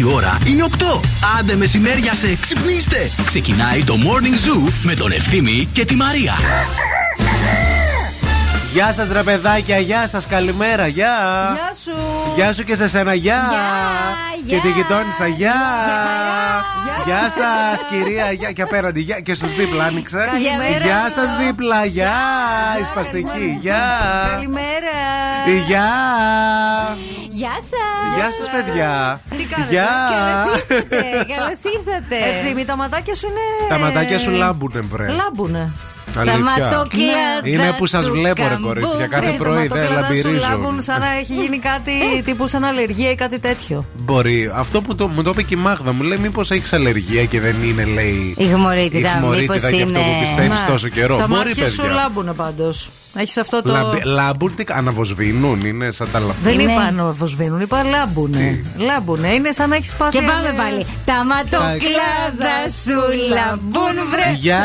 [0.00, 1.00] Η ώρα είναι 8.
[1.38, 3.10] Άντε μεσημέρια σε ξυπνήστε.
[3.26, 6.34] Ξεκινάει το Morning Zoo με τον Ευθύμη και τη Μαρία.
[8.72, 11.16] Γεια σας, ρε παιδάκια, γεια σας, καλημέρα, γεια.
[11.54, 11.98] Γεια σου.
[12.34, 13.42] Γεια σου και σε σένα, γεια.
[14.50, 15.60] Και τη γειτόνισσα, γεια.
[17.04, 18.52] Γεια σας, κυρία, γεια.
[18.52, 19.20] Και απέναντι, γεια.
[19.20, 20.28] Και στους δίπλα, άνοιξε.
[20.32, 20.84] Καλημέρα.
[20.84, 22.12] Γεια σας, δίπλα, γεια.
[22.80, 23.82] Η σπαστική, γεια.
[24.30, 24.98] Καλημέρα.
[25.66, 25.88] Γεια.
[27.30, 28.16] Γεια σας!
[28.16, 29.20] Γεια σας, παιδιά.
[29.36, 29.88] Τι κάνετε; Γεια.
[30.10, 31.02] Καλώς ήρθατε!
[31.34, 32.16] Καλώς ήρθατε!
[32.30, 33.68] Ευθύμη, τα ματάκια σου είναι.
[33.68, 35.08] Τα ματάκια σου λάμπουνε, βρε.
[35.08, 35.72] Λάμπουνε.
[36.16, 36.34] Αλήθεια.
[36.56, 38.66] Σταματοκλάδα Είναι που σας του βλέπω, ρε καμπού.
[38.66, 39.06] κορίτσια.
[39.06, 40.46] Κάθε Βρε, τα πρωί δεν ματοκλάδα σου λαμπυρίζω.
[40.50, 41.92] λάμπουν σαν να έχει γίνει κάτι
[42.26, 43.84] τύπου σαν αλλεργία ή κάτι τέτοιο.
[43.98, 44.50] Μπορεί.
[44.54, 47.40] Αυτό που το, μου το είπε και η Μάγδα μου λέει: Μήπως έχεις αλλεργία και
[47.40, 48.34] δεν είναι, λέει.
[48.38, 50.68] Η χμωρίτιδα, χμωρίτιδα μήπως και αυτό που είναι- πιστεύεις Ναι.
[50.68, 51.16] τόσο καιρό.
[51.16, 51.92] Τα Μπορεί, μάτια σου παιδιά.
[51.92, 52.90] λάμπουνε πάντως.
[53.14, 53.70] Έχεις αυτό το.
[53.72, 56.30] Λαμπ- Λάμπουν, τι αναβοσβήνουν, είναι σαν τα λαμπ...
[56.42, 58.64] Δεν Είναι- είπα να βοσβήνουν, είπα λάμπουνε.
[58.76, 60.18] Λάμπουνε, είναι σαν να έχεις πάθει.
[60.18, 60.86] Και πάμε ένα- πάλι.
[61.04, 63.00] Τα ματοκλάδα σου
[63.34, 64.32] λαμπούν βρε.
[64.36, 64.62] Γεια!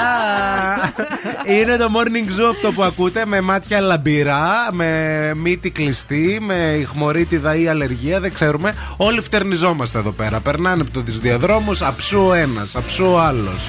[0.00, 1.58] Γεια!
[1.60, 4.88] Είναι το morning zoo αυτό που ακούτε με μάτια λαμπυρά, με
[5.36, 8.74] μύτη κλειστή, με ηχμορίτιδα ή αλλεργία, δεν ξέρουμε.
[8.96, 10.40] Όλοι φτερνιζόμαστε εδώ πέρα.
[10.40, 13.68] Περνάνε από τους διαδρόμους, αψού ένας, αψού άλλος.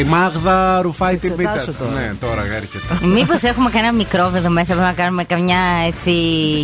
[0.00, 1.50] Η Μάγδα ρουφάει Σε την πίτα.
[1.52, 2.00] εξετάσω τώρα.
[2.00, 3.06] Ναι, τώρα έρχεται.
[3.06, 6.10] Μήπως έχουμε κανένα μικρόβιο εδώ μέσα πρέπει να κάνουμε καμιά έτσι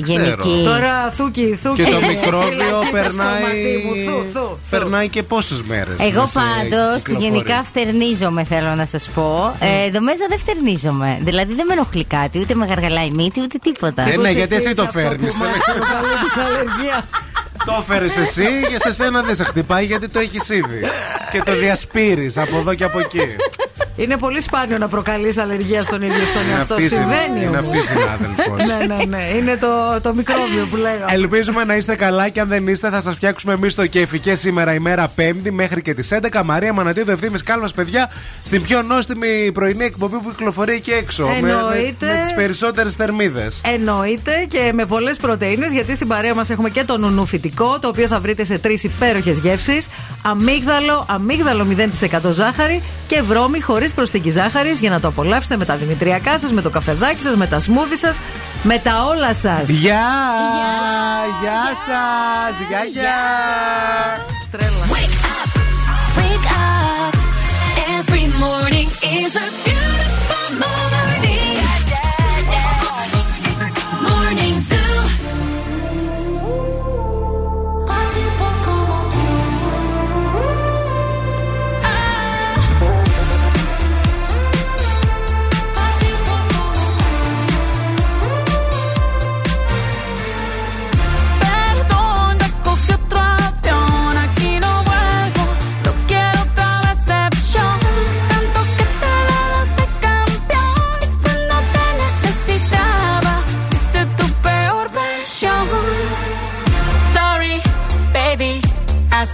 [0.05, 0.63] γενική.
[0.65, 1.83] Τώρα θούκι, θούκι.
[1.85, 3.43] Και το Έλα, μικρόβιο κοίτα στο περνάει.
[3.43, 4.59] μάτι μου, θου, θου, θου.
[4.71, 5.97] Περνάει και πόσες μέρες.
[5.99, 9.57] Εγώ πάντως γενικά φτερνίζομαι, θέλω να σας πω.
[9.59, 11.19] Ε, εδώ μέσα δεν φτερνίζομαι.
[11.21, 14.03] Δηλαδή δεν με ενοχλεί κάτι, ούτε με γαργαλάει η μύτη, ούτε τίποτα.
[14.03, 15.53] Ε, ναι, Μήπως γιατί εσύ είσαι το αυτό φέρνεις, που δεν
[17.67, 17.87] μας είναι.
[17.87, 18.15] προκαλεί την αλλεργία.
[18.15, 20.81] Το έφερες εσύ και σε σένα δεν σε χτυπάει γιατί το έχεις ήδη.
[21.33, 23.37] και το διασπείρεις από εδώ και από εκεί.
[23.97, 26.75] Είναι πολύ σπάνιο να προκαλείς αλλεργία στον ίδιο στον Είναι εαυτό.
[26.75, 27.39] αυτή η Συμβαίνει.
[27.41, 27.59] είναι όμως.
[27.59, 28.67] αυτή η συνάδελφος.
[28.67, 29.23] ναι, ναι, ναι.
[29.37, 31.05] Είναι το, το μικρόβιο που λέγαμε.
[31.13, 34.35] Ελπίζουμε να είστε καλά και αν δεν είστε θα σας φτιάξουμε εμείς το κέφι και
[34.35, 36.43] σήμερα ημέρα Πέμπτη μέχρι και τις 11.
[36.45, 38.11] Μαρία Μανατίδου ευθύνη κάλμας παιδιά
[38.43, 41.27] στην πιο νόστιμη πρωινή εκπομπή που κυκλοφορεί εκεί έξω.
[41.27, 42.07] Με, με, Εννοείται.
[42.07, 43.61] με τις περισσότερες θερμίδες.
[43.75, 47.89] Εννοείται και με πολλές πρωτενε, γιατί στην παρέα μας έχουμε και το νουνού φυτικό, το
[47.89, 49.87] οποίο θα βρείτε σε τρεις υπέροχες γεύσεις.
[50.23, 55.77] Αμύγδαλο, αμύγδαλο 0% ζάχαρη και βρώμη χωρίς προσθήκη ζάχαρης για να το απολαύσετε με τα
[55.77, 58.21] δημητριακά σας, με το καφεδάκι σας, με τα σμούδι σας,
[58.63, 59.69] με τα όλα σας.
[59.69, 60.07] Γεια!
[61.41, 62.67] Γεια σας!
[62.69, 63.15] Γεια, γεια!
[64.51, 64.71] Τρέλα.
[66.17, 67.15] Wake up.
[67.97, 68.89] Every morning
[69.21, 69.64] is a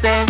[0.01, 0.30] say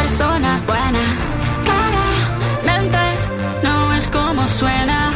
[0.00, 1.04] persona buena.
[1.64, 2.98] Claramente
[3.62, 5.07] no es como suena.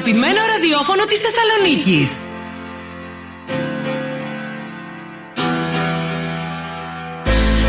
[0.00, 2.10] Αγαπημένο ραδιόφωνο της Θεσσαλονίκης.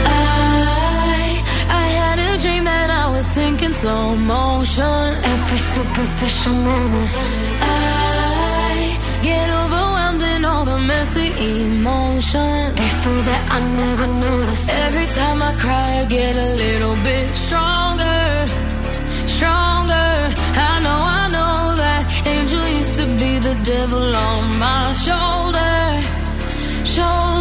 [0.05, 1.31] I,
[1.83, 5.03] I had a dream that I was sinking slow motion.
[5.33, 7.09] Every superficial moment.
[8.65, 8.75] I
[9.29, 11.29] get overwhelmed in all the messy
[11.65, 12.73] emotions.
[12.83, 14.63] It's so that I never notice.
[14.85, 17.71] Every time I cry, I get a little bit stronger.
[17.71, 18.10] Stronger.
[22.91, 26.01] Used to be the devil on my shoulder.
[26.85, 27.40] Shoulder.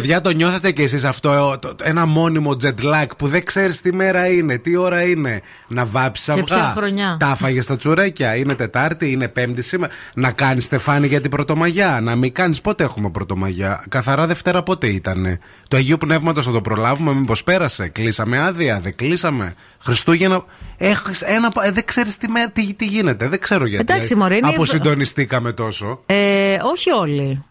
[0.00, 3.92] Παιδιά, το νιώθετε κι εσείς αυτό το- ένα μόνιμο jet lag που δεν ξέρεις τι
[3.94, 5.40] μέρα είναι, τι ώρα είναι.
[5.68, 6.44] Να βάψεις Και αυγά.
[6.44, 7.16] ποια χρονιά.
[7.20, 8.36] Τα φάγε στα τσουρέκια.
[8.36, 9.92] Είναι Τετάρτη, είναι Πέμπτη σήμερα.
[10.14, 12.00] Να κάνεις στεφάνι για την Πρωτομαγιά.
[12.02, 13.84] Να μην κάνεις πότε έχουμε Πρωτομαγιά.
[13.88, 15.38] Καθαρά Δευτέρα πότε ήταν.
[15.68, 17.88] Το Αγίου Πνεύματος θα το προλάβουμε, μήπως πέρασε.
[17.88, 19.54] Κλείσαμε άδεια, δεν κλείσαμε.
[19.82, 20.44] Χριστούγεννα.
[20.76, 23.28] Έχεις ένα, ε, δεν ξέρεις τι, μέρα- τι, τι γίνεται.
[23.28, 23.92] Δεν ξέρω γιατί.
[23.92, 26.02] Εντάξει, μωρέ, είναι- Αποσυντονιστήκαμε τόσο.
[26.06, 27.44] Ε, όχι όλοι.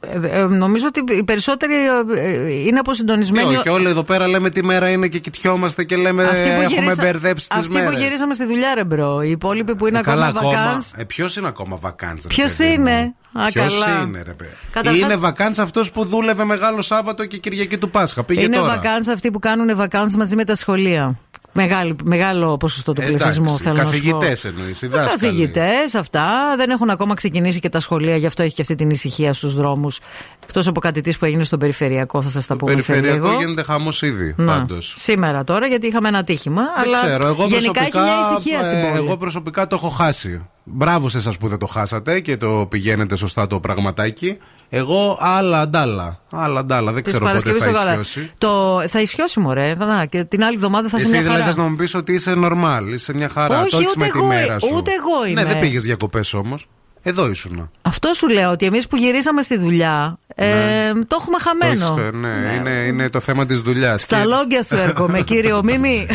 [0.00, 1.74] Ε, ε, νομίζω ότι οι περισσότεροι
[2.16, 3.56] ε, είναι Ε, αποσυντονισμένοι.
[3.56, 6.66] όχι, όλοι εδώ πέρα λέμε τι μέρα είναι και κοιτιόμαστε και λέμε Αυτοί που έχουμε
[6.80, 7.90] γυρίσα- μπερδέψει τις Αυτοί μέρες.
[7.94, 9.22] που γυρίσαμε στη δουλειά, ρε bro.
[9.22, 10.90] Οι υπόλοιποι που είναι ακόμα βακάνς.
[10.96, 14.00] Ε, Ποιος είναι ακόμα βακάνς ρε Ποιος παιδί μου; είναι; Α, Ποιος καλά.
[14.02, 18.24] είναι, ρε παιδί; Καταρχάς- Είναι βακάνς αυτός που δούλευε μεγάλο Σάββατο και Κυριακή του Πάσχα.
[18.24, 18.68] Πήγε Είναι τώρα.
[18.68, 21.18] βακάνς αυτοί που κάνουν βακάνς μαζί με τα σχολεία.
[21.56, 24.10] Μεγάλη, μεγάλο ποσοστό του Εντάξει, πληθυσμού θέλω να σου πω.
[24.18, 25.10] καθηγητές εννοείς, οι δάσκαλοι.
[25.20, 26.54] Καθηγητές, αυτά.
[26.56, 29.54] Δεν έχουν ακόμα ξεκινήσει και τα σχολεία, γι' αυτό έχει και αυτή την ησυχία στους
[29.54, 30.00] δρόμους.
[30.44, 33.38] Εκτός από κάτι της που έγινε στον περιφερειακό, θα σας τα πούμε σε Περιφερειακό λίγο.
[33.40, 34.34] γίνεται χαμός ήδη.
[34.36, 34.94] Να, Πάντως.
[34.96, 36.62] Σήμερα τώρα, γιατί είχαμε ένα τύχημα.
[36.62, 37.26] Δεν αλλά ξέρω.
[37.26, 38.96] Εγώ γενικά έχει προσωπικά, μια ησυχία στην ε, πόλη.
[39.06, 40.46] εγώ προσωπικά το έχω χάσει.
[40.66, 44.36] Μπράβο σε εσάς που δεν το χάσατε και το πηγαίνετε σωστά το πραγματάκι.
[44.68, 46.20] Εγώ άλλα αντάλλα.
[46.30, 46.92] Άλλα αντάλλα.
[46.92, 48.00] Δεν Της ξέρω πότε Παρασκευής θα το γάλα.
[48.00, 48.32] ισιώσει.
[48.38, 49.74] Το, θα ισιώσει, μωρέ.
[49.78, 51.52] Θα- και την άλλη εβδομάδα θα είσαι Εσύ μια δηλαδή χαρά.
[51.54, 53.60] θες να μου πεις ότι είσαι νορμάλ, είσαι μια χαρά.
[53.60, 54.70] Όχι, το έχεις ούτε με τη εγώ- μέρα σου.
[54.76, 55.42] ούτε εγώ είμαι.
[55.42, 56.66] Ναι, δεν πήγες διακοπές όμως.
[57.02, 57.70] Εδώ ήσουν.
[57.82, 60.46] Αυτό σου λέω ότι εμείς που γυρίσαμε στη δουλειά ε,
[60.92, 61.86] το έχουμε χαμένο.
[61.94, 64.00] Το έχεις, ε, ναι, Είναι, είναι το θέμα της δουλειάς.
[64.00, 66.06] Στα λόγια σου έρχομαι, κύριο Μίμη.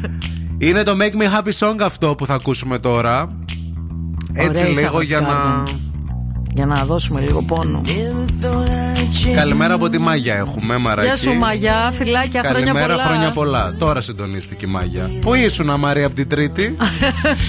[0.58, 3.36] Είναι το Make Me Happy Song αυτό που θα ακούσουμε τώρα.
[4.40, 5.26] Έτσι Ωραία, λίγο για να.
[5.28, 5.86] Σαββατοκύριακο.
[6.54, 7.82] Για να δώσουμε λίγο πόνο.
[9.34, 11.06] Καλημέρα από τη Μάγια έχουμε, Μαράκι.
[11.08, 13.06] Γεια σου, Μαγιά, φιλάκια, χρόνια Καλημέρα, πολλά.
[13.06, 13.74] χρόνια πολλά.
[13.78, 15.10] Τώρα συντονίστηκε η Μάγια.
[15.20, 16.76] Πού ήσουν, Μαρία, από την Τρίτη;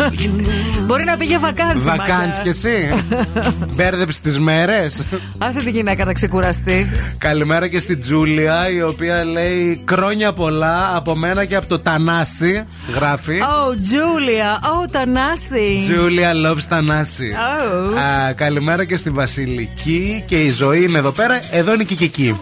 [0.88, 1.86] Μπορεί να πήγε βακάνση.
[1.86, 2.90] Βακάνς κι εσύ;
[3.76, 5.04] Μπέρδεψες τις μέρες;
[5.38, 6.90] Άσε τη γυναίκα να ξεκουραστεί.
[7.18, 12.64] Καλημέρα και στην Τζούλια, η οποία λέει χρόνια πολλά από μένα και από το Τανάσι.
[12.96, 13.40] Γράφει.
[13.42, 15.84] Oh, Τζούλια, oh, Τανάση.
[15.88, 17.32] Τζούλια loves Τανάσι.
[17.36, 17.98] Oh.
[17.98, 21.40] Α, καλημέρα και στη Βασιλική και η ζωή είναι εδώ πέρα.
[21.52, 22.40] Εδώ είναι και η Κική.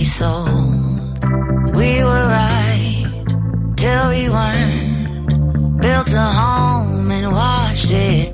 [0.00, 1.24] Be sold.
[1.76, 3.04] We were right
[3.76, 5.80] till we weren't.
[5.82, 8.29] Built a home and watched it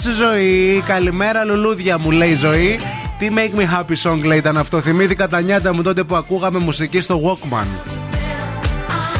[0.00, 0.82] σου ζωή.
[0.86, 2.78] Καλημέρα, λουλούδια μου, λέει η ζωή.
[3.18, 4.80] Τι make me happy song λέει ήταν αυτό.
[4.80, 7.66] Θυμήθηκα τα νιάτα μου τότε που ακούγαμε μουσική στο Walkman.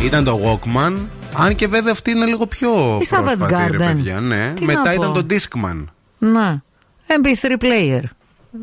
[0.05, 0.93] Ήταν το Walkman.
[1.37, 3.79] Αν και βέβαια αυτή είναι λίγο πιο Η Savage πρόσφατη, ρε Garden.
[3.79, 4.21] παιδιά.
[4.21, 4.53] Ναι.
[4.55, 5.23] Τι Μετά να ήταν πω.
[5.25, 5.85] το Discman.
[6.19, 6.63] Να.
[7.07, 8.01] MP3 player.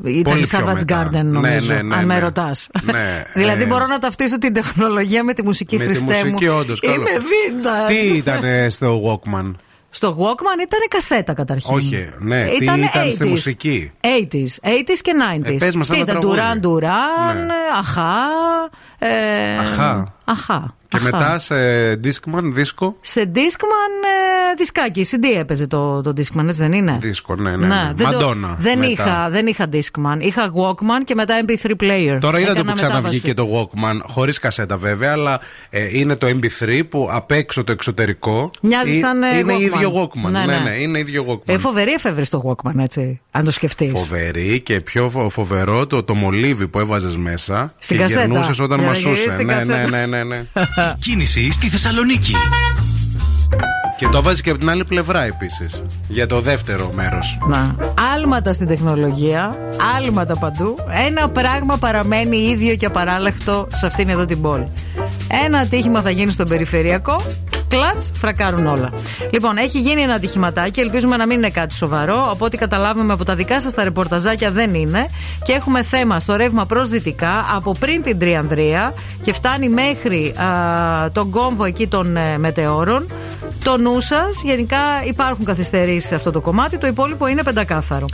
[0.04, 1.10] Ήταν Πολύ η πιο Savage μετά.
[1.10, 1.74] Garden, νομίζω.
[1.74, 2.20] Ναι, ναι, ναι, αν με ναι.
[2.20, 2.68] ρωτάς.
[2.84, 6.32] Ναι, δηλαδή ε, μπορώ να ταυτίσω την τεχνολογία με τη μουσική Με τη Χριστέ μου.
[6.32, 6.74] μουσική, όντω.
[6.82, 7.88] Είμαι vintage.
[7.88, 9.52] Τι ήταν ε, στο Walkman;
[9.90, 11.76] Στο Walkman ήταν κασέτα καταρχήν.
[11.76, 12.80] Όχι, ναι, τι ήταν
[13.12, 13.28] στη 80s.
[13.30, 15.50] μουσική; 80s, 80s και 90s.
[15.50, 16.40] Ε, πες μας Τι ένα ήταν, τραγούδι.
[16.42, 17.54] Duran Duran, Ναι.
[17.80, 18.14] Αχά.
[19.00, 19.08] Ε,
[19.60, 20.16] Αχά.
[20.26, 20.76] Αχά.
[20.90, 21.06] Και Αχά.
[21.06, 21.56] μετά σε
[21.94, 23.94] Discman, δίσκο; Σε Discman
[24.52, 27.68] ε, δισκάκι, CD έπαιζε το, το Discman, έτσι δεν είναι; Δίσκο, ναι, ναι.
[27.68, 27.92] ναι.
[27.96, 28.92] δεν, το- Madonna, δεν, μετά.
[28.92, 30.18] είχα, δεν είχα Discman.
[30.20, 32.18] Είχα Walkman και μετά MP3 player.
[32.20, 33.34] Τώρα είδατε Έκανα που ξαναβγήκε μετάβαση.
[33.34, 38.52] το Walkman, χωρίς κασέτα βέβαια, αλλά ε, είναι το MP3 που απ' έξω το εξωτερικό.
[38.62, 39.62] Μοιάζει ε, σαν, ε, Είναι Walkman.
[39.62, 40.32] ίδιο Walkman.
[40.32, 40.58] Ναι, Ναι, ναι.
[40.70, 41.54] ναι, είναι ίδιο Walkman.
[41.54, 43.22] Ε, φοβερή εφεύρεση το Walkman, έτσι.
[43.32, 43.92] Αν το σκεφτείς.
[44.00, 48.22] Φοβερή και πιο φο- φοβερό το, το μολύβι που έβαζες μέσα Στην και κασέτα.
[48.22, 49.10] γυρνούσες όταν Για να μασούσε.
[49.10, 49.90] γυρίσεις την Ναι, ναι, κασέτα.
[49.90, 50.44] ναι, ναι, ναι.
[51.06, 52.34] Κίνηση στη Θεσσαλονίκη.
[53.98, 55.82] και το βάζει και από την άλλη πλευρά επίσης.
[56.08, 57.38] Για το δεύτερο μέρος.
[57.48, 57.76] Να.
[58.16, 59.58] Άλματα στην τεχνολογία,
[59.98, 60.76] άλματα παντού.
[61.08, 64.68] Ένα πράγμα παραμένει ίδιο και απαράλλαχτο σε αυτήν εδώ την πόλη.
[65.46, 67.16] Ένα ατύχημα θα γίνει στον περιφερειακό.
[67.68, 68.92] Κλατς, φρακάρουν όλα.
[69.32, 70.80] Λοιπόν, έχει γίνει ένα ατυχηματάκι.
[70.80, 72.30] Ελπίζουμε να μην είναι κάτι σοβαρό.
[72.32, 75.08] Από ό,τι καταλάβουμε από τα δικά σας τα ρεπορταζάκια δεν είναι.
[75.44, 81.12] Και έχουμε θέμα στο ρεύμα προς δυτικά από πριν την Τριανδρία και φτάνει μέχρι α,
[81.12, 83.08] τον κόμβο εκεί των ε, μετεώρων.
[83.64, 84.78] Το νου σας, γενικά
[85.08, 86.78] υπάρχουν καθυστερήσεις σε αυτό το κομμάτι.
[86.78, 88.06] Το υπόλοιπο είναι πεντακάθαρο.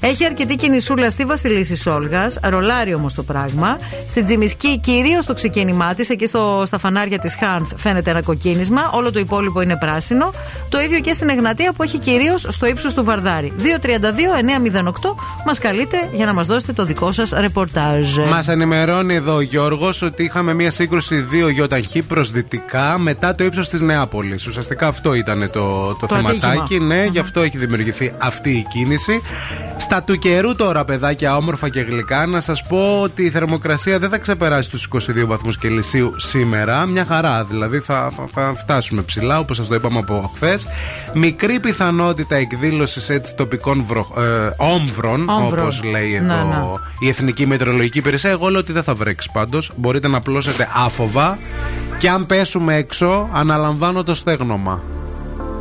[0.00, 3.78] Έχει αρκετή κινησούλα στη Βασιλίση Όλγα, ρολάρει όμως το πράγμα.
[4.06, 8.90] Στην Τζιμισκή, κυρίως στο ξεκίνημά της, εκεί στο, στα φανάρια της Χάνθ, φαίνεται ένα κοκκίνισμα.
[9.02, 10.30] Όλο το υπόλοιπο είναι πράσινο.
[10.68, 13.52] Το ίδιο και στην Εγνατία που έχει κυρίως στο ύψος του Βαρδάρη.
[13.58, 15.14] 232-908
[15.46, 18.16] μας καλείτε για να μας δώσετε το δικό σας ρεπορτάζ.
[18.18, 23.44] Μας ενημερώνει εδώ ο Γιώργος ότι είχαμε μια σύγκρουση δύο γιοταχή προς δυτικά μετά το
[23.44, 24.46] ύψος της Νεάπολης.
[24.46, 26.46] Ουσιαστικά αυτό ήταν το, το, Το θεματάκι.
[26.46, 26.86] ατύχημα.
[26.86, 29.22] Ναι, γι' αυτό έχει δημιουργηθεί αυτή η κίνηση.
[29.76, 34.10] Στα του καιρού τώρα, παιδάκια, όμορφα και γλυκά, να σας πω ότι η θερμοκρασία δεν
[34.10, 36.86] θα ξεπεράσει τους 22 βαθμούς Κελσίου σήμερα.
[36.86, 40.66] Μια χαρά, δηλαδή θα, θα, θα φτάσουμε ψηλά, όπως σας το είπαμε από χθες.
[41.14, 45.60] Μικρή πιθανότητα εκδήλωσης έτσι τοπικών βρο, ε, όμβρων, Όμβρων.
[45.62, 47.06] όπως λέει Ναι, εδώ ναι.
[47.06, 48.30] η Εθνική Μετεωρολογική Υπηρεσία.
[48.30, 49.72] Εγώ λέω ότι δεν θα βρέξει πάντως.
[49.76, 51.38] Μπορείτε να απλώσετε άφοβα.
[51.98, 54.82] Και αν πέσουμε έξω, αναλαμβάνω το στέγνομα.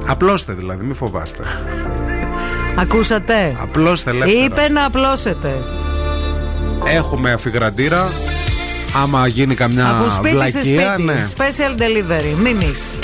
[0.08, 1.44] Απλώστε δηλαδή, μην φοβάστε.
[2.76, 4.44] Ακούσατε; Απλώστε ελεύθερα.
[4.44, 5.54] Είπε να απλώσετε.
[6.86, 8.10] Έχουμε αφιγραντήρα.
[8.96, 11.04] Άμα γίνει καμιά Από σπίτι σε βλακεία, σπίτι.
[11.04, 11.22] ναι.
[11.38, 12.36] Special delivery.
[12.42, 13.00] Μίμης.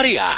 [0.00, 0.29] Ευθύμη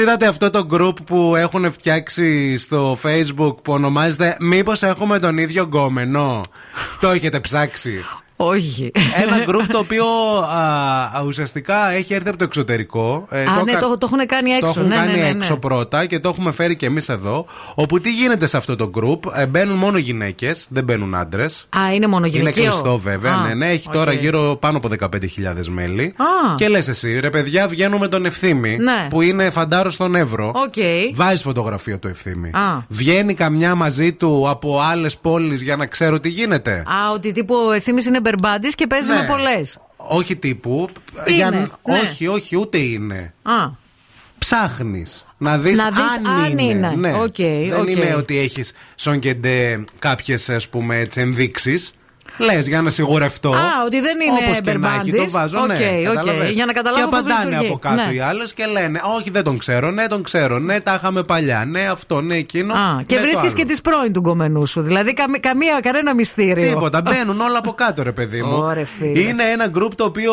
[0.00, 5.62] είδατε αυτό το group που έχουν φτιάξει στο facebook που ονομάζεται Μήπως έχουμε τον ίδιο
[5.62, 6.40] γκόμενο;
[7.00, 8.04] το έχετε ψάξει.
[8.42, 8.90] Όχι.
[9.22, 10.04] Ένα group το οποίο
[10.54, 13.26] α, α, ουσιαστικά έχει έρθει από το εξωτερικό.
[13.30, 14.72] Ε, Α, ναι, κα- το, το έχουν κάνει έξω.
[14.72, 15.28] Το έχουν ναι, κάνει ναι, ναι, ναι.
[15.38, 17.46] έξω πρώτα και το έχουμε φέρει και εμείς εδώ.
[17.74, 21.66] Όπου τι γίνεται σε αυτό το group, ε, μπαίνουν μόνο γυναίκες, δεν μπαίνουν άντρες.
[21.78, 23.34] Α, είναι μόνο Είναι γυναικείο; κλειστό βέβαια.
[23.34, 23.94] Α, ναι, ναι, έχει οκ.
[23.94, 26.14] τώρα γύρω πάνω από 15.000 μέλη.
[26.16, 26.54] Α.
[26.56, 29.06] Και λες εσύ, ρε παιδιά, βγαίνω με τον Ευθύμη Ναι.
[29.10, 30.52] που είναι φαντάρος στον Εύρο.
[30.54, 30.74] Οκ.
[31.14, 32.48] Βάζει φωτογραφία του Ευθύμη.
[32.48, 32.78] Α.
[32.88, 36.72] Βγαίνει καμιά μαζί του από άλλες πόλεις για να ξέρω τι γίνεται.
[36.72, 39.16] Α, ότι τύπου ο Ευθύμης είναι μπερμπάντης και παίζει Ναι.
[39.16, 39.78] με πολλές.
[39.96, 40.88] Όχι τύπου.
[41.26, 41.66] Είναι, για- ναι.
[41.82, 43.34] Όχι, όχι, ούτε είναι.
[43.42, 43.68] Α,
[44.38, 46.62] Ψάχνεις να δεις Να δεις αν, αν είναι.
[46.62, 46.94] είναι.
[46.96, 47.12] Ναι.
[47.14, 47.88] Οκ, Δεν οκ.
[47.88, 50.36] είναι ότι έχεις σώνει και ντε κάποιες
[51.14, 51.92] ενδείξεις.
[52.38, 53.48] Λες για να σιγουρευτώ.
[53.52, 55.32] Α, ότι δεν είναι Όπως και να έχει, το μπερμπάντης.
[55.32, 55.58] βάζω.
[55.60, 56.14] Οκ, ναι, οκ.
[56.14, 56.50] κατάλαβες.
[56.50, 57.68] Για να καταλάβω Και πώς απαντάνε λειτουργεί.
[57.68, 58.12] από κάτω Ναι.
[58.14, 59.90] οι άλλες και λένε Όχι, δεν τον ξέρω.
[59.90, 60.58] Ναι, τον ξέρω.
[60.58, 61.64] Ναι, τα είχαμε παλιά.
[61.64, 62.74] Ναι, αυτό, ναι, εκείνο.
[62.74, 63.52] Α, και ναι, το βρίσκεις άλλο.
[63.62, 64.80] και τις πρώην του γκομενού σου.
[64.82, 66.72] Δηλαδή καμ- καμία, κανένα μυστήριο.
[66.72, 67.00] Τίποτα.
[67.02, 68.56] Μπαίνουν όλα από κάτω, ρε παιδί μου.
[68.56, 69.20] Ωρε, φίλε.
[69.20, 70.32] Είναι ένα γκρουπ το οποίο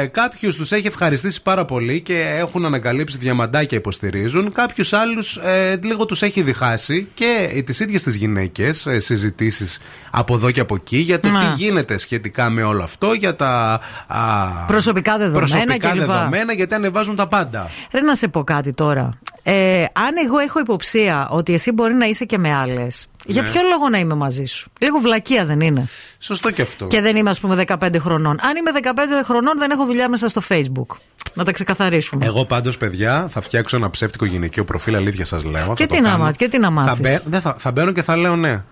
[0.00, 4.52] ε, κάποιους τους έχει ευχαριστήσει πάρα πολύ και έχουν ανακαλύψει διαμαντάκια υποστηρίζουν.
[4.52, 9.78] Κάποιους άλλους ε, λίγο τους έχει διχάσει και τις ίδιες τις γυναίκες ε, συζητήσεις
[10.14, 11.38] από εδώ και από εκεί για το Να.
[11.40, 14.18] τι γίνεται σχετικά με όλο αυτό, για τα α,
[14.66, 15.98] Προσωπικά δεδομένα προσωπικά κλπ.
[15.98, 17.70] δεδομένα, γιατί ανεβάζουν τα πάντα.
[17.92, 19.18] Ρε να σε πω κάτι τώρα.
[19.44, 23.48] Ε, αν εγώ έχω υποψία ότι εσύ μπορεί να είσαι και με άλλες, για Ναι.
[23.48, 25.88] ποιο λόγο να είμαι μαζί σου; Λίγο βλακεία δεν είναι.
[26.18, 26.86] Σωστό και αυτό.
[26.86, 28.38] Και δεν είμαι, ας πούμε, 15 χρονών.
[28.42, 30.96] Αν είμαι 15 χρονών, δεν έχω δουλειά μέσα στο Facebook.
[31.34, 32.26] Να τα ξεκαθαρίσουμε.
[32.26, 35.74] Εγώ πάντως, παιδιά, θα φτιάξω ένα ψεύτικο γυναικείο προφίλ, αλήθεια σας λέω.
[35.74, 36.22] Και θα το τι να κάνω.
[36.22, 37.00] μάθεις, και τι να Θα, μάθεις.
[37.00, 38.62] μπαι- δεν θα, θα μπαίνω και θα λέω ναι.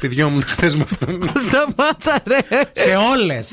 [0.00, 1.20] Τη δυο μου χθες με αυτόν.
[1.36, 2.38] Σταμάτα, ρε.
[2.72, 3.52] Σε όλες.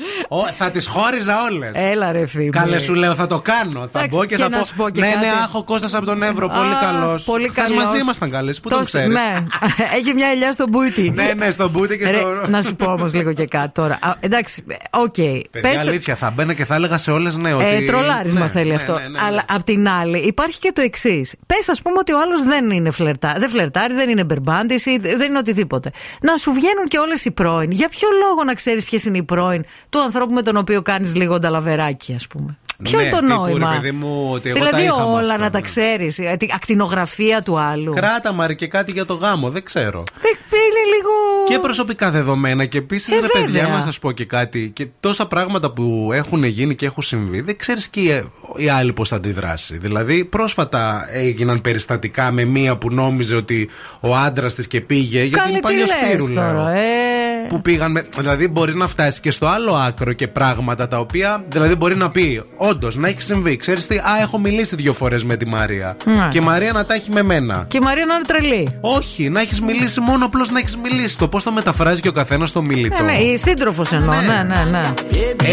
[0.56, 1.70] Θα τις χώριζα όλες.
[1.74, 2.50] Έλα, ρε Ευθύμη.
[2.50, 3.88] Καλέ σου λέω, θα το κάνω.
[3.92, 4.64] Θα Εντάξει, μπω και, και θα να πω.
[4.64, 5.18] σου πω και ναι, κάτι.
[5.24, 6.48] ναι, άχω Κώστας από τον Εύρο.
[6.48, 7.24] Πολύ Α, καλός.
[7.24, 7.84] Πολύ καλός.
[7.84, 8.60] μαζί ήμασταν καλές.
[8.60, 9.14] Πού τον Τόσο- ξέρεις.
[9.14, 9.44] Ναι,
[9.98, 11.10] έχει μια ελιά στον μπούτι.
[11.14, 12.44] ναι, ναι, στον μπούτι και Ρε, στο.
[12.48, 13.98] να σου πω όμως λίγο και κάτι τώρα.
[14.02, 15.14] Α, εντάξει, οκ.
[15.14, 17.54] Παιδιά, Πες- αλήθεια, θα μπαίνα και θα έλεγα σε όλες ναι.
[17.54, 17.64] Ότι...
[17.64, 18.92] Ε, τρολάρισμα Ναι, θέλει ναι, αυτό.
[18.92, 19.18] ναι, ναι, ναι.
[19.26, 21.34] Αλλά απ' την άλλη υπάρχει και το εξής.
[21.46, 24.98] Πες, ας πούμε, ότι ο άλλος δεν είναι φλερτά, δεν φλερτάρει, δεν είναι μπερμπάντης ή
[24.98, 25.90] δεν είναι οτιδήποτε.
[26.20, 27.70] Να σου βγαίνουν και όλες οι πρώην.
[27.70, 31.14] Για ποιο λόγο να ξέρεις ποιες είναι οι πρώην του ανθρώπου με τον οποίο κάνεις
[31.14, 32.58] λίγο νταλαβεράκι, ας πούμε.
[32.82, 35.02] Ποιο Ναι, είναι το τύπου, νόημα; ρε παιδί μου, ότι εγώ τα δηλαδή είχα με
[35.04, 35.64] όλα αυτό, να τα ναι.
[35.64, 36.12] ξέρει.
[36.54, 37.92] Ακτινογραφία του άλλου.
[37.94, 40.02] Κράτα μαρ και κάτι για το γάμο, δεν ξέρω.
[40.20, 41.10] Δεν- Είναι λίγο.
[41.48, 43.74] Και προσωπικά δεδομένα και επίσης, Ε, ρε παιδιά, βέβαια.
[43.76, 44.70] να σας πω και κάτι.
[44.74, 48.24] Και τόσα πράγματα που έχουν γίνει και έχουν συμβεί, δεν ξέρεις και η-
[48.56, 49.78] η άλλη πώς θα αντιδράσει.
[49.78, 53.68] Δηλαδή, πρόσφατα έγιναν περιστατικά με μία που νόμιζε ότι
[54.00, 55.18] ο άντρας της και πήγε.
[55.22, 56.44] Γιατί Καλή είναι τι παλιός λες σπύρου, λέω.
[56.52, 57.25] τώρα, ε.
[57.48, 57.90] Που πήγαν.
[57.90, 61.44] με- δηλαδή, μπορεί να φτάσει και στο άλλο άκρο και πράγματα τα οποία.
[61.48, 63.56] Δηλαδή, μπορεί να πει, όντως, να έχει συμβεί.
[63.56, 65.96] Ξέρεις τι, Α, έχω μιλήσει δύο φορές με τη Μαρία.
[66.04, 66.28] Ναι.
[66.30, 67.64] Και η Μαρία να τα έχει με μένα.
[67.68, 68.78] Και η Μαρία να είναι τρελή.
[68.80, 71.18] Όχι, να έχεις μιλήσει μόνο απλώς να έχεις μιλήσει.
[71.18, 72.96] Το πώς το μεταφράζει και ο καθένας στο μιλητό.
[73.04, 74.14] Ναι, ναι, η σύντροφος εννοώ.
[74.20, 74.92] Ναι, ναι, ναι.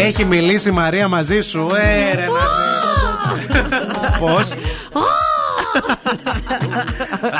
[0.06, 1.68] Έχει μιλήσει η Μαρία μαζί σου.
[1.76, 2.26] Ε, ρε,
[4.18, 4.50] Πώς;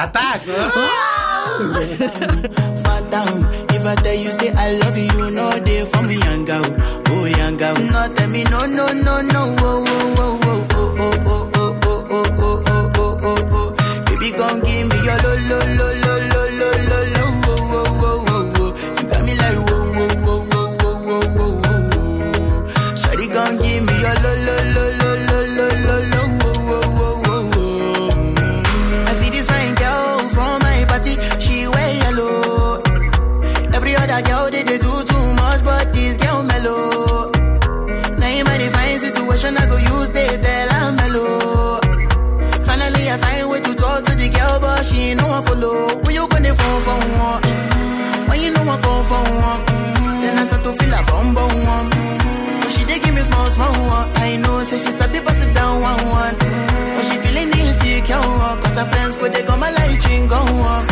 [0.03, 0.43] Ατάκ.
[3.15, 3.54] down.
[3.87, 6.65] I tell you say I love you, know they for me young girl,
[7.09, 7.75] oh young girl.
[7.77, 9.94] No tell me no no no no, oh oh
[49.49, 49.63] one?
[50.23, 51.89] Then I start to feel a bum bum one.
[52.61, 54.09] But she dey give me small small one.
[54.17, 56.35] I know, say she's a bit it down one one.
[56.95, 58.57] But she feeling insecure, one.
[58.63, 60.37] cause her friends go they go my light ring go
[60.73, 60.85] on.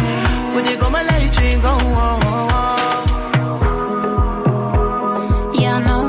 [0.52, 1.72] Go they go my light ring go
[2.06, 2.20] on.
[5.60, 6.02] Yeah, I know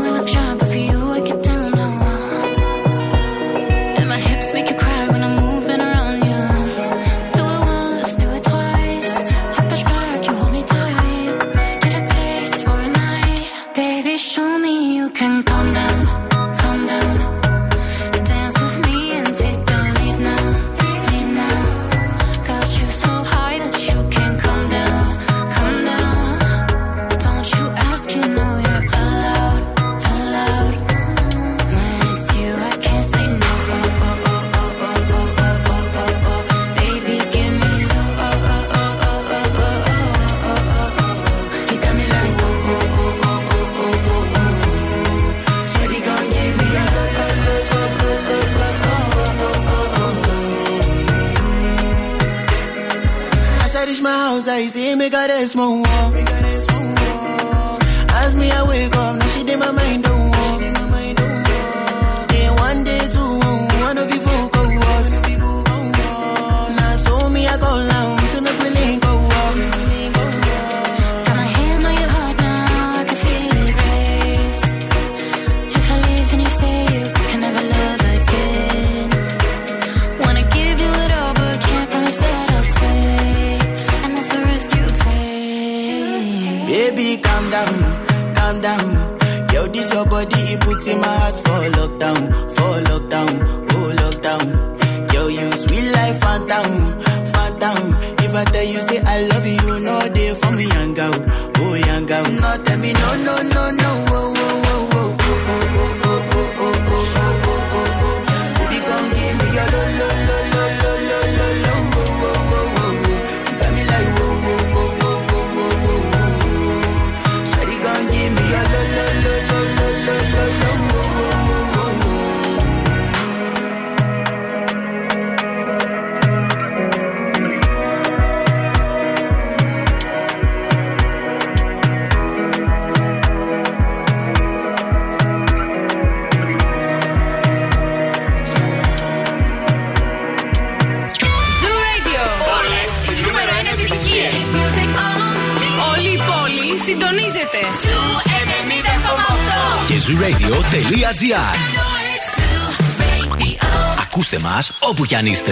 [154.94, 155.52] όπου κι αν είστε.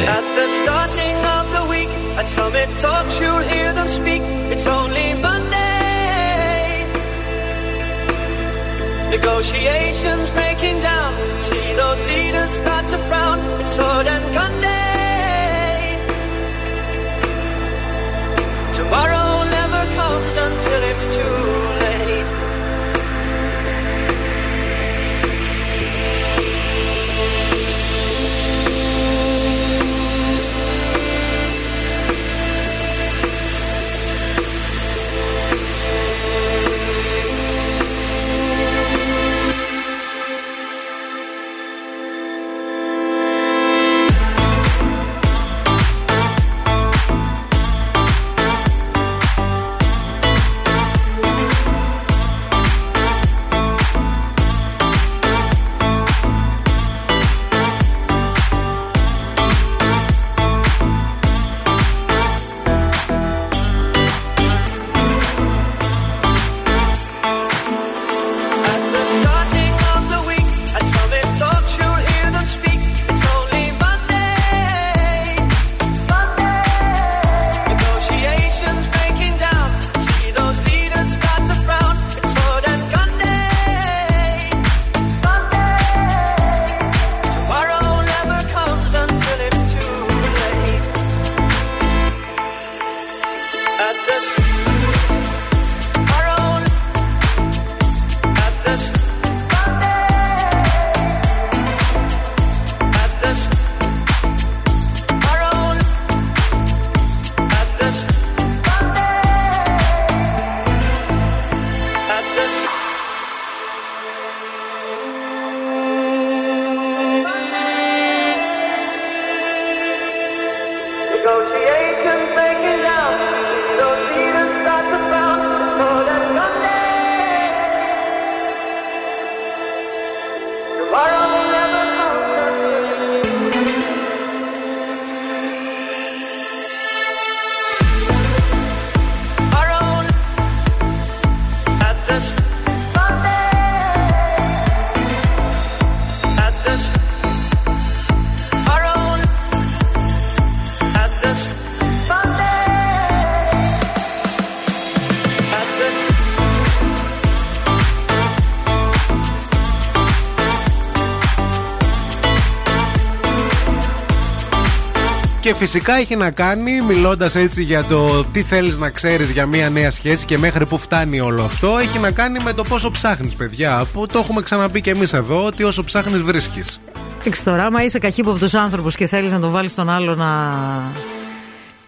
[165.52, 169.70] Και φυσικά έχει να κάνει, μιλώντας έτσι για το τι θέλεις να ξέρεις για μια
[169.70, 173.34] νέα σχέση και μέχρι που φτάνει όλο αυτό, έχει να κάνει με το πόσο ψάχνεις,
[173.34, 173.86] παιδιά.
[173.94, 176.80] Που το έχουμε ξαναπεί και εμείς εδώ, ότι όσο ψάχνεις βρίσκεις.
[177.20, 180.30] Εντάξει τώρα, άμα είσαι καχύποπτος άνθρωπος και θέλεις να τον βάλεις τον άλλο να.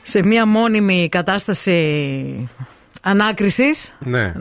[0.01, 2.49] σε μία μόνιμη κατάσταση
[3.05, 3.93] ανάκρισης.
[3.99, 4.33] Ναι.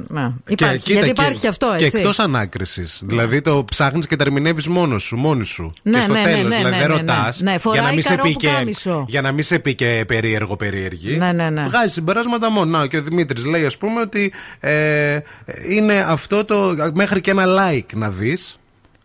[0.47, 0.93] Υπάρχει.
[0.93, 1.91] Γιατί υπάρχει και αυτό, έτσι.
[1.91, 3.03] Και εκτός ανάκρισης.
[3.05, 5.73] Δηλαδή το ψάχνεις και τα ερμηνεύει μόνος σου, μόνη σου.
[5.83, 7.41] Ναι, και στο ναι, τέλος, ναι, δηλαδή ναι, δεν ναι, ρωτάς.
[7.41, 7.45] ναι.
[7.45, 9.05] Ναι, για, φοράει να μην σε πει και, καρόπου-κάμισο.
[9.09, 11.17] για να μην σε πει και περίεργο περίεργη.
[11.17, 11.63] Ναι, ναι, ναι.
[11.63, 12.79] Βγάζει συμπεράσματα μόνο.
[12.79, 15.19] Να, και ο Δημήτρης λέει, ας πούμε, ότι ε,
[15.69, 16.75] είναι αυτό το.
[16.95, 18.57] μέχρι και ένα like να δεις.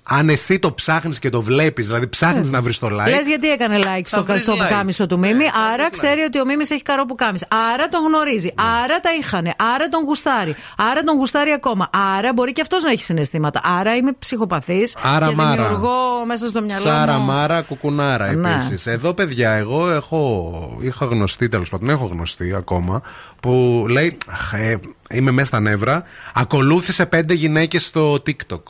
[0.09, 3.09] Αν εσύ το ψάχνεις και το βλέπεις, δηλαδή ψάχνεις να βρεις το like.
[3.09, 4.57] Λες γιατί έκανε like στο, βρεις στο like.
[4.57, 7.45] πουκάμισο του Μίμη, Ναι, άρα ξέρει ότι ο Μίμης έχει καρό πουκάμισο.
[7.73, 8.53] Άρα τον γνωρίζει.
[8.83, 9.53] Άρα τα είχανε.
[9.75, 10.55] Άρα τον γουστάρει.
[10.91, 11.89] Άρα τον γουστάρει ακόμα.
[12.17, 13.61] Άρα μπορεί και αυτός να έχει συναισθήματα.
[13.63, 15.51] Άρα είμαι ψυχοπαθής Άρα και μάρα.
[15.63, 17.25] δημιουργώ μέσα στο μυαλό Σάρα μου.
[17.25, 18.49] Μάρα Κουκουνάρα Ναι.
[18.49, 18.85] επίσης.
[18.87, 23.01] Εδώ, παιδιά, εγώ έχω, είχα γνωστεί τέλος πάντων, έχω γνωστεί ακόμα,
[23.41, 24.77] που λέει «Αχ, ε,
[25.09, 26.03] Είμαι μέσα στα νεύρα.
[26.33, 28.61] Ακολούθησε πέντε γυναίκες στο TikTok.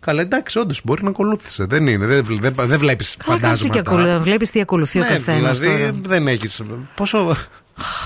[0.00, 1.64] Καλά, εντάξει, όντως μπορεί να ακολούθησε.
[1.64, 2.06] Δεν είναι.
[2.06, 4.18] Δεν, δεν, δεν βλέπεις Καλά, κάτσε και φαντάσματα.
[4.18, 5.58] βλέπεις τι ακολουθεί ο Ναι, καθένας.
[5.58, 6.48] δηλαδή δεν έχει.
[6.94, 7.36] Πόσο.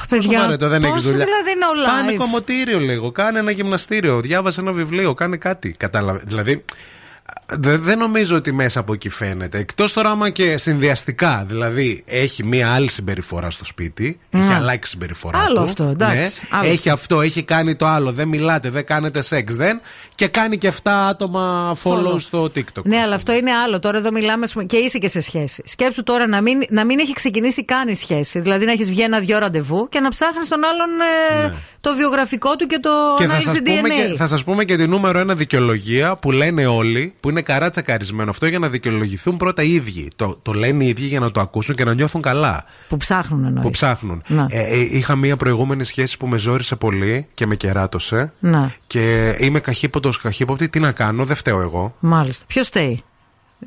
[0.08, 1.24] Παιδιά, πόσο βαρετό, δεν έχεις πόσο δουλειά.
[1.24, 2.16] δηλαδή είναι ο Κάνε live.
[2.18, 5.70] κομμωτήριο λίγο, κάνε ένα γυμναστήριο, διάβασε ένα βιβλίο, κάνε κάτι.
[5.78, 6.20] Κατάλαβε.
[6.24, 9.58] Δηλαδή, δε- δεν νομίζω ότι μέσα από εκεί φαίνεται.
[9.58, 14.54] Εκτός τώρα, άμα και συνδυαστικά, δηλαδή έχει μία άλλη συμπεριφορά στο σπίτι, έχει Ναι.
[14.54, 15.38] αλλάξει συμπεριφορά.
[15.38, 16.16] Άλλο του, αυτό, εντάξει,
[16.50, 19.80] Ναι, άλλο έχει αυτό, έχει κάνει το άλλο, δεν μιλάτε, δεν κάνετε σεξ, δεν.
[20.14, 22.20] Και κάνει και 7 άτομα follow Follow.
[22.20, 22.82] στο TikTok.
[22.84, 23.78] Ναι, αλλά αυτό είναι άλλο.
[23.78, 25.62] Τώρα εδώ μιλάμε ας πούμε, και είσαι και σε σχέση.
[25.66, 28.40] Σκέψου τώρα να μην, να μην έχει ξεκινήσει καν η σχέση.
[28.40, 30.88] Δηλαδή να έχεις βγει ένα-δυο ραντεβού και να ψάχνεις τον άλλον
[31.50, 33.14] ε, το βιογραφικό του και το Ναι.
[33.16, 34.10] Και θα ανάλυση σας, πούμε DNA.
[34.10, 37.70] και, θα σας πούμε και τη νούμερο ένα δικαιολογία που λένε όλοι, που είναι καρά
[37.70, 40.08] τσακαρισμένο αυτό για να δικαιολογηθούν πρώτα οι ίδιοι.
[40.16, 42.64] Το, το λένε οι ίδιοι για να το ακούσουν και να νιώθουν καλά.
[42.88, 43.62] Που ψάχνουν εννοείς.
[43.64, 44.22] Που ψάχνουν.
[44.26, 44.46] Ναι.
[44.48, 48.32] Ε, ε, είχα μία προηγούμενη σχέση που με ζόρισε πολύ και με κεράτωσε.
[48.38, 50.68] Ναι, Και είμαι καχύποπτος, καχύποπτη.
[50.68, 51.94] Τι να κάνω, δεν φταίω εγώ.
[52.00, 52.44] μάλιστα.
[52.48, 53.02] Ποιος φταίει.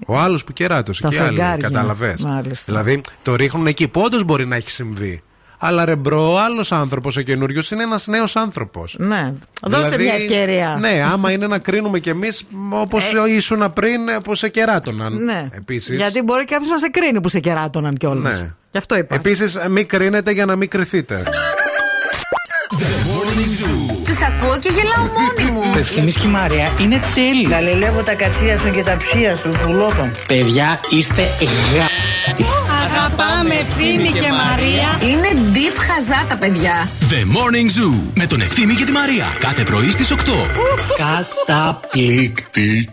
[0.08, 1.28] Ο άλλος που κεράτωσε Τα και άλλοι.
[1.28, 1.68] φεγγάρια.
[1.70, 2.66] Κατάλαβες; Μάλιστα.
[2.72, 5.22] Δηλαδή το ρίχνουν εκεί που όντως μπορεί να έχει συμβεί.
[5.58, 8.96] Αλλά ρε bro, ο άλλος άνθρωπος ο καινούριος είναι ένας νέος άνθρωπος.
[9.00, 9.34] Ναι.
[9.64, 10.78] Δώσε μια ευκαιρία.
[10.80, 15.24] Ναι, άμα είναι να κρίνουμε κι εμείς όπως ήσουν πριν που σε κεράτωναν.
[15.24, 15.50] Ναι.
[15.52, 15.98] Επίσης.
[15.98, 18.42] Γιατί μπορεί κάποιος να σε κρίνει που σε κεράτωναν κιόλας.
[18.42, 18.54] Ναι.
[18.72, 19.16] Γι' αυτό είπα.
[19.16, 21.24] Επίσης, μην κρίνετε για να μην κριθείτε.
[24.06, 25.72] Τους ακούω και γελάω μόνη μου.
[25.76, 27.48] Ο Ευθύμης και η Μαρία είναι τέλειοι.
[27.50, 30.12] Γαλελεύω τα κατσία σου και τα ψία σου, πουλόπων.
[30.28, 31.22] Παιδιά, είστε
[31.76, 31.86] γα...
[32.86, 35.10] Αγαπάμε Ευθύμη και Μαρία.
[35.10, 36.90] Είναι deep χαζά τα παιδιά.
[37.10, 39.26] The Morning Zoo με τον Ευθύμη και τη Μαρία.
[39.40, 40.16] Κάθε πρωί στις 8.
[41.46, 42.90] Καταπληκτική.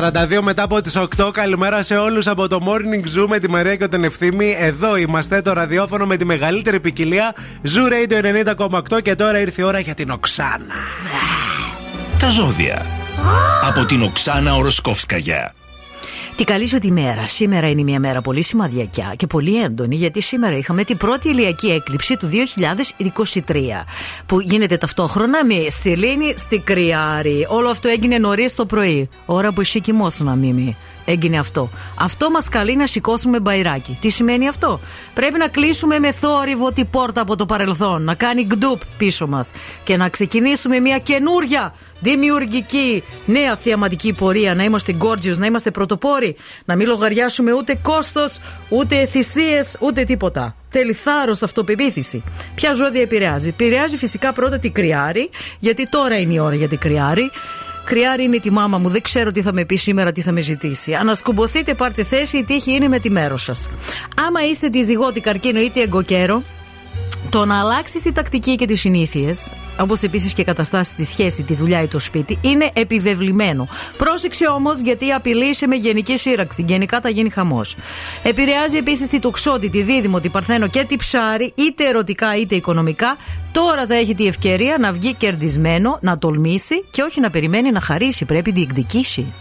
[0.00, 3.76] 42 μετά από τις 8, καλημέρα σε όλους από το Morning Zoo με τη Μαρία
[3.76, 4.56] και τον Ευθύμη.
[4.58, 7.34] Εδώ είμαστε το ραδιόφωνο με τη μεγαλύτερη ποικιλία.
[7.64, 10.74] Zoo Radio 90,8 και τώρα ήρθε η ώρα για την Οξάνα.
[12.18, 12.86] Τα ζώδια.
[13.68, 15.52] Από την Οξάνα Οροσκόφσκαγια.
[16.40, 17.28] Τι καλή σου τη μέρα.
[17.28, 21.66] Σήμερα είναι μια μέρα πολύ σημαδιακιά και πολύ έντονη, γιατί σήμερα είχαμε την πρώτη ηλιακή
[21.66, 23.40] έκλειψη του 2023.
[24.26, 27.46] Που γίνεται ταυτόχρονα με Σελήνη στη Κρυάρη.
[27.48, 29.08] Όλο αυτό έγινε νωρίς το πρωί.
[29.26, 30.76] Ώρα που εσύ κοιμόσουν, Μίμη.
[31.04, 31.70] Έγινε αυτό.
[31.94, 33.98] Αυτό μας καλεί να σηκώσουμε μπαϊράκι.
[34.00, 34.80] Τι σημαίνει αυτό,
[35.14, 39.50] Πρέπει να κλείσουμε με θόρυβο την πόρτα από το παρελθόν, να κάνει γκντουπ πίσω μας
[39.84, 44.54] και να ξεκινήσουμε μια καινούρια δημιουργική νέα θεαματική πορεία.
[44.54, 48.38] Να είμαστε gorgeous, να είμαστε πρωτοπόροι, να μην λογαριάσουμε ούτε κόστος,
[48.68, 50.54] ούτε θυσίε, ούτε τίποτα.
[50.70, 52.22] Θέλει θάρρος, αυτοπεποίθηση.
[52.54, 56.78] Ποια ζώδια επηρεάζει; Επηρεάζει φυσικά πρώτα τη κρυάρη, γιατί τώρα είναι η ώρα για την
[56.78, 57.30] κρυάρη.
[57.84, 60.40] Κρυάρι είναι τη μάμα μου, δεν ξέρω τι θα με πει σήμερα, τι θα με
[60.40, 60.94] ζητήσει.
[60.94, 63.70] Ανασκουμποθείτε, πάρτε θέση, η τύχη είναι με τη μέρο σας.
[64.26, 66.42] Άμα είστε τη ζυγότη καρκίνο ή τη εγκοκέρο,
[67.30, 71.54] το να αλλάξεις τη τακτική και τις συνήθειες, όπως επίσης και καταστάσεις τη σχέση, τη
[71.54, 73.68] δουλειά ή το σπίτι, είναι επιβεβλημένο.
[73.96, 76.64] Πρόσεξε όμως γιατί απειλείσαι με γενική σύραξη.
[76.68, 77.76] Γενικά θα γίνει χαμός.
[78.22, 83.16] Επηρεάζει επίσης τη τοξότη, τη δίδυμο, τη παρθένο και τη ψάρι, είτε ερωτικά είτε οικονομικά.
[83.52, 87.80] Τώρα θα έχει τη ευκαιρία να βγει κερδισμένο, να τολμήσει και όχι να περιμένει να
[87.80, 88.24] χαρίσει.
[88.24, 89.32] Πρέπει να διεκδικήσει.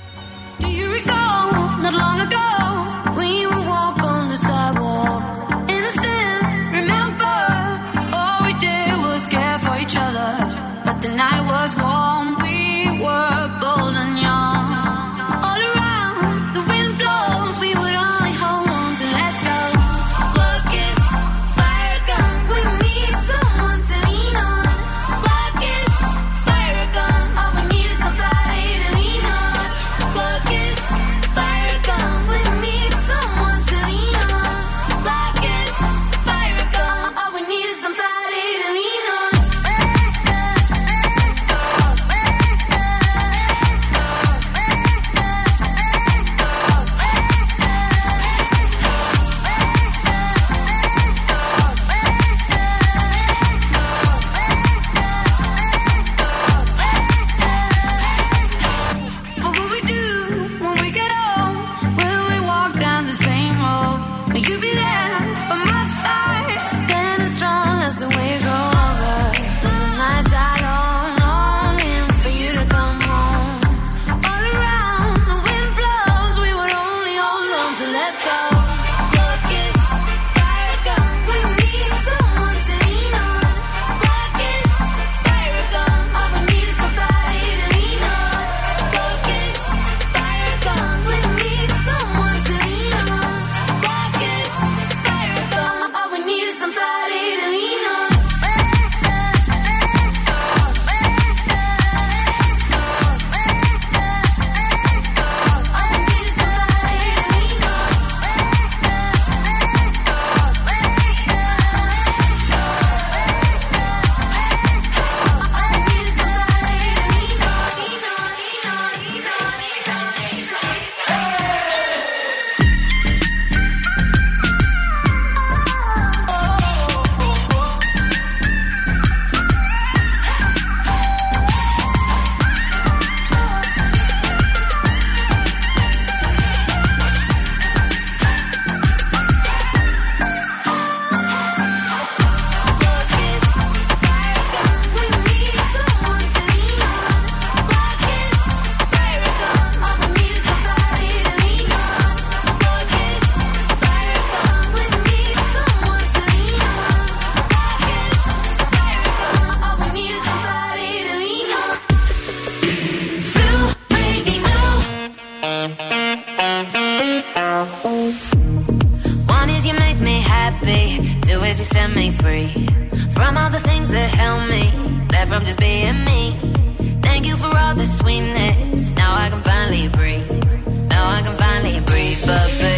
[182.23, 182.68] above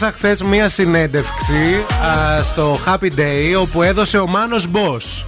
[0.00, 1.84] Παρακολούθησα χθες μία συνέντευξη
[2.38, 5.24] α, στο Happy Day όπου έδωσε ο Μάνος Boss.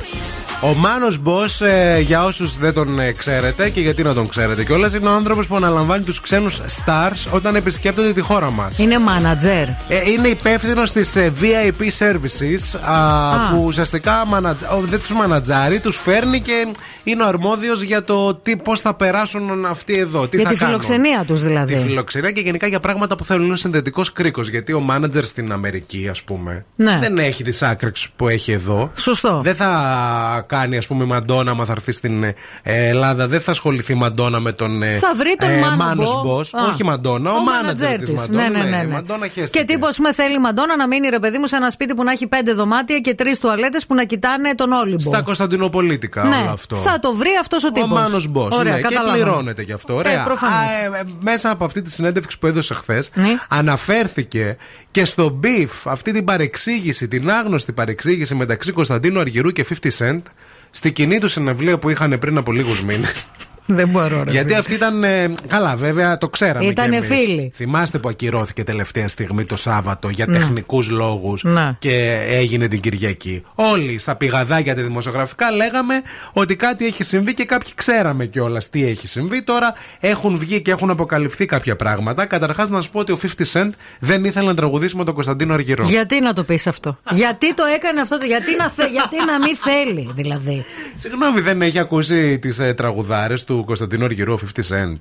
[0.65, 1.41] Ο Μάνος Μπό,
[2.01, 5.47] για όσους δεν τον ε, ξέρετε και γιατί να τον ξέρετε κιόλας, είναι ο άνθρωπος
[5.47, 8.79] που αναλαμβάνει τους ξένους stars όταν επισκέπτονται τη χώρα μας.
[8.79, 9.69] Είναι manager.
[9.89, 14.63] Ε, είναι υπεύθυνος της VIP Services α, που ουσιαστικά μανατζ...
[14.63, 16.67] ο, δεν τους μανατζάρει, τους φέρνει και
[17.05, 20.29] είναι ο αρμόδιος για το τι, πώς θα περάσουν αυτοί εδώ.
[20.29, 20.81] Τι Για θα τη κάνουν.
[20.81, 21.75] φιλοξενία τους δηλαδή.
[21.75, 23.47] Τη φιλοξενία και γενικά για πράγματα που θέλουν.
[23.47, 24.49] Είναι συνδετικός κρίκος.
[24.49, 26.99] Γιατί ο μάνατζερ στην Αμερική, ας πούμε, Ναι.
[27.01, 28.91] δεν έχει τις άκρες που έχει εδώ.
[28.97, 29.41] Σωστό.
[29.45, 33.51] Δεν θα κάνει, ας πούμε, η Μαντόνα, άμα θα έρθει στην ε, Ελλάδα, δεν θα
[33.51, 34.83] ασχοληθεί η Μαντόνα με τον.
[34.83, 36.39] ε, Θα βρει τον ε, Μάνο Μάνος Μπο.
[36.39, 36.47] Boss.
[36.53, 36.65] Α.
[36.71, 38.21] Όχι η Μαντόνα, ο, μάνατζερ της της.
[38.21, 38.49] Μαντόνα.
[38.49, 38.93] Ναι, ναι, ναι, η ναι.
[38.93, 39.59] Μαντόνα χέστηκε.
[39.65, 42.05] Και τύπος, πούμε, θέλει η Μαντόνα να μείνει ρε παιδί μου σε ένα σπίτι που
[42.05, 44.99] να έχει πέντε δωμάτια και τρεις τουαλέτες που να κοιτάνε τον Όλυμπο.
[45.01, 46.77] Στα Κωνσταντινοπολίτικα ναι, όλο αυτό.
[46.77, 47.91] θα το βρει αυτός ο τύπος.
[47.91, 48.49] Ο Μάνος Μπό.
[48.53, 49.23] Ωραία, Ναι, και καταλάβαμε.
[49.23, 49.95] πληρώνεται γι' αυτό.
[49.95, 50.21] Ωραία.
[50.21, 50.55] Ε, προφανώς.
[50.57, 53.37] Α, ε, ε, μέσα από αυτή τη συνέντευξη που έδωσε χθες, Ναι.
[53.49, 54.57] αναφέρθηκε
[54.91, 60.23] και στο beef αυτή την παρεξήγηση, την άγνωστη παρεξήγηση μεταξύ Κωνσταντίνου Αργυρού και 50 Cent
[60.71, 63.27] στη κοινή του συναυλία που είχαν πριν από λίγους μήνες.
[63.79, 64.31] Δεν μπορώ, ρε.
[64.31, 64.59] Γιατί φίλε.
[64.59, 65.05] αυτή ήταν.
[65.05, 66.67] ε, καλά, βέβαια το ξέραμε.
[66.67, 67.19] Ήτανε κι εμείς.
[67.19, 67.53] φίλοι.
[67.55, 70.39] Θυμάστε που ακυρώθηκε τελευταία στιγμή το Σάββατο για Ναι.
[70.39, 71.77] τεχνικούς λόγους Ναι.
[71.79, 73.43] και έγινε την Κυριακή.
[73.55, 75.95] Όλοι στα πηγαδάκια τα δημοσιογραφικά λέγαμε
[76.33, 79.43] ότι κάτι έχει συμβεί και κάποιοι ξέραμε κιόλας τι έχει συμβεί.
[79.43, 82.27] Τώρα έχουν βγει και έχουν αποκαλυφθεί κάποια πράγματα.
[82.27, 85.53] Καταρχάς, να σου πω ότι ο 50 Cent δεν ήθελε να τραγουδήσει με τον Κωνσταντίνο
[85.55, 85.85] Αργυρό.
[85.89, 89.39] Γιατί να το πεις αυτό; γιατί το έκανε αυτό, το- γιατί να, θε, γιατί να
[89.39, 94.61] μην θέλει δηλαδή; Συγγνώμη, δεν έχει ακούσει τις ε, τραγουδάρες του Κωνσταντίνου Αργυρού, ο 50
[94.61, 94.97] Cent.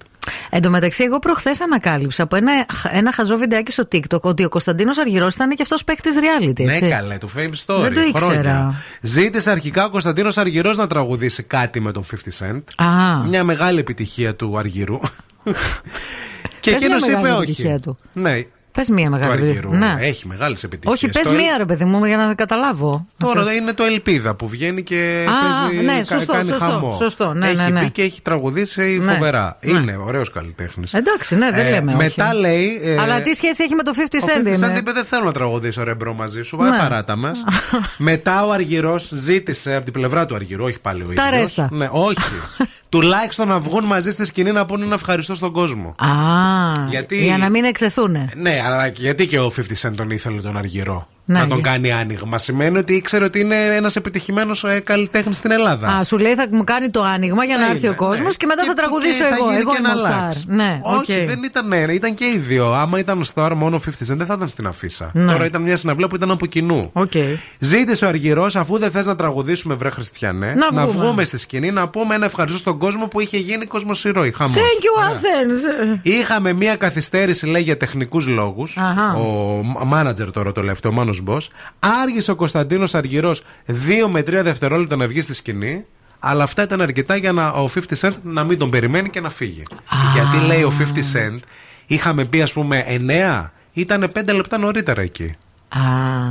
[0.49, 2.51] Εν τω μεταξύ, εγώ προχθές ανακάλυψα από ένα,
[2.91, 6.63] ένα χαζό βιντεάκι στο TikTok ότι ο Κωνσταντίνος Αργυρός ήταν και αυτός παίκτης reality.
[6.63, 6.89] Ναι, Έτσι.
[6.89, 7.81] καλέ, του Fame Story.
[7.81, 8.25] Δεν το ήξερα.
[8.25, 8.75] Χρόνια.
[9.01, 12.85] Ζήτησε αρχικά ο Κωνσταντίνος Αργυρός να τραγουδήσει κάτι με τον 50 Cent.
[12.85, 13.23] Α.
[13.27, 14.99] Μια μεγάλη επιτυχία του Αργυρού.
[16.59, 17.41] και Πες μια εκείνος είπε μεγάλη όχι.
[17.43, 17.97] επιτυχία του.
[18.13, 19.67] Ναι, Πες μία του μεγάλη Αργυρού.
[19.69, 19.93] επιτυχία.
[19.99, 20.05] Ναι.
[20.07, 20.93] Έχει μεγάλες επιτυχίες.
[21.03, 23.05] Όχι, πες μία ρε παιδί μου για να καταλάβω.
[23.17, 26.93] Τώρα είναι το Ελπίδα που βγαίνει και Α, παίζει, ναι, κα- σωστό, κάνει σωστό, χαμό.
[26.93, 27.79] σωστό, ναι, έχει ναι, ναι.
[27.79, 29.57] πει και έχει τραγουδήσει Ναι, φοβερά.
[29.61, 29.71] ναι.
[29.79, 30.93] Είναι ωραίος καλλιτέχνης.
[30.93, 31.93] Εντάξει, ναι, δεν λέμε.
[31.93, 32.01] όχι.
[32.03, 32.81] Μετά λέει.
[32.83, 35.05] ε, Αλλά τι σχέση έχει με το 50 Ο Cent 50 Cent είναι; είπε δεν
[35.05, 36.57] θέλω να τραγουδήσω ρε bro μαζί σου.
[36.57, 36.69] Ναι.
[36.69, 37.43] Άι παράτα μας.
[37.97, 41.23] Μετά ο Αργυρός ζήτησε από την πλευρά του Αργυρού, όχι πάλι ο ίδιος.
[41.29, 41.69] Τα ρέστα.
[41.71, 42.15] Ναι, όχι.
[42.89, 45.95] Τουλάχιστον να βγουν μαζί στη σκηνή να πούνε ένα ευχαριστώ στον κόσμο.
[45.97, 46.07] Α,
[46.89, 48.11] Γιατί- για να μην εκτεθούν.
[48.35, 51.59] Ναι, αλλά και γιατί και ο 50 Cent τον ήθελε τον Αργυρό; Να, να τον
[51.59, 52.37] για- κάνει άνοιγμα.
[52.37, 55.87] Σημαίνει ότι ήξερε ότι είναι ένας επιτυχημένος καλλιτέχνης στην Ελλάδα.
[55.87, 58.19] Α, σου λέει θα μου κάνει το άνοιγμα για Θα να έρθει είναι, ο κόσμος
[58.31, 58.37] ναι.
[58.37, 59.45] και μετά θα Και- τραγουδήσω και θα εγώ.
[59.49, 60.11] γίνει Εγώ και είμαι ο ένα Star.
[60.21, 60.45] λάξ.
[60.47, 61.27] Ναι, Όχι, οκ.
[61.27, 62.71] δεν ήταν ένα, ήταν και οι δύο.
[62.73, 65.09] Άμα ήταν Star μόνο 50 Cent, δεν θα ήταν στην αφίσα.
[65.13, 65.31] Ναι.
[65.31, 66.89] Τώρα ήταν μια συναυλία που ήταν από κοινού.
[66.93, 67.11] Οκ.
[67.59, 71.23] Ζήτησε ο Αργυρός, αφού δεν θες να τραγουδήσουμε βρε Χριστιανέ, Να βγούμε.
[71.23, 74.31] στη σκηνή να πούμε ένα ευχαριστώ στον κόσμο που είχε γίνει κοσμοσυρροή.
[74.31, 74.55] Χαμός.
[74.55, 75.99] Thank you, Athens.
[76.01, 78.77] Είχαμε μία καθυστέρηση, λέει, για τεχνικούς λόγους.
[78.77, 79.13] Αχα.
[79.79, 81.37] Ο μάνατζερ τώρα το τελευταίο, ο Μάνο Μπό.
[82.01, 83.73] Άργησε ο Κωνσταντίνος Αργυρός 2
[84.09, 85.85] με 3 δευτερόλεπτα να βγει στη σκηνή.
[86.19, 89.29] Αλλά αυτά ήταν αρκετά για να, ο 50 Cent να μην τον περιμένει και να
[89.29, 89.63] φύγει.
[90.13, 91.39] Γιατί λέει ο 50 Cent,
[91.85, 92.85] είχαμε πει ας πούμε
[93.43, 95.35] 9, ήταν 5 λεπτά νωρίτερα εκεί.
[95.69, 95.79] Α,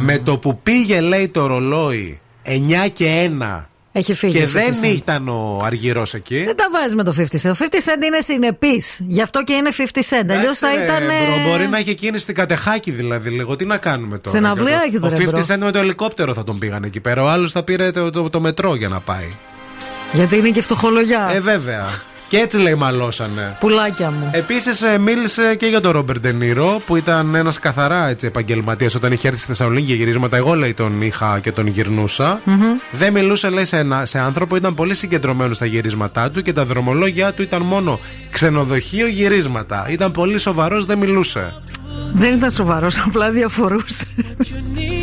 [0.01, 4.39] Με το που πήγε, λέει, το ρολόι 9 και 1 έχει φύγει.
[4.39, 4.95] και ο 50 δεν Cent.
[4.97, 6.43] ήταν ο Αργυρός εκεί.
[6.45, 7.51] Δεν τα βάζει με το 50 Cent.
[7.51, 9.01] Ο 50 Cent είναι συνεπής.
[9.09, 10.31] Γι' αυτό και είναι 50 Cent.
[10.31, 10.99] Αλλιώς θα Εντάξει, ήταν.
[10.99, 13.57] ρε, ε, bro, Μπορεί να έχει εκείνη στην Κατεχάκη δηλαδή λίγο.
[13.57, 14.37] Τι να κάνουμε τώρα.
[14.37, 15.55] Στην αυλαία Για έχεις, το- ρε, Ο 50 bro.
[15.55, 17.23] Cent με το ελικόπτερο θα τον πήγαν εκεί πέρα.
[17.23, 19.35] Ο άλλος θα πήρε το, το, το μετρό για να πάει.
[20.13, 21.31] Γιατί είναι και φτωχολογιά.
[21.33, 21.87] Ε, βέβαια.
[22.31, 23.57] Και έτσι λέει μαλώσανε.
[23.61, 24.31] Πουλάκια μου.
[24.33, 29.29] Επίσης μίλησε και για τον Ρόμπερτ Ντε Νίρο που ήταν ένας καθαρά επαγγελματίας όταν είχε
[29.29, 30.37] έρθει στη Θεσσαλονίκη για γυρίσματα.
[30.37, 32.41] Εγώ λέει τον είχα και τον γυρνούσα
[32.93, 36.65] Δεν μιλούσε λέει σε, ένα, σε άνθρωπο, ήταν πολύ συγκεντρωμένος στα γυρίσματά του και τα
[36.65, 38.01] δρομολόγια του ήταν μόνο
[38.31, 39.87] ξενοδοχείο γυρίσματα.
[39.91, 41.53] Ήταν πολύ σοβαρός, δεν μιλούσε.
[42.15, 44.05] Δεν ήταν σοβαρός, απλά διαφορούσε.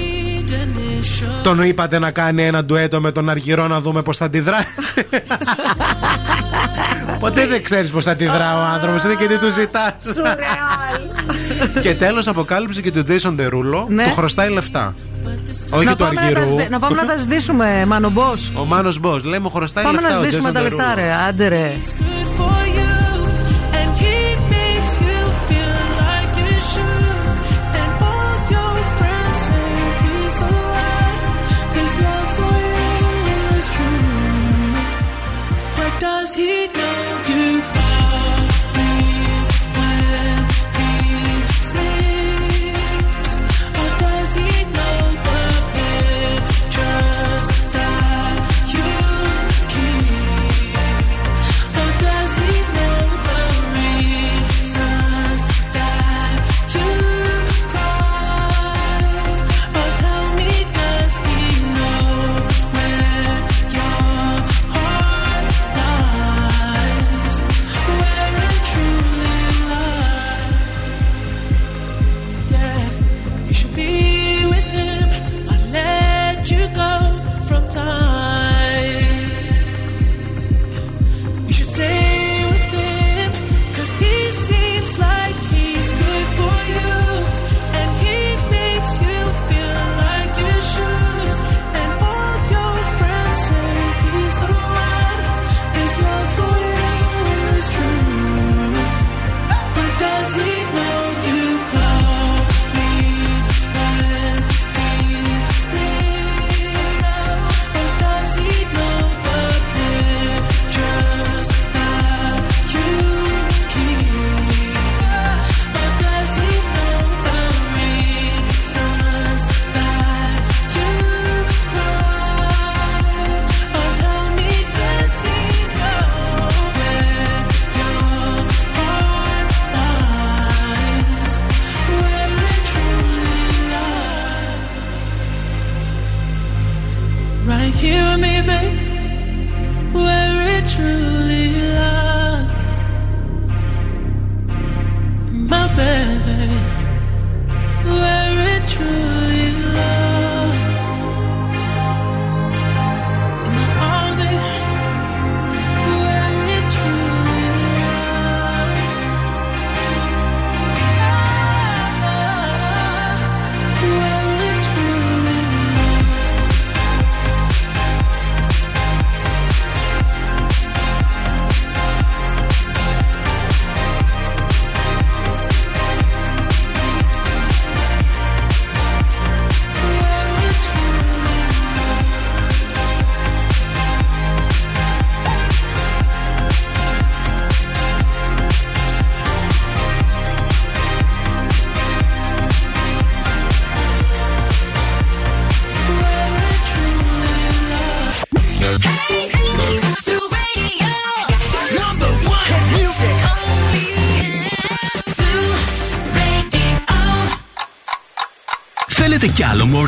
[1.48, 4.58] Τον είπατε να κάνει ένα ντουέτο με τον Αργυρό να δούμε πώς θα αντιδρά.
[7.20, 9.04] Ποτέ δεν ξέρεις πώς θα αντιδρά ο άνθρωπος.
[9.04, 9.93] Είναι και τι του ζητάς.
[11.82, 14.04] και τέλος αποκάλυψε και τον Jason Derulo Ναι.
[14.04, 14.95] που χρωστάει λεφτά.
[15.72, 16.39] Όχι να, του πάμε να, τα, Αργυρού.
[16.48, 18.52] ζητήσουμε, να πάμε να τα ζητήσουμε, Μάνο Μπός.
[18.56, 20.14] Ο Μάνος Μπός λέει μου χρωστάει Πάμε λεφτά.
[20.16, 20.95] να ο ζητήσουμε Jason τα λεφτά, Derulo.
[20.95, 21.14] ρε.
[21.28, 21.72] Άντε, ρε.
[36.38, 37.07] he knows.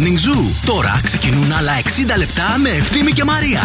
[0.09, 0.65] Morning Zoo.
[0.65, 3.61] Τώρα ξεκινούν άλλα 60 λεπτά με Ευθύμη και Μαρία.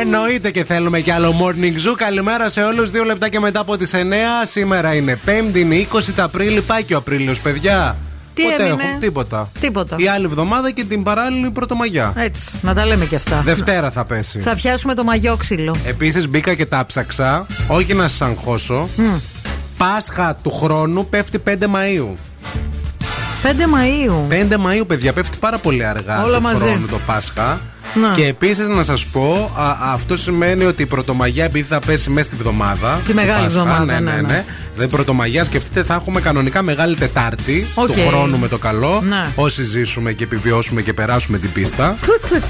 [0.00, 1.94] Εννοείται και θέλουμε κι άλλο morning zoo.
[1.96, 2.90] Καλημέρα σε όλους.
[2.90, 3.96] Δύο λεπτά και μετά από τις 9.
[4.44, 6.60] Σήμερα είναι 5η, είναι 20 τα Απρίλη.
[6.60, 7.96] Πάει και ο Απρίλιος, παιδιά.
[8.34, 9.50] Τι Ποτέ έμεινε; έχουμε τίποτα.
[9.60, 9.96] Τίποτα.
[9.98, 12.12] Η άλλη εβδομάδα και την παράλληλη Πρωτομαγιά.
[12.16, 13.42] Έτσι, να τα λέμε και αυτά.
[13.44, 14.40] Δευτέρα θα πέσει.
[14.40, 15.76] Θα πιάσουμε το μαγιόξυλο.
[15.86, 17.46] Επίσης μπήκα και τα ψάξα.
[17.68, 18.88] Όχι να σας αγχώσω.
[19.76, 22.14] Πάσχα του χρόνου πέφτει 5 Μαΐου.
[23.46, 24.28] 5 Μαΐου.
[24.28, 26.60] 5 Μαΐου, παιδιά, πέφτει πάρα πολύ αργά Όλα του μαζί.
[26.60, 27.60] χρόνου το Πάσχα.
[27.94, 28.12] Να.
[28.12, 32.26] Και επίσης να σας πω, α, αυτό σημαίνει ότι η Πρωτομαγιά, επειδή θα πέσει μέσα
[32.26, 33.00] στη βδομάδα.
[33.04, 34.26] Τη του μεγάλη Πάσχα, εβδομάδα, Ναι, ναι, ναι, ναι.
[34.26, 34.44] ναι.
[34.74, 37.86] Δηλαδή, Πρωτομαγιά, σκεφτείτε, θα έχουμε κανονικά Μεγάλη Τετάρτη Οκ.
[37.86, 39.00] του χρόνου με το καλό.
[39.08, 39.26] Ναι.
[39.34, 41.96] Όσοι ζήσουμε και επιβιώσουμε και περάσουμε την πίστα.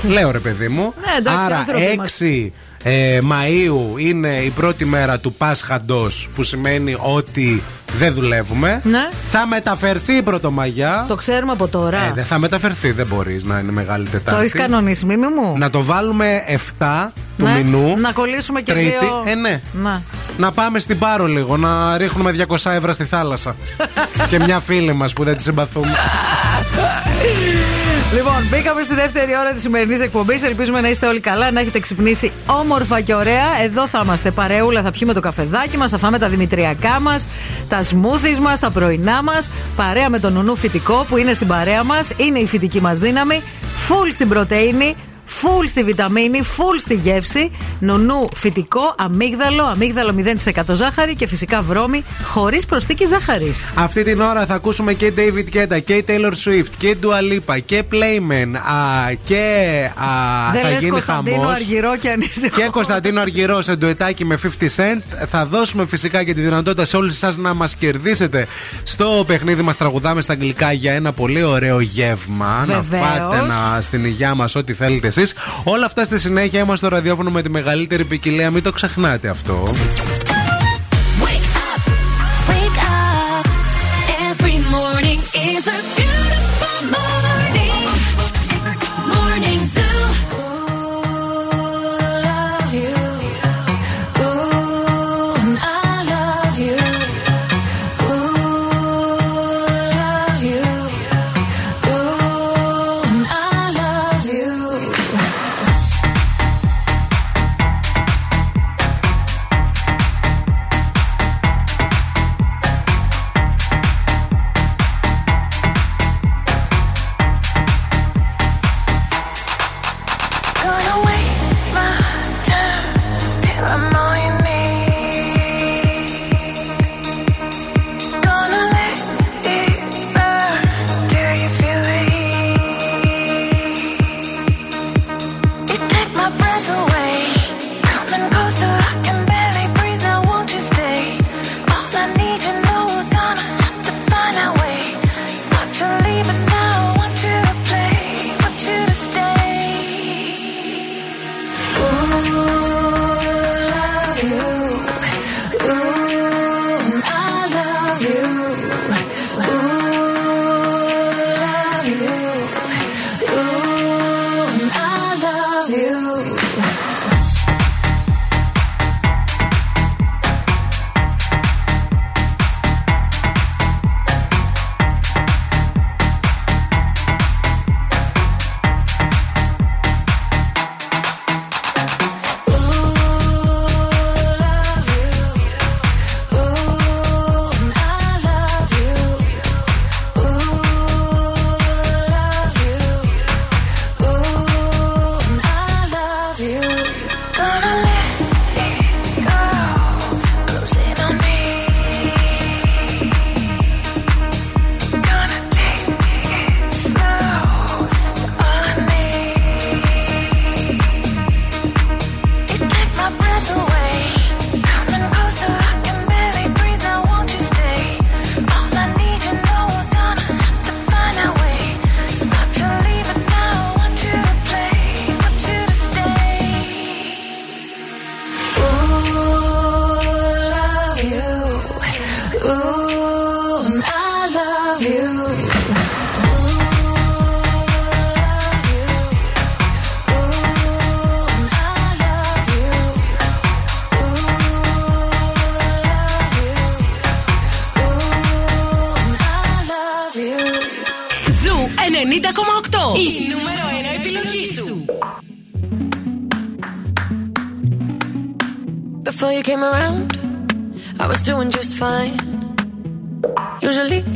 [0.08, 0.94] Λέω ρε παιδί μου.
[1.00, 2.26] Ναι, εντάξει, Άρα άνθρωποι είμαστε.
[2.26, 2.52] 6
[2.88, 7.62] ε, Μαΐου είναι η πρώτη μέρα του Πάσχαντος που σημαίνει ότι
[7.98, 8.80] δεν δουλεύουμε.
[8.84, 9.08] Ναι.
[9.30, 11.04] Θα μεταφερθεί η Πρωτομαγιά.
[11.08, 11.98] Το ξέρουμε από τώρα.
[12.04, 14.30] Ε, δεν θα μεταφερθεί, δεν μπορείς να είναι μεγάλη Τετάρτη.
[14.30, 15.54] το έχεις κανονίσει, μίμη μου.
[15.58, 16.42] Να το βάλουμε
[16.78, 17.50] 7 του Ναι.
[17.62, 17.94] μηνού.
[17.98, 18.88] Να κολλήσουμε και Τρίτη.
[18.88, 19.22] δύο.
[19.26, 19.60] Ε, ναι.
[19.82, 20.02] Να.
[20.38, 23.56] Να πάμε στην Πάρο λίγο, να ρίχνουμε 200 ευρώ στη θάλασσα.
[24.30, 25.94] και μια φίλη μας που δεν τη συμπαθούμε.
[28.14, 30.42] Λοιπόν, μπήκαμε στη δεύτερη ώρα της σημερινής εκπομπής.
[30.42, 33.62] Ελπίζουμε να είστε όλοι καλά, να έχετε ξυπνήσει όμορφα και ωραία.
[33.62, 37.26] Εδώ θα είμαστε παρεούλα, θα πιούμε το καφεδάκι μας, θα φάμε τα δημητριακά μας,
[37.68, 39.50] τα σμούθις μας, τα πρωινά μας.
[39.76, 42.12] Παρέα με τον νουνού φυτικό που είναι στην παρέα μας.
[42.16, 43.42] Είναι η φυτική μας δύναμη.
[43.74, 44.94] Φουλ στην πρωτενη.
[45.28, 47.50] Φουλ στη βιταμίνη, φουλ στη γεύση.
[47.80, 50.14] Νουνού φυτικό, αμύγδαλο, αμύγδαλο
[50.44, 53.72] 0% ζάχαρη και φυσικά βρώμη χωρίς προσθήκη ζάχαρης.
[53.76, 57.84] Αυτή την ώρα θα ακούσουμε και David Guetta και Taylor Swift και Dua Lipa και
[57.92, 59.44] Playman α, και
[59.94, 61.54] α, Δεν θα λες γίνει Κωνσταντίνο χαμός.
[61.54, 62.60] Αργυρό και ανησυχώ.
[62.60, 64.46] Και Κωνσταντίνο Αργυρό σε ντουετάκι με 50
[64.76, 65.26] Cent.
[65.30, 68.46] Θα δώσουμε φυσικά και τη δυνατότητα σε όλους εσάς να μας κερδίσετε
[68.82, 72.64] στο παιχνίδι μας τραγουδάμε στα αγγλικά για ένα πολύ ωραίο γεύμα.
[72.66, 73.02] Βεβαίως.
[73.02, 75.15] Να φάτε να, στην υγειά μας ό,τι θέλετε εσεί.
[75.64, 78.50] Όλα αυτά στη συνέχεια είμαστε στο ραδιόφωνο με τη μεγαλύτερη ποικιλία.
[78.50, 79.68] Μην το ξεχνάτε αυτό.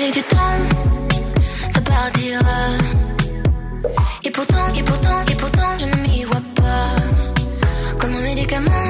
[0.00, 0.36] Du temps,
[1.72, 2.40] ça partira.
[4.24, 6.96] Et pourtant, et pourtant, et pourtant, je ne m'y vois pas.
[8.00, 8.89] Comme un médicament,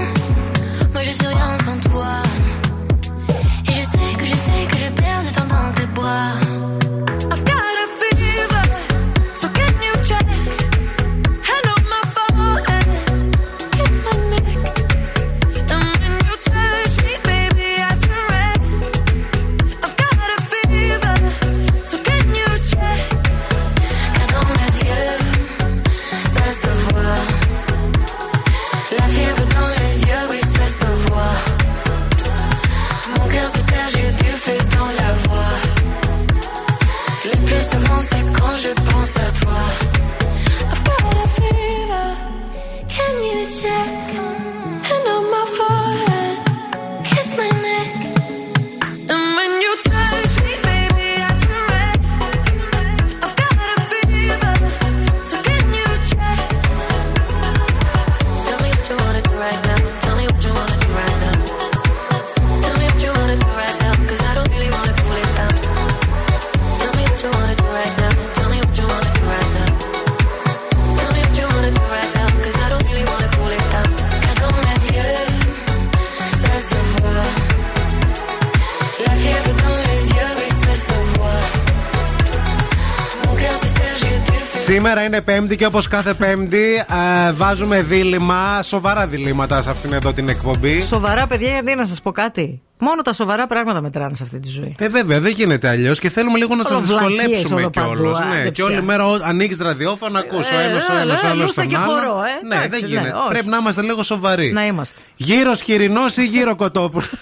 [84.91, 86.85] Σήμερα είναι Πέμπτη και όπως κάθε Πέμπτη
[87.27, 90.81] ε, βάζουμε δίλημα, σοβαρά διλήμματα σε αυτήν εδώ την εκπομπή.
[90.81, 94.49] Σοβαρά, παιδιά, γιατί να σας πω κάτι; Μόνο τα σοβαρά πράγματα μετράνε σε αυτή τη
[94.49, 94.75] ζωή.
[94.79, 97.95] Ε, βέβαια, δεν γίνεται αλλιώς και θέλουμε λίγο να σας Όλο βλακίες δυσκολέψουμε όλο παντού,
[97.95, 98.19] κιόλας.
[98.21, 98.65] άντε Ναι, και πια.
[98.65, 101.61] όλη μέρα ανοίγεις ραδιόφωνο, ακούς ο Ε, ένας, ο ε, ένας, ε, ο άλλος λούσα
[101.61, 101.85] τον και άλλο.
[101.93, 102.47] χορό, ε.
[102.47, 103.15] Ναι, Εντάξει, δεν ναι, γίνεται.
[103.19, 103.29] όχι.
[103.29, 104.53] Πρέπει να είμαστε λίγο σοβαροί.
[104.53, 105.01] Να είμαστε.
[105.17, 107.11] Γύρω χοιρινό ή γύρω κοτόπουλος.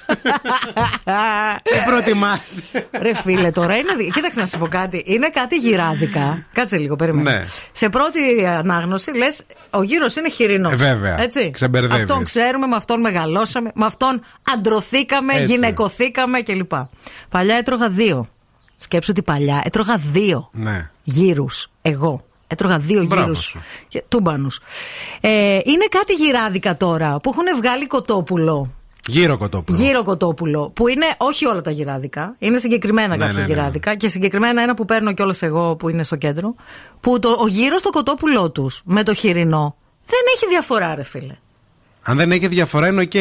[1.63, 2.41] Τι προτιμάς;
[3.01, 3.95] Ρε φίλε, τώρα είναι.
[3.97, 5.03] δι- Κοίταξε να σου πω κάτι.
[5.07, 6.47] Είναι κάτι γυράδικα.
[6.53, 7.31] Κάτσε λίγο, περίμενε.
[7.39, 7.43] Ναι.
[7.73, 8.19] Σε πρώτη
[8.59, 10.73] ανάγνωση λες, ο γύρος είναι χοιρινός.
[10.73, 11.21] Ε, βέβαια.
[11.23, 11.51] Έτσι.
[11.51, 11.97] Ξεμπερδεύεις.
[12.05, 14.21] Αυτόν ξέρουμε, με αυτόν μεγαλώσαμε, με αυτόν
[14.55, 15.55] αντρωθήκαμε, Έτσι.
[15.55, 16.71] γυναικοθήκαμε κλπ.
[17.29, 18.27] Παλιά έτρωγα δύο.
[18.77, 20.91] Σκέψου ότι παλιά έτρωγα δύο Ναι.
[21.03, 21.71] γύρους.
[21.83, 22.23] Εγώ.
[22.47, 23.39] Έτρωγα δύο Μπράβο γύρους.
[23.45, 23.61] σου.
[24.09, 24.61] Τούμπανους.
[25.21, 28.73] Ε, είναι κάτι γυράδικα τώρα που έχουν βγάλει κοτόπουλο.
[29.09, 29.79] Γύρο κοτόπουλο.
[29.79, 30.71] Γύρο κοτόπουλο.
[30.71, 32.35] Που είναι όχι όλα τα γυράδικα.
[32.39, 33.53] Είναι συγκεκριμένα Ναι, κάποια ναι, ναι.
[33.55, 33.95] γυράδικα.
[33.95, 36.55] Και συγκεκριμένα ένα που παίρνω κιόλας εγώ που είναι στο κέντρο.
[37.01, 41.35] Που το, ο γύρος στο κοτόπουλό τους με το χοιρινό δεν έχει διαφορά, ρε φίλε.
[42.11, 43.13] Αν δεν έχει διαφορά είναι οκ.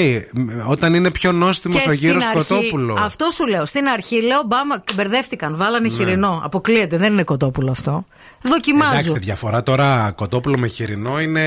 [0.67, 2.97] Όταν είναι πιο νόστιμος ο στην γύρο αρχή- κοτόπουλο.
[2.99, 3.65] Αυτό σου λέω.
[3.65, 5.55] Στην αρχή λέω μπα μα, μπερδεύτηκαν.
[5.55, 6.41] Βάλανε χοιρινό.
[6.43, 6.97] Αποκλείεται.
[6.97, 8.05] Δεν είναι κοτόπουλο αυτό.
[8.41, 8.91] Δοκιμάζω.
[8.91, 11.41] Εντάξει, τη διαφορά τώρα κοτόπουλο με χοιρινό είναι.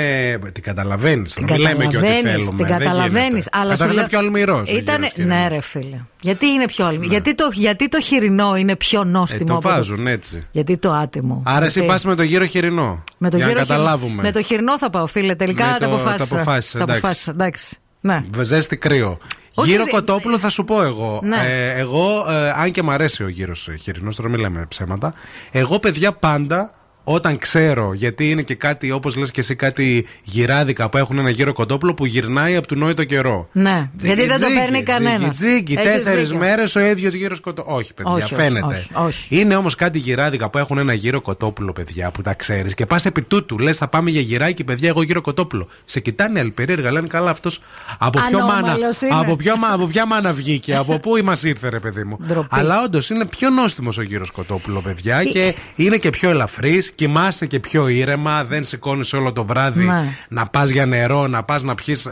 [0.53, 1.35] Την καταλαβαίνεις.
[1.35, 2.57] Την Μην λέμε και ό,τι καταλαβαίνεις, θέλουμε.
[2.57, 3.29] Την δεν καταλαβαίνεις.
[3.29, 3.51] γίνεται.
[3.53, 3.99] Αλλά σου Καταρχάς λέω.
[4.01, 4.71] είναι πιο αλμυρός.
[4.73, 5.97] Ήτανε- Ναι, ρε φίλε.
[6.21, 7.11] Γιατί είναι πιο αλμυρό.
[7.11, 10.47] Γιατί, το, γιατί το χοιρινό είναι πιο Ε, νόστιμο το από βάζουν έτσι.
[10.51, 11.43] Γιατί το άτιμο.
[11.47, 13.05] Άρα εσύ Γιατί- πας με το γύρο χοιρινό.
[13.19, 14.23] Με το για γύρο να χοιρινό- καταλάβουμε.
[14.23, 15.35] Με το χοιρινό θα πάω, φίλε.
[15.35, 16.27] Τελικά Με τα το- αποφάσισα.
[16.35, 16.99] τα αποφάσισες, Τα εντάξει.
[17.01, 17.77] αποφάσισα, εντάξει.
[18.01, 18.25] Ναι.
[18.43, 19.19] Ζέστη κρύο.
[19.55, 21.21] Όχι, γύρο δε- κοτόπουλο θα σου πω εγώ.
[21.25, 21.37] Ναι.
[21.49, 25.15] Ε, εγώ, ε, αν και μ' αρέσει ο γύρος χοιρινός, τώρα μην λέμε ψέματα.
[25.51, 26.75] Εγώ, παιδιά, πάντα
[27.05, 31.31] όταν ξέρω, γιατί είναι και κάτι, όπως λες και εσύ, κάτι γυράδικα που έχουν ένα
[31.31, 33.49] γύρο κοτόπουλο που γυρνάει από του νόητο καιρό.
[33.53, 35.37] Ναι, γιατί δεν το παίρνει κανένας.
[35.37, 37.77] Τζίγκι, τέσσερις μέρες ο ίδιος γύρος κοτόπουλο.
[37.77, 38.67] Όχι, παιδιά, Όχι, όχι, φαίνεται.
[38.67, 39.41] όχι, όχι.
[39.41, 43.07] Είναι όμως κάτι γυράδικα που έχουν ένα γύρο κοτόπουλο, παιδιά, που τα ξέρεις και πας
[43.07, 43.59] επί τούτου.
[43.59, 45.69] Λες, θα πάμε για γυράκι, παιδιά, εγώ γύρο κοτόπουλο.
[45.85, 47.61] Σε κοιτάνε άλλη περίεργα, λένε καλά αυτός.
[47.99, 49.15] Από, ποιο μάνα, Ανώμαλος είναι.
[49.15, 52.19] από, ποιο, μα- από ποια μάνα βγήκε, από πού μας ήρθε, ρε παιδί μου.
[52.27, 52.49] Ντροπή.
[52.51, 57.47] Αλλά όντως είναι πιο νόστιμος ο γύρος κοτόπουλο, παιδιά, και είναι και πιο ελαφρύς, κοιμάσαι
[57.47, 60.03] και πιο ήρεμα, δεν σηκώνεις όλο το βράδυ Ναι.
[60.29, 62.09] να πας για νερό, να πας να πιεις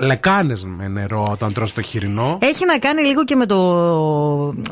[0.00, 2.38] λεκάνες με νερό όταν τρως το χοιρινό.
[2.40, 3.58] Έχει να κάνει λίγο και με το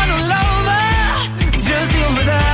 [2.11, 2.50] over there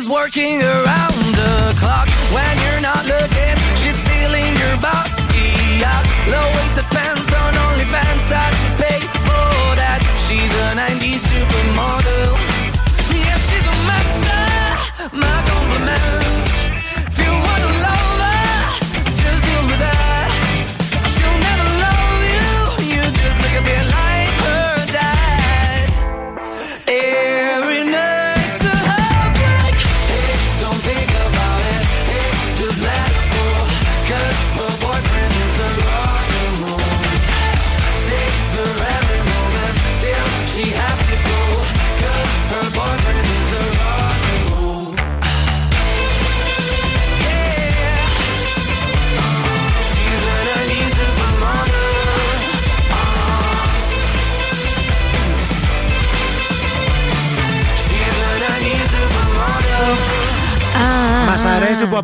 [0.00, 3.54] She's working around the clock when you're not looking.
[3.76, 5.26] She's stealing your boss.
[5.78, 8.79] Yeah, low waisted pants on OnlyFans.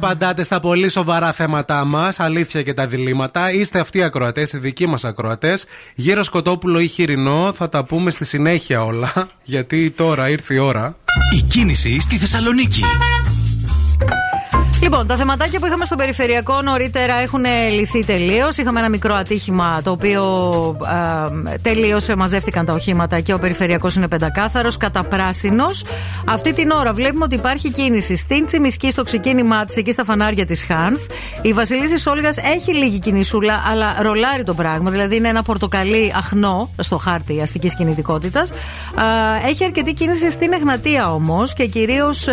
[0.07, 3.53] Απαντάτε στα πολύ σοβαρά θέματά μας, αλήθεια και τα διλήμματα.
[3.53, 5.65] Είστε αυτοί οι ακροατές, οι δικοί μας ακροατές.
[5.95, 9.13] Γύρω σκοτόπουλο ή χοιρινό, θα τα πούμε στη συνέχεια όλα.
[9.43, 10.97] Γιατί τώρα ήρθε η ώρα.
[11.37, 12.83] Η κίνηση στη Θεσσαλονίκη.
[14.87, 18.57] Λοιπόν, τα θεματάκια που είχαμε στο περιφερειακό νωρίτερα έχουν λυθεί τελείως.
[18.57, 20.23] Είχαμε ένα μικρό ατύχημα το οποίο
[21.53, 25.85] ε, τελείωσε, μαζεύτηκαν τα οχήματα και ο περιφερειακός είναι πεντακάθαρος, καταπράσινος.
[26.29, 30.47] Αυτή την ώρα βλέπουμε ότι υπάρχει κίνηση στην Τσιμισκή, στο ξεκίνημά της, εκεί στα φανάρια
[30.47, 31.03] της Χάνθ.
[31.43, 34.91] Η Βασιλίση Σόλγα έχει λίγη κινησούλα, αλλά ρολάρει το πράγμα.
[34.91, 38.51] Δηλαδή είναι ένα πορτοκαλί αχνό στο χάρτη αστικής κινητικότητας.
[38.51, 42.27] Ε, έχει αρκετή κίνηση στην Εγνατία όμως και κυρίως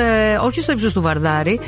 [0.43, 1.59] όχι στο ύψος του Βαρδάρη,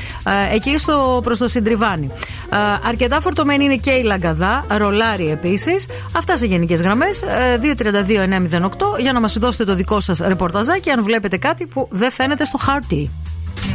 [0.51, 2.11] ε, εκεί στο, προς το Συντριβάνι.
[2.51, 5.85] Ε, αρκετά φορτωμένη είναι και η Λαγκαδά, ρολάρι επίσης.
[6.11, 7.23] Αυτά σε γενικές γραμμές.
[7.61, 12.45] 232-908 για να μας δώσετε το δικό σας ρεπορταζάκι αν βλέπετε κάτι που δεν φαίνεται
[12.45, 13.11] στο χάρτη.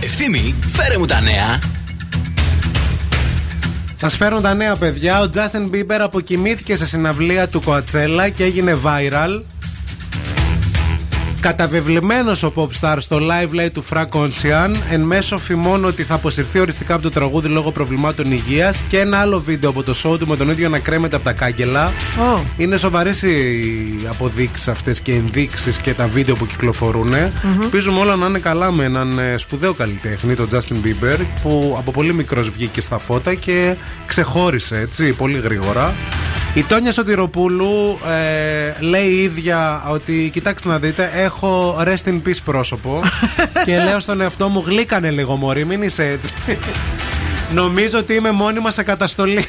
[0.03, 1.59] Ευθύμη, φέρε μου τα νέα.
[3.97, 5.21] Σας φέρνω τα νέα παιδιά.
[5.21, 9.43] Ο Justin Bieber αποκοιμήθηκε σε συναυλία του Κοατσέλα και έγινε viral.
[11.41, 16.59] Καταβεβλημένος ο Popstar στο live λέει του Frank Ocean εν μέσω φημών ότι θα αποσυρθεί
[16.59, 20.27] οριστικά από το τραγούδι λόγω προβλημάτων υγείας και ένα άλλο βίντεο από το show του
[20.27, 21.91] με τον ίδιο να κρέμεται από τα κάγκελα.
[21.91, 22.41] Oh.
[22.57, 27.13] Είναι σοβαρές οι αποδείξεις αυτές και ενδείξεις και τα βίντεο που κυκλοφορούν.
[27.63, 31.91] Ελπίζουμε όλα να είναι καλά με έναν ε, σπουδαίο καλλιτέχνη, τον Justin Bieber, που από
[31.91, 33.75] πολύ μικρός βγήκε στα φώτα και
[34.07, 35.95] ξεχώρισε έτσι πολύ γρήγορα.
[36.55, 42.41] Η Τόνια Σωτηροπούλου ε, λέει η ίδια ότι κοιτάξτε να δείτε, έχω rest in peace
[42.45, 43.01] πρόσωπο
[43.67, 46.33] και λέω στον εαυτό μου γλύκανε λίγο μωρή, μην είσαι έτσι.
[47.55, 49.45] Νομίζω ότι είμαι μόνιμα σε καταστολή.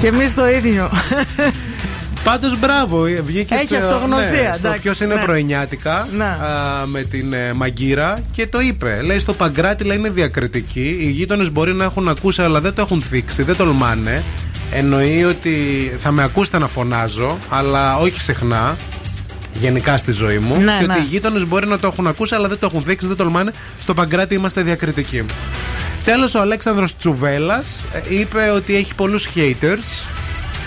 [0.00, 0.90] Και εμείς το ίδιο.
[2.24, 5.22] Πάντως μπράβο, ε, βγήκες Έχει αυτογνωσία, εντάξει, Ποιος είναι ναι.
[5.22, 6.24] πρωινιάτικα Ναι.
[6.24, 6.38] α,
[6.86, 9.00] με την ε, Μαγκύρα και το είπε.
[9.02, 10.96] Λέει στο Παγκράτη λέει είναι διακριτική.
[11.00, 14.22] Οι γείτονες μπορεί να έχουν ακούσει, αλλά δεν το έχουν θίξει, δεν τολμάνε.
[14.72, 15.56] Εννοεί ότι
[15.98, 18.76] θα με ακούσετε να φωνάζω, αλλά όχι συχνά.
[19.52, 20.60] Γενικά στη ζωή μου.
[20.60, 20.92] Ναι, και ναι.
[20.92, 23.52] ότι οι γείτονες μπορεί να το έχουν ακούσει, αλλά δεν το έχουν δείξει, δεν τολμάνε.
[23.80, 25.24] Στο Παγκράτη είμαστε διακριτικοί.
[26.04, 27.64] Τέλος, ο Αλέξανδρος Τσουβέλλα
[28.08, 30.06] είπε ότι έχει πολλούς haters.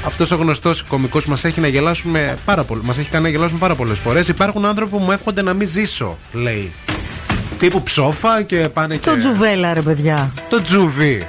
[0.05, 2.81] Αυτός ο γνωστός κωμικός μας έχει να γελάσουμε πάρα πολύ.
[2.83, 4.27] Μας έχει κάνει να γελάσουμε πάρα πολλές φορές.
[4.27, 6.71] Υπάρχουν άνθρωποι που μου εύχονται να μην ζήσω, λέει.
[7.59, 9.09] Τύπου ψόφα και πάνε και.
[9.09, 10.31] Το τζουβέλα, ρε παιδιά.
[10.49, 11.27] Το τζουβί.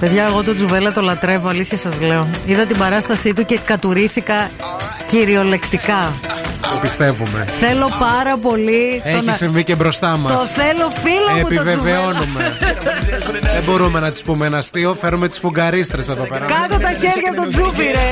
[0.00, 2.30] Παιδιά, εγώ το τζουβέλα το λατρεύω, αλήθεια σας λέω.
[2.46, 4.50] Είδα την παράστασή του και κατουρήθηκα
[5.10, 6.12] κυριολεκτικά.
[6.60, 7.44] Το πιστεύουμε.
[7.60, 9.02] Θέλω πάρα πολύ.
[9.04, 10.32] Έχει το να- συμβεί και μπροστά μας.
[10.32, 11.70] Το θέλω φίλο μου το τζουβέλα.
[11.70, 12.56] Επιβεβαιώνουμε.
[13.54, 14.96] Δεν μπορούμε να της πούμε ένα αστείο.
[15.00, 16.44] Φέρουμε τις φουγκαρίστρες εδώ πέρα.
[16.46, 18.10] Κάτω τα χέρια από το τζούφι, ρε.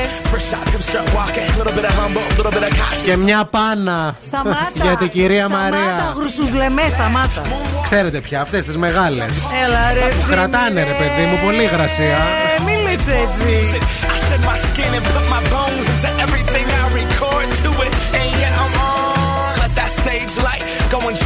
[3.05, 4.15] Και μια πάνα.
[4.19, 4.69] Σταμάτα.
[4.73, 6.13] Για την κυρία Σταμάτα, Μαρία.
[6.15, 7.41] γρουσουζλεμέ, σταμάτα.
[7.83, 9.35] Ξέρετε πια, αυτές τις μεγάλες.
[9.65, 9.99] Έλα, ρε.
[9.99, 10.35] Που φίλε.
[10.35, 12.17] κρατάνε, ρε παιδί μου, πολύ γρασία.
[12.57, 13.79] Ε, Μη λες έτσι.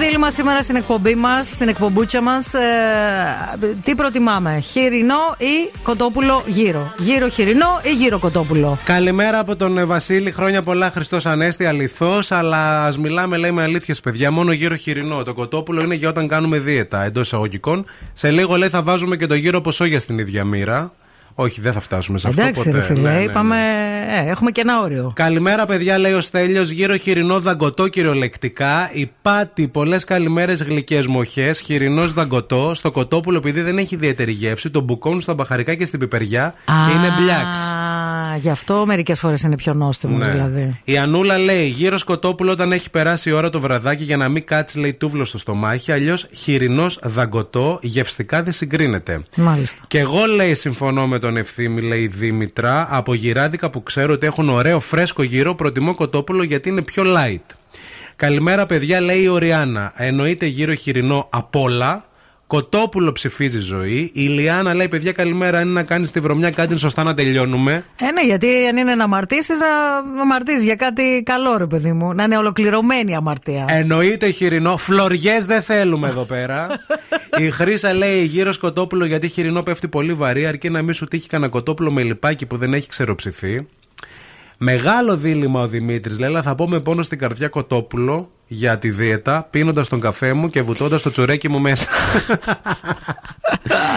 [0.00, 2.54] Δίλημα σήμερα στην εκπομπή μας, στην εκπομπούτσα μας.
[3.82, 9.84] τι προτιμάμε, χοιρινό ή κοτόπουλο γύρο; Γύρο χοιρινό ή γύρο κοτόπουλο; Καλημέρα από τον ε,
[9.84, 10.30] Βασίλη.
[10.30, 12.32] Χρόνια πολλά, Χριστός Ανέστη, αληθώς.
[12.32, 14.30] Αλλά ας μιλάμε, λέει με αλήθειες, παιδιά.
[14.30, 15.22] Μόνο γύρο χοιρινό.
[15.22, 17.84] Το κοτόπουλο είναι για όταν κάνουμε δίαιτα εντός εισαγωγικών.
[18.12, 20.92] Σε λίγο, λέει, θα βάζουμε και το γύρο ποσόγια στην ίδια μοίρα.
[21.42, 22.76] Όχι, δεν θα φτάσουμε σε αυτό Εντάξει, ποτέ.
[22.76, 23.22] ρε φίλε, Ναι, ναι, ναι.
[23.24, 23.56] είπαμε.
[24.26, 25.12] ε, έχουμε και ένα όριο.
[25.14, 26.70] Καλημέρα, παιδιά, λέει ο Στέλιος.
[26.70, 28.90] Γύρω χοιρινό δαγκωτό κυριολεκτικά.
[28.92, 31.60] Η πάτη, πολλές καλημέρες γλυκές μοχές.
[31.60, 32.70] Χοιρινός δαγκωτό.
[32.74, 36.94] Στο κοτόπουλο, επειδή δεν έχει ιδιαίτερη γεύση, το μπουκώνουν στα μπαχαρικά και στην πιπεριά και
[36.96, 37.58] είναι μπλιάξ.
[37.58, 40.28] Α, γι' αυτό μερικές φορές είναι πιο νόστιμο, Ναι.
[40.30, 40.80] δηλαδή.
[40.84, 44.44] Η Ανούλα λέει: Γύρω σκοτόπουλο όταν έχει περάσει η ώρα το βραδάκι για να μην
[44.46, 45.92] κάτσει, λέει, τούβλο στο στομάχι.
[45.92, 49.22] Αλλιώς χοιρινός δαγκωτό γευστικά δεν συγκρίνεται.
[49.36, 49.82] Μάλιστα.
[49.88, 52.86] Και εγώ λέει συμφωνώ με τον ευθύμη, λέει η Δήμητρα.
[52.90, 57.54] Από γυράδικα που ξέρω ότι έχουν ωραίο φρέσκο γύρο, προτιμώ κοτόπουλο γιατί είναι πιο light.
[58.16, 59.92] Καλημέρα, παιδιά, λέει η Οριάννα.
[59.96, 62.04] Εννοείται γύρο χοιρινό απ' όλα.
[62.50, 64.10] Κοτόπουλο ψηφίζει ζωή.
[64.14, 65.60] Η Λιάννα λέει: Παιδιά, καλημέρα.
[65.60, 67.84] Είναι να κάνεις τη βρωμιά κάτι σωστά να τελειώνουμε.
[68.00, 72.12] Ε, ναι, γιατί αν είναι να αμαρτήσεις, να αμαρτήσεις για κάτι καλό, ρε παιδί μου.
[72.14, 73.64] Να είναι ολοκληρωμένη η αμαρτία.
[73.68, 74.76] Εννοείται χοιρινό.
[74.76, 76.68] Φλωριές δεν θέλουμε εδώ πέρα.
[77.38, 81.28] η Χρήσα λέει γύρω σκοτόπουλο γιατί χοιρινό πέφτει πολύ βαρύ, αρκεί να μην σου τύχει
[81.28, 83.66] κανένα κοτόπουλο με λιπάκι που δεν έχει ξεροψηθεί.
[84.62, 86.18] Μεγάλο δίλημα ο Δημήτρης.
[86.18, 90.32] Λέει, αλλά θα πω με πόνο στην καρδιά κοτόπουλο για τη δίαιτα, πίνοντας τον καφέ
[90.32, 91.86] μου και βουτώντας το τσουρέκι μου μέσα.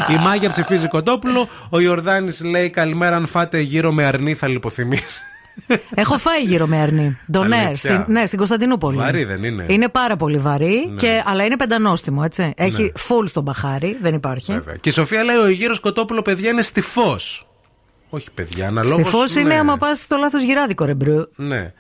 [0.10, 1.48] Η Μάγια ψηφίζει κοτόπουλο.
[1.70, 5.22] Ο Ιορδάνης λέει, Καλημέρα, αν φάτε γύρω με αρνή θα λιποθυμήσει.
[5.96, 7.20] Έχω φάει γύρω με αρνή.
[7.32, 7.66] Ντονέρ.
[7.66, 7.92] Αλήθεια.
[8.02, 8.98] Στην, ναι, στην Κωνσταντινούπολη.
[8.98, 9.66] Βαρύ δεν είναι.
[9.68, 10.96] Είναι πάρα πολύ βαρύ, Ναι.
[10.96, 12.54] και, αλλά είναι πεντανόστιμο, έτσι.
[12.58, 14.54] Έχει full στο μπαχάρι, δεν υπάρχει.
[14.54, 14.76] Βέβαια.
[14.76, 17.48] Και η Σοφία λέει: Ο γύρος κοτόπουλο, παιδιά, είναι στη φως.
[18.16, 19.08] Όχι, παιδιά, αναλόγως.
[19.08, 21.22] Στη φως είναι άμα πας στο λάθος γυράδικο, ρε μπρου.
[21.36, 21.74] Ναι.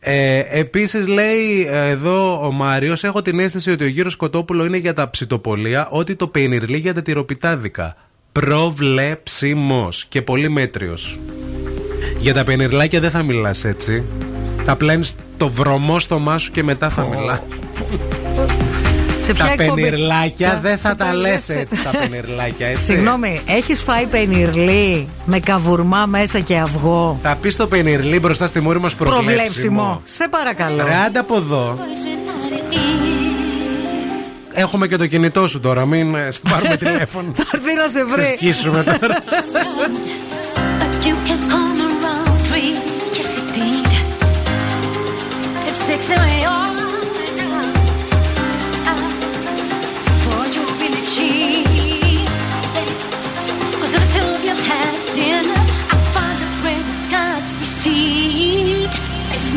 [0.00, 4.76] Ε, Επίσης λέει ε, εδώ ο Μάριος: Έχω την αίσθηση ότι ο γύρος κοτόπουλο είναι
[4.76, 7.96] για τα ψητοπολία, ότι το πενιρλί για τα τυροπιτάδικα.
[8.32, 11.18] Προβλέψιμος και πολύ μέτριος.
[12.18, 14.04] Για τα πενιρλάκια δεν θα μιλάς έτσι.
[14.64, 17.42] Θα πλένεις το βρωμό στο μάσου και μετά θα μιλάς.
[19.28, 21.82] Σε ποια τα εκπομπή- πενιρλάκια Θα- δεν θα, θα τα τα λες λες έτσι.
[21.82, 22.84] Τα πενιρλάκια έτσι.
[22.84, 28.60] Συγγνώμη, έχεις φάει πενιρλί με καβουρμά μέσα και αυγό; Θα πεις το πενιρλί μπροστά στη
[28.60, 29.34] μούρη μας προβλέψιμο.
[29.34, 30.02] Προβλέψιμο.
[30.04, 30.84] Σε παρακαλώ.
[30.84, 31.78] Ρε, άντε από εδώ.
[34.52, 37.30] Έχουμε και το κινητό σου τώρα, μην ε, σε πάρουμε τηλέφωνο.
[37.34, 38.24] Θα έρθει να σε Σε βρει.
[38.36, 39.16] σκίσουμε τώρα.
[40.80, 41.14] But you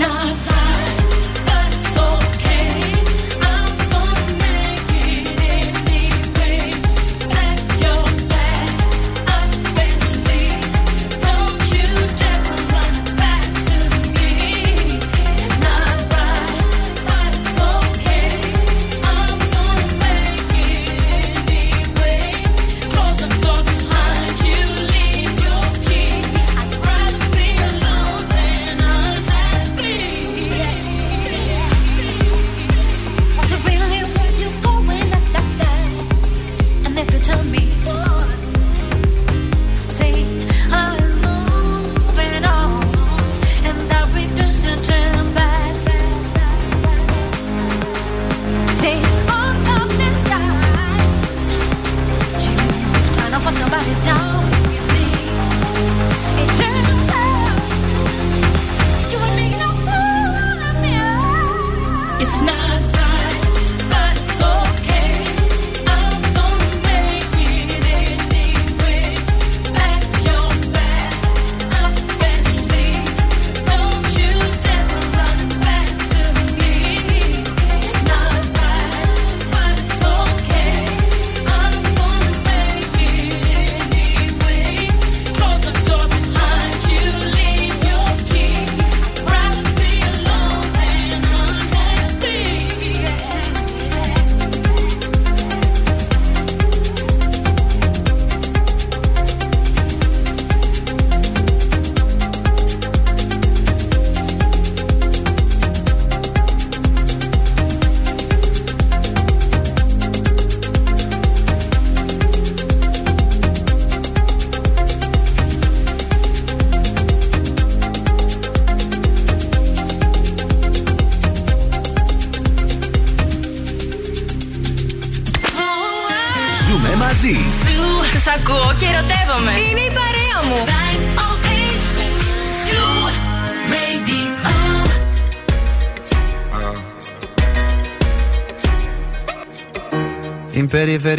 [0.01, 0.30] now.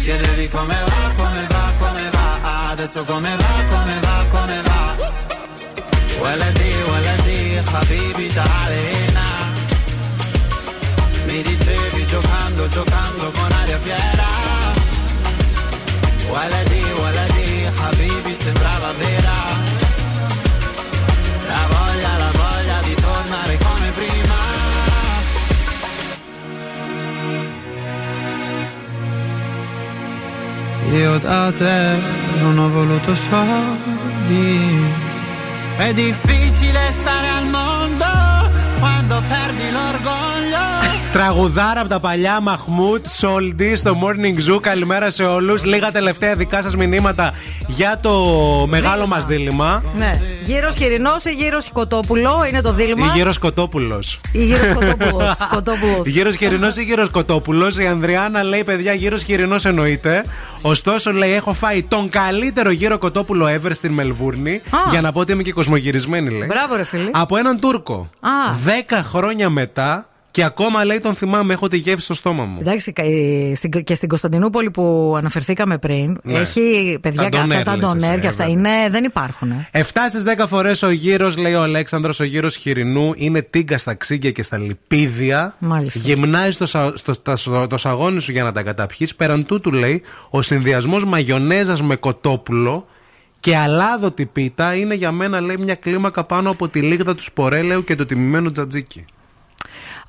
[0.00, 2.70] chiedevi come va, come va, come va.
[2.70, 4.76] Adesso come va, come va, come va.
[6.20, 9.28] ولدي ولدي حبيبي تعال هنا
[11.28, 14.30] Mi dicevi giocando, giocando con aria fiera
[16.32, 17.48] Waladi, waladi,
[17.78, 19.38] habibi sembrava vera
[21.50, 23.69] La voglia, la voglia di tornare come
[30.93, 31.95] Io da te
[32.41, 34.83] non ho voluto soldi.
[35.77, 38.05] È difficile stare al mondo
[38.79, 39.90] quando perdi l'orgoglio
[41.13, 44.61] Τραγουδάρα από τα παλιά Μαχμούτ Σόλντι στο Morning Zoo.
[44.61, 45.63] Καλημέρα σε όλους.
[45.63, 47.33] Λίγα τελευταία δικά σας μηνύματα
[47.67, 48.13] για το
[48.69, 49.83] μεγάλο μας δίλημα.
[49.97, 50.19] Ναι.
[50.45, 53.05] Γύρος χοιρινό ή γύρος κοτόπουλο είναι το δίλημα.
[53.05, 54.19] Ή γύρος Κοτόπουλος.
[54.31, 55.31] Ή γύρος κοτόπουλος.
[55.53, 56.07] Κοτόπουλος.
[56.07, 57.77] Γύρος χοιρινό ή γύρος Κοτόπουλος.
[57.77, 60.25] Η Ανδριάννα λέει: Παιδιά, γύρος χοιρινό εννοείται.
[60.61, 64.53] Ωστόσο, λέει: Έχω φάει τον καλύτερο γύρο Κοτόπουλο ever στην Μελβούρνη.
[64.53, 64.77] Α.
[64.91, 66.47] Για να πω ότι είμαι και κοσμογυρισμένη, λέει.
[66.47, 67.09] Μπράβο, ρε φίλη.
[67.13, 68.09] Από έναν Τούρκο.
[68.19, 68.29] Α.
[68.63, 72.57] Δέκα χρόνια μετά και ακόμα λέει τον θυμάμαι, έχω τη γεύση στο στόμα μου.
[72.61, 76.33] Εντάξει, κα- ε, στην- και στην Κωνσταντινούπολη που αναφερθήκαμε πριν, Ναι.
[76.39, 78.59] έχει παιδιά Τα και αυτά ντονέρ, τα λες εσύ, ντονέρ και ε, αυτά βέβαια.
[78.79, 79.51] είναι, δεν υπάρχουν.
[79.51, 79.67] ε.
[79.71, 83.93] 7 στις 10 φορές ο γύρος, λέει ο Αλέξανδρος, ο γύρος χοιρινού είναι τίγκα στα
[83.93, 85.55] ξύγκια και στα λιπίδια.
[85.59, 85.99] Μάλιστα.
[86.03, 89.15] Γυμνάζει το, σα- στο, τα- το σαγόνι σου για να τα καταπιείς.
[89.15, 92.85] Πέραν τούτου, λέει, ο συνδυασμός μαγιονέζας με κοτόπουλο
[93.39, 97.83] και αλάδοτη πίτα είναι για μένα, λέει, μια κλίμακα πάνω από τη λίγδα του σπορέλαιου
[97.83, 99.05] και το τιμημένο τζατζίκι.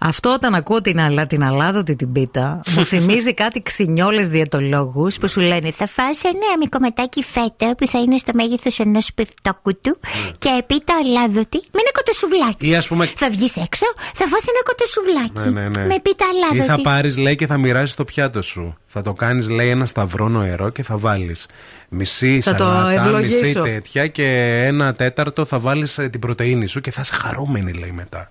[0.04, 5.28] Αυτό όταν ακούω την, αλα, την αλάδοτη την πίτα, μου θυμίζει κάτι ξινιόλες διαιτολόγους που
[5.28, 9.98] σου λένε Θα φας ένα μικρομετάκι φέτα που θα είναι στο μέγεθος ενός σπιρτόκουτου
[10.38, 12.68] και πίτα αλάδοτη με ένα κοτοσουβλάκι.
[12.68, 15.54] Ή ας πούμε- Θα βγεις έξω, θα φας ένα κοτοσουβλάκι.
[15.54, 15.86] Ναι, ναι, ναι.
[15.86, 16.82] Με πίτα Ή αλάδοτη.
[16.82, 18.76] θα πάρεις, λέει, και θα μοιράσει το πιάτο σου.
[18.86, 21.46] Θα το κάνεις, λέει, ένα σταυρό νοερό και θα βάλεις
[21.88, 23.38] μισή Θα το σαλάτα, ευλογήσω.
[23.40, 24.26] μισή τέτοια και
[24.66, 28.30] ένα τέταρτο θα βάλεις την πρωτενη σου και θα είσαι χαρούμενη, λέει μετά.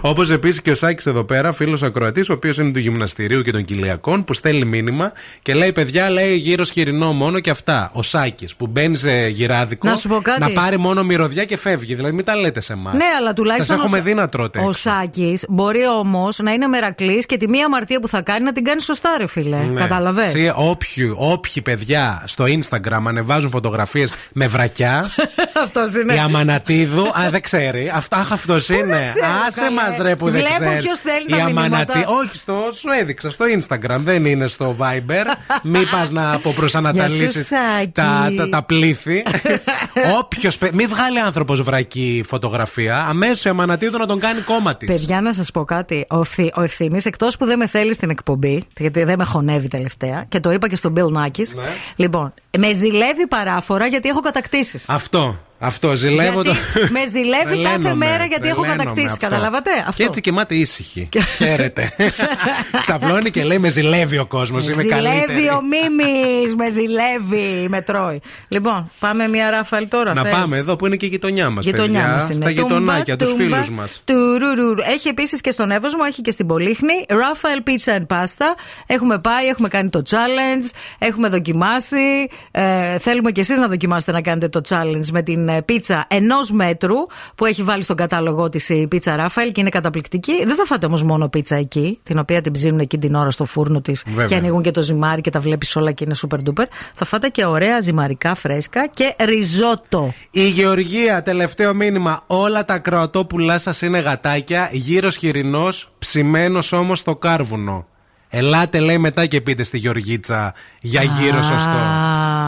[0.00, 3.52] Όπως επίσης και ο Σάκης εδώ πέρα, φίλος ακροατής, ο οποίος είναι του γυμναστηρίου και
[3.52, 7.90] των κοιλιακών, που στέλνει μήνυμα και λέει: Παιδιά, λέει γύρω χοιρινό μόνο και αυτά.
[7.92, 10.40] Ο Σάκης που μπαίνει σε γυράδικο Να σου πω κάτι.
[10.40, 11.94] να πάρει μόνο μυρωδιά και φεύγει.
[11.94, 12.94] Δηλαδή, μην τα λέτε σε εμάς.
[12.94, 13.76] Ναι, αλλά τουλάχιστον.
[13.76, 14.58] Σας έχουμε ο- δει να τρώτε.
[14.58, 14.78] Ο έξω.
[14.80, 18.64] Σάκης μπορεί όμως να είναι μερακλής και τη μία αμαρτία που θα κάνει να την
[18.64, 19.56] κάνει σωστά, ρε φίλε.
[19.56, 19.80] Ναι.
[19.80, 25.10] Κατάλαβες; Εσύ, όποιοι, όποιοι παιδιά στο Instagram ανεβάζουν φωτογραφίες με βρακιά.
[25.64, 26.14] Αυτός είναι.
[26.14, 27.90] Η Αμανατίδου, α, δεν ξέρει.
[27.94, 29.02] Αυτά, αχ, αυτό είναι.
[29.04, 29.74] ξέρω, Άσε καλέ.
[29.88, 30.80] Μας ρε που δεν Βλέπω ξέρει.
[30.82, 31.98] ποιος στέλνει Η τα Αμανατίδου.
[31.98, 32.20] μηνύματα.
[32.24, 35.24] Όχι, στο, σου έδειξα στο Instagram, δεν είναι στο Viber.
[35.72, 37.90] Μην πας να αποπροσανατολίσει Γεια σου, Σάκη.
[37.92, 39.22] τα, τα, τα πλήθη.
[40.20, 40.58] Όποιος.
[40.72, 42.96] Μην βγάλει άνθρωπος βρακή φωτογραφία.
[43.08, 44.88] Αμέσως η Αμανατίδου να τον κάνει κόμμα της.
[44.88, 46.06] Παιδιά, να σας πω κάτι.
[46.10, 49.68] Ο, Ευθύ, ο ευθύνη, εκτός που δεν με θέλει στην εκπομπή, γιατί δεν με χωνεύει
[49.68, 51.48] τελευταία, και το είπα και στον Bill Nackis.
[51.54, 51.62] Ναι.
[51.96, 54.88] Λοιπόν, με ζηλεύει παράφορα γιατί έχω κατακτήσεις.
[54.88, 55.38] Αυτό.
[55.64, 56.80] Αυτό, ζηλεύω Γιατί το.
[56.90, 59.06] με ζηλεύει κάθε Τρελαίνομαι, μέρα γιατί έχω τρελαίνομαι κατακτήσει.
[59.06, 59.26] αυτό.
[59.26, 59.92] Καταλάβατε; Αυτό.
[60.02, 61.08] Και έτσι κοιμάται ήσυχη.
[61.36, 61.90] Χαίρετε.
[62.82, 64.66] Ξαπλώνει και λέει: Με ζηλεύει ο κόσμος.
[64.66, 65.48] Με Είμαι ζηλεύει καλύτερη.
[65.48, 68.20] ο Μίμης, με ζηλεύει, με τρώει.
[68.48, 70.14] Λοιπόν, πάμε μια ράφαλ τώρα.
[70.14, 71.64] Να θες; πάμε εδώ που είναι και η γειτονιά μας.
[71.64, 72.34] Γειτονιά μας είναι.
[72.34, 74.02] Στα γειτονάκια, τους Τούμπα, φίλους τούμπα, μας.
[74.04, 74.78] τουρουρουρ.
[74.92, 76.92] Έχει επίσης και στον Εύωσμο, έχει και στην Πολύχνη.
[77.08, 78.46] Rafael Pizza and Pasta.
[78.86, 82.28] Έχουμε πάει, έχουμε κάνει το challenge, έχουμε δοκιμάσει.
[82.50, 86.50] Ε, θέλουμε κι εσείς να δοκιμάσετε να κάνετε το challenge με την ε, πίτσα ενός
[86.50, 86.96] μέτρου
[87.34, 90.44] που έχει βάλει στον κατάλογό της η πίτσα Rafael και είναι καταπληκτική.
[90.44, 93.44] Δεν θα φάτε όμως μόνο πίτσα εκεί, την οποία την ψήνουν εκεί την ώρα στο
[93.44, 94.24] φούρνο της Βέβαια.
[94.24, 96.64] και ανοίγουν και το ζυμάρι και τα βλέπεις όλα και είναι super duper.
[96.94, 100.14] Θα φάτε και ωραία ζυμαρικά φρέσκα και ριζότο.
[100.30, 102.22] Η Γεωργία, τελευταίο μήνυμα.
[102.26, 107.86] Όλα τα κροατόπουλά σας είναι γατάκια, γύρω χοιρινός, ψημένος όμως στο κάρβουνο.
[108.34, 111.80] Ελάτε, λέει μετά και πείτε στη Γεωργίτσα για γύρω σωστό.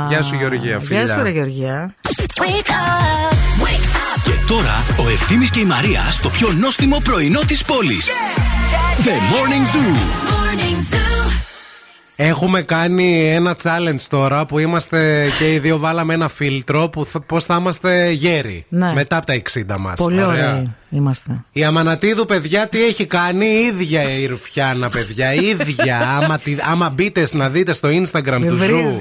[0.08, 1.02] Γεια σου, Γεωργία, φίλια.
[1.02, 1.94] Γεια σου, ρε Γεωργία.
[2.34, 3.32] Wake up,
[3.62, 8.08] wake up Και τώρα ο Ευθύμης και η Μαρία στο πιο νόστιμο πρωινό της πόλης.
[9.04, 9.94] The Morning Zoo.
[10.30, 11.13] Morning Zoo.
[12.16, 17.20] Έχουμε κάνει ένα challenge τώρα που είμαστε και οι δύο βάλαμε ένα φίλτρο που θα,
[17.20, 18.64] πώς θα είμαστε γέροι.
[18.68, 18.92] Ναι.
[18.92, 19.98] Μετά από τα 60 μας.
[19.98, 21.44] Πολύ ωραίοι είμαστε.
[21.52, 25.32] Η Αμανατίδου, παιδιά, τι έχει κάνει, η ίδια η Ρουφιάνα, παιδιά.
[25.34, 25.98] η ίδια.
[26.22, 28.72] άμα, τη- άμα μπείτε να δείτε στο Instagram Με του βρίζει.
[28.82, 29.00] Zoo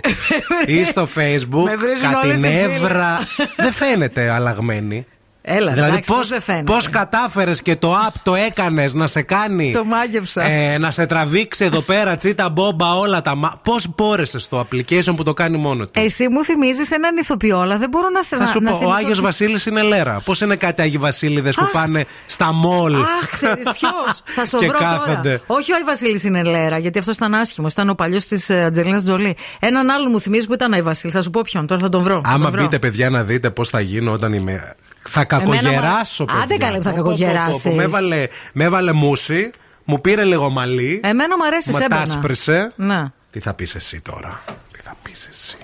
[0.65, 2.75] ή στο Facebook, Με βρίζουν κατά όλες την οι φίλες.
[2.75, 3.19] αύρα.
[3.57, 5.05] δεν φαίνεται αλλαγμένη.
[5.45, 6.71] Έλα, δηλαδή, εντάξει, πώ πώς δεν φαίνεται.
[6.71, 9.71] πώς κατάφερες και το app το έκανες να σε κάνει.
[9.73, 10.43] Το μάγεψα.
[10.43, 13.59] ε, να σε τραβήξει εδώ πέρα, τσίτα μπόμπα, όλα τα.
[13.63, 17.77] Πώς μπόρεσες το application που το κάνει μόνο του; Εσύ μου θυμίζεις έναν ηθοποιό, αλλά
[17.77, 20.21] δεν μπορώ να Θα σου να πω, ο θυμηθώ Άγιος τι- Βασίλης είναι λέρα.
[20.25, 22.93] Πώς είναι κάτι Άγιοι Βασίλειδε που πάνε στα μολ.
[22.95, 25.21] Αχ, ξέρεις ποιος; Θα σου Και βρω κάθονται.
[25.29, 25.41] τώρα.
[25.47, 27.71] Όχι ο Άι Βασίλης είναι λέρα, γιατί αυτός ήταν άσχημος.
[27.71, 29.35] Ήταν ο παλιός της Ατζελίνας Τζολί.
[29.59, 31.15] Έναν άλλον μου θυμίζει που ήταν Άι Βασίλης.
[31.15, 31.67] Θα σου πω ποιον.
[31.67, 32.21] Τώρα θα τον βρω.
[32.25, 32.61] Θα Άμα τον βρω.
[32.61, 34.75] μπείτε, παιδιά, να δείτε πώς θα γίνω όταν είμαι.
[35.03, 36.65] Θα κακογεράσω, μα- Άντε παιδιά.
[36.65, 37.65] καλέ που θα Πω, πω, πω, πω, κακογεράσεις.
[37.75, 39.51] Με έβαλε, με έβαλε μουσι,
[39.83, 41.01] μου πήρε λίγο μαλλί.
[41.03, 41.99] Εμένα μου αρέσει Μα σέμπαινα.
[42.01, 42.73] τάσπρισε.
[42.75, 43.13] Να.
[43.31, 44.41] Τι θα πεις εσύ τώρα;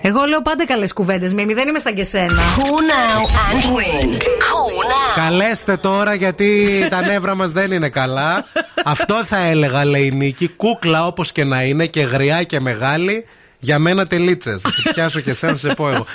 [0.00, 1.32] Εγώ λέω πάντα καλές κουβέντες.
[1.34, 2.26] Μίμη δεν είμαι σαν και σένα.
[2.56, 4.12] Cool now and win.
[4.14, 5.14] Cool now.
[5.16, 8.44] Καλέστε τώρα γιατί τα νεύρα μας δεν είναι καλά.
[8.84, 10.48] Αυτό θα έλεγα, λέει η Νίκη.
[10.48, 13.24] Κούκλα όπως και να είναι και γριά και μεγάλη.
[13.60, 14.56] Για μένα τελίτσε.
[14.58, 16.06] Θα σε πιάσω και εσένα, θα σε πω εγώ.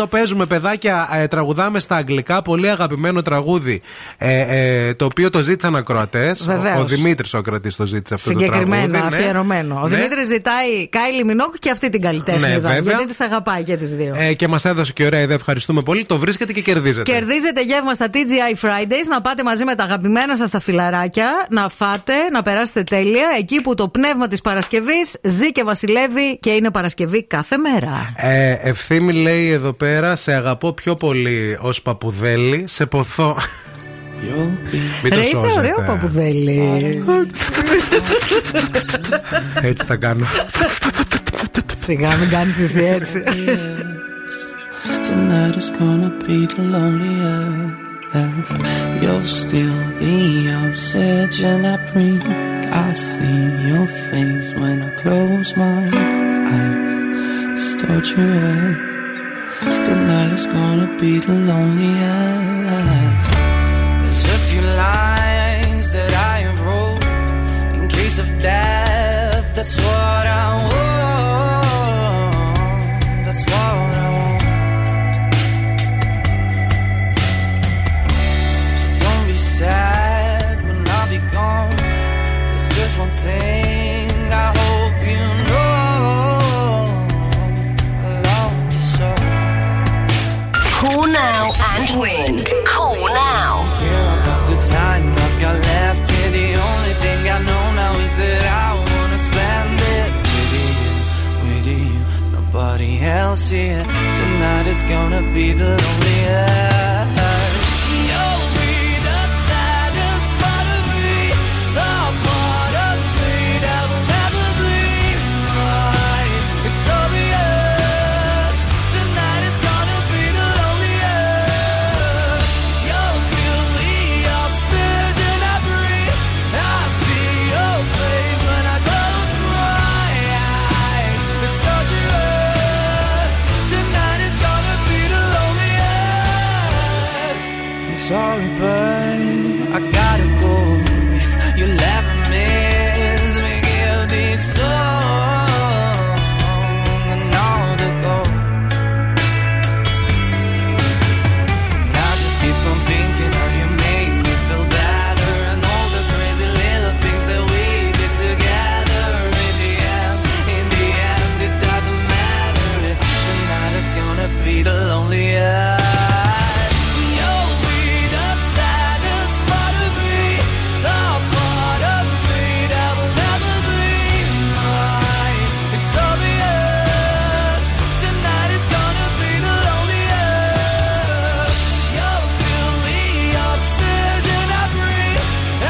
[0.00, 1.08] 2-32-908 παίζουμε παιδάκια.
[1.12, 2.42] Ε, τραγουδάμε στα αγγλικά.
[2.42, 3.82] Πολύ αγαπημένο τραγούδι.
[4.18, 4.40] Ε,
[4.88, 6.44] ε, το οποίο το ζήτησαν ακροατές.
[6.46, 6.80] Βεβαίως.
[6.80, 8.64] Ο Δημήτρης ο κρατή το ζήτησε αυτό το τραγούδι.
[8.64, 9.16] Συγκεκριμένα, ναι.
[9.16, 9.80] αφιερωμένο.
[9.82, 9.96] Ο Ναι.
[9.96, 12.40] Δημήτρης ζητάει Κάιλι Μινόκ και αυτή την καλλιτέχνη.
[12.40, 12.78] Ναι, βέβαια.
[12.80, 14.14] γιατί τις αγαπάει και τις δύο.
[14.18, 15.36] Ε, και μας έδωσε και ωραία ιδέα.
[15.36, 16.04] Ευχαριστούμε πολύ.
[16.04, 17.12] Το βρίσκετε και κερδίζετε.
[17.12, 21.68] Κερδίζετε γεύμα στα TGI Fridays, να πάτε μαζί με τα αγαπημένα σας τα φιλαράκια, να
[21.68, 26.70] φάτε, να περάσετε τέλεια, εκεί που το πνεύμα της Παρασκευής ζει και βασιλεύει και είναι
[26.70, 28.12] Παρασκευή κάθε μέρα.
[28.16, 33.36] Ε, ευθύμη λέει εδώ πέρα, σε αγαπώ πιο πολύ ως παπουδέλη, σε ποθώ.
[35.02, 35.58] Μην το Ρε, είσαι σώζετε.
[35.58, 37.04] ωραίο παπουδέλη.
[39.62, 40.26] Έτσι θα κάνω.
[41.74, 43.22] Σιγά, μην κάνεις εσύ έτσι.
[45.06, 47.83] Tonight is gonna be the loneliest.
[48.14, 52.22] You're still the obsession I bring.
[52.22, 57.58] I see your face when I close my eyes.
[57.58, 58.78] It's torture.
[59.84, 63.32] Tonight is gonna be the loneliest.
[64.02, 67.04] There's a few lines that I have wrote
[67.74, 69.56] in case of death.
[69.56, 70.23] That's what
[103.34, 103.82] Here.
[103.82, 106.73] Tonight is gonna be the loneliest.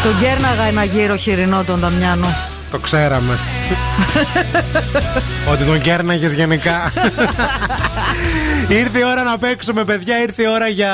[0.04, 2.26] Τον κέρναγα ένα γύρο χοιρινό τον Δαμιάνο.
[2.70, 3.38] Το ξέραμε.
[5.52, 6.92] Ότι τον κέρναγες γενικά.
[8.80, 10.22] ήρθε η ώρα να παίξουμε, παιδιά.
[10.22, 10.92] Ήρθε η ώρα για.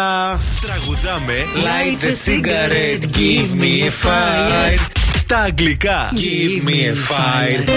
[0.61, 4.91] Τραγουδάμε Light the cigarette, give me a fire.
[5.17, 7.71] Στα αγγλικά Give me a fire.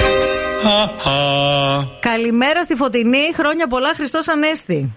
[2.00, 4.96] Καλημέρα στη Φωτεινή, χρόνια πολλά Χριστός Ανέστη.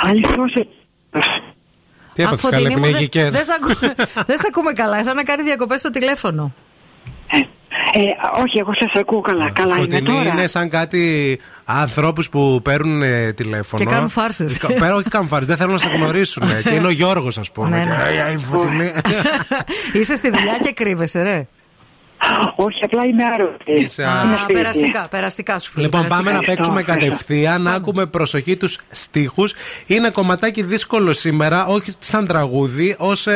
[0.00, 0.52] Αληθώς.
[2.12, 3.78] Τι έπαθες, Φωτεινή καλέ, μου, δεν- πνιγικές; Δεν σ' ακού-
[4.28, 5.04] δεν σε ακούμε καλά.
[5.04, 6.54] Σαν να κάνει διακοπές στο τηλέφωνο.
[7.94, 8.00] Ε,
[8.42, 9.50] όχι, εγώ σας ακούω καλά.
[9.50, 10.22] Καλά είμαι Φωτεινή τώρα.
[10.28, 13.84] είναι σαν κάτι ανθρώπους που παίρνουν ε, τηλέφωνο.
[13.84, 14.58] Και κάνουν φάρσες.
[14.58, 16.42] Κα- Πέρα, όχι κάνουν φάρσες, δεν θέλουν να σε γνωρίσουν.
[16.62, 17.68] και είναι ο Γιώργος, ας πούμε.
[17.68, 18.22] Ναι, Και, ναι.
[18.22, 18.92] «Ε, ε, η Φωτεινή.
[20.00, 21.46] Είσαι στη δουλειά και κρύβεσαι, ρε.
[22.56, 23.72] Όχι, απλά είμαι άρρωστη.
[23.72, 24.52] Είσαι Α, άρρωστη.
[24.52, 25.84] περαστικά, περαστικά σου φίλε.
[25.84, 26.30] Λοιπόν, περαστικά.
[26.30, 29.54] πάμε να παίξουμε κατευθείαν, να άκουμε προσοχή τους στίχους.
[29.86, 33.26] Είναι κομματάκι δύσκολο σήμερα, όχι σαν τραγούδι, ως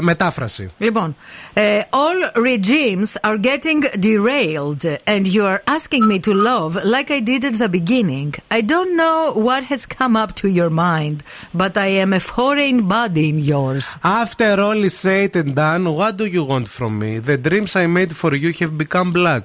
[0.00, 0.70] μετάφραση.
[0.78, 1.16] Λοιπόν,
[1.53, 2.17] ε, all
[2.51, 4.83] regimes are getting derailed
[5.13, 8.29] and you are asking me to love like I did at the beginning.
[8.57, 9.17] I don't know
[9.47, 11.17] what has come up to your mind,
[11.61, 13.83] but I am a foreign body in yours.
[14.23, 17.11] After all is said and done, what do you want from me?
[17.31, 19.43] The dreams I made for you have become black.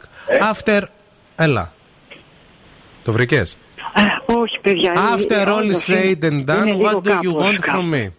[0.51, 0.80] After.
[1.36, 1.72] Έλα.
[3.05, 3.42] Το βρήκε.
[4.26, 4.92] όχι, παιδιά.
[5.14, 7.55] After είναι- all is όντως, said and είναι done, λίγο what do you κάπως, want
[7.60, 7.82] κάπως.
[7.84, 8.10] from me?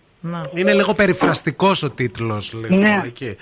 [0.55, 2.53] Είναι λίγο περιφραστικός ο τίτλος.
[2.69, 3.03] Ναι.
[3.05, 3.37] Εκεί.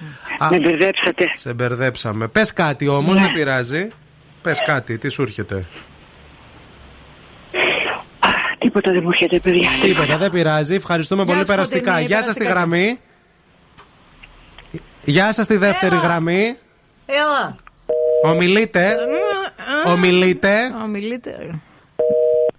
[0.51, 1.25] Με μπερδέψατε.
[1.35, 2.29] Σε μπερδέψαμε.
[2.29, 3.21] Πες κάτι όμως, Ναι.
[3.25, 3.89] δεν πειράζει.
[4.43, 5.67] Πες κάτι, τι σου έρχεται;
[8.59, 9.69] Τίποτα δεν μου έρχεται, παιδιά.
[9.83, 10.75] Τίποτα, δεν πειράζει.
[10.75, 11.91] Ευχαριστούμε Γεια πολύ σου, περαστικά.
[11.91, 12.61] Φωτεινή, Γεια σας στη περαστικά.
[12.67, 12.99] γραμμή.
[15.03, 16.57] Γεια σας στη δεύτερη γραμμή.
[17.07, 17.57] Έλα.
[18.25, 18.97] Ομιλείτε.
[19.87, 20.57] Ομιλείτε.
[20.85, 21.61] Ομιλείτε.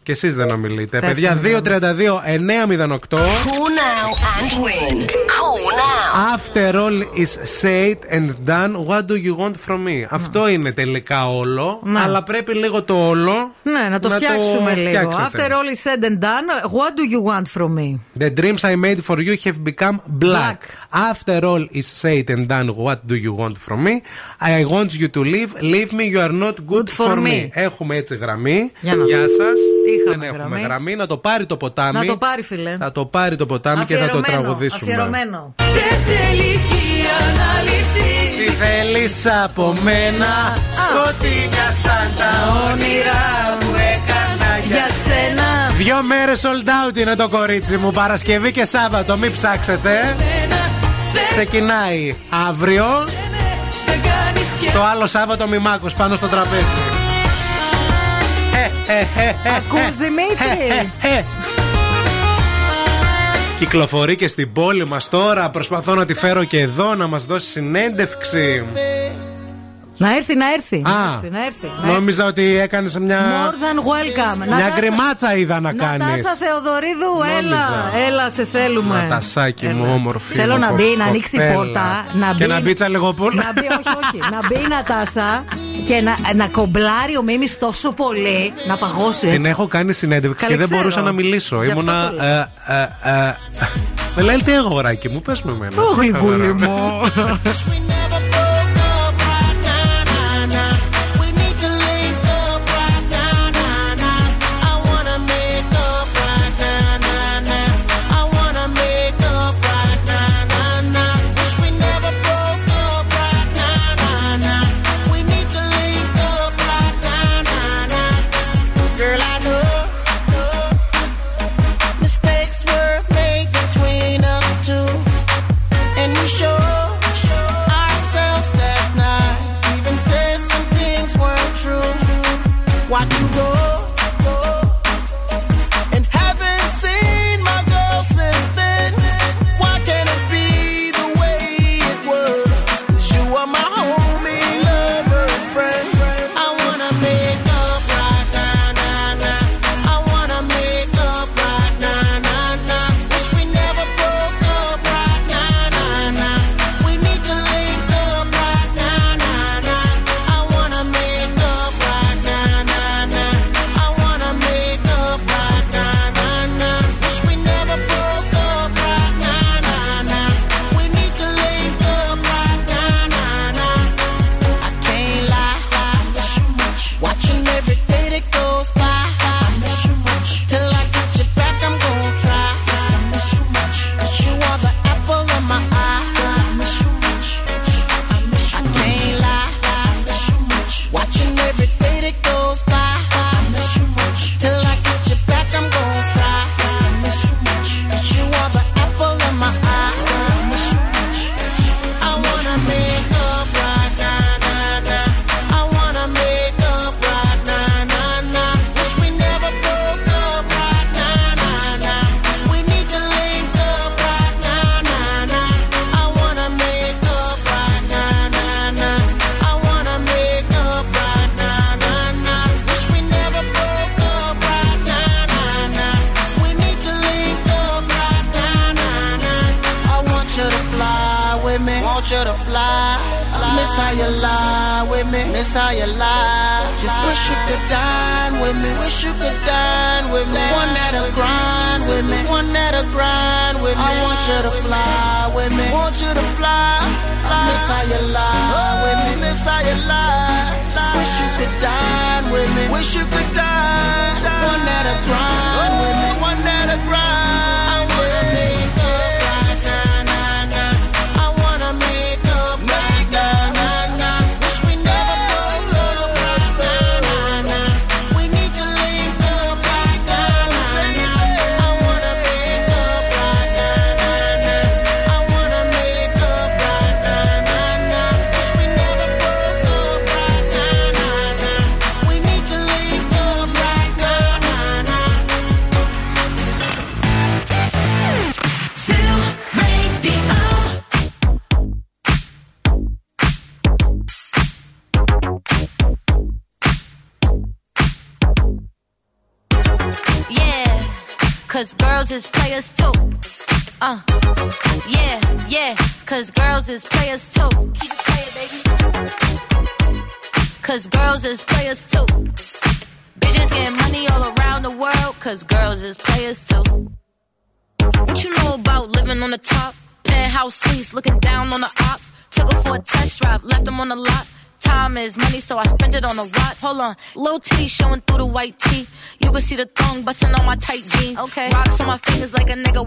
[0.06, 1.00] Και εσείς δεν ομιλείτε.
[1.00, 3.18] Πέφτουμε Παιδιά, 232-908.
[3.18, 5.06] Cool now and win.
[6.16, 6.34] Cool now.
[6.34, 7.32] After all is
[7.62, 10.08] said and done, what do you want from me?
[10.10, 11.80] Αυτό είναι τελικά όλο.
[11.84, 12.00] Ναι.
[12.00, 13.54] Αλλά πρέπει λίγο το όλο.
[13.64, 14.88] Ναι, να το φτιάξουμε λίγο.
[14.88, 15.48] φτιάξετε.
[15.48, 18.00] After all is said and done, what do you want from me?
[18.24, 20.58] The dreams I made for you have become black.
[21.12, 23.96] After all is said and done, what do you want from me?
[24.40, 25.52] I want you to leave.
[25.74, 27.48] Leave me, you are not good, for, me.
[27.52, 28.72] Έχουμε έτσι γραμμή.
[28.82, 29.28] Για να Γεια δω.
[29.28, 29.60] σας.
[29.96, 30.62] Είχαμε Δεν έχουμε γραμμή.
[30.62, 30.96] γραμμή.
[30.96, 31.98] Να το πάρει το ποτάμι.
[32.00, 32.78] Να το πάρει, φίλε.
[32.80, 34.92] Θα το πάρει το ποτάμι και θα το Αφιερωμένο, τραγουδήσουμε.
[34.92, 35.56] Αφιερωμένο.
[36.06, 42.32] Σε τελική ανάλυση Τι θέλεις από μένα, σκοτεινιά σαν τα
[42.72, 43.24] όνειρα
[43.60, 45.72] που έκανα Για σένα.
[45.78, 47.92] Δυο μέρες sold out είναι το κορίτσι μου.
[47.92, 50.16] Παρασκευή και Σάββατο, μην ψάξετε.
[51.30, 52.16] Ξεκινάει
[52.48, 52.86] αύριο.
[54.74, 56.64] Το άλλο Σάββατο μημάκος πάνω στο τραπέζι.
[59.58, 60.90] Ακούς Δημήτρη.
[63.60, 65.50] Κυκλοφορεί και στην πόλη μας τώρα.
[65.50, 68.64] Προσπαθώ να τη φέρω και εδώ να μας δώσει συνέντευξη.
[69.98, 70.78] Να έρθει, να έρθει.
[70.80, 71.66] Να Α, έρθει, να έρθει.
[71.66, 71.94] να έρθει.
[71.94, 73.20] Νόμιζα ότι έκανε μια.
[73.20, 74.38] More than welcome.
[74.38, 75.98] Μια Νατάσα- γκριμάτσα είδα να κάνει.
[75.98, 77.42] Νατάσα Θεοδωρίδου, έλα.
[77.70, 77.92] Νόμιζα.
[78.08, 78.96] Έλα, σε θέλουμε.
[78.96, 80.34] Ματασάκι μου, όμορφη.
[80.36, 81.56] Θέλω μου, να κο- μπει, να ανοίξει η κοπέλα.
[81.56, 82.06] πόρτα.
[82.14, 83.44] Να Και μπει, να μπει τσαλεγοπούλα.
[83.44, 84.32] Να μπει, όχι, όχι.
[84.32, 85.44] να μπει η Νατάσα
[85.86, 89.28] και να, να κομπλάρει ο Μίμη τόσο πολύ να παγώσει.
[89.28, 89.50] Την έτσι.
[89.50, 90.82] έχω κάνει συνέντευξη Καλή και δεν ξέρω.
[90.82, 91.64] μπορούσα να μιλήσω.
[91.64, 92.10] Γι' αυτό Ήμουνα.
[92.10, 92.26] το λέω.
[92.26, 92.50] ε,
[93.04, 93.36] ε, ε,
[94.16, 95.82] Με λέει τι αγοράκι μου, πε με εμένα.
[95.82, 97.02] Ω, γλυκούλη μου.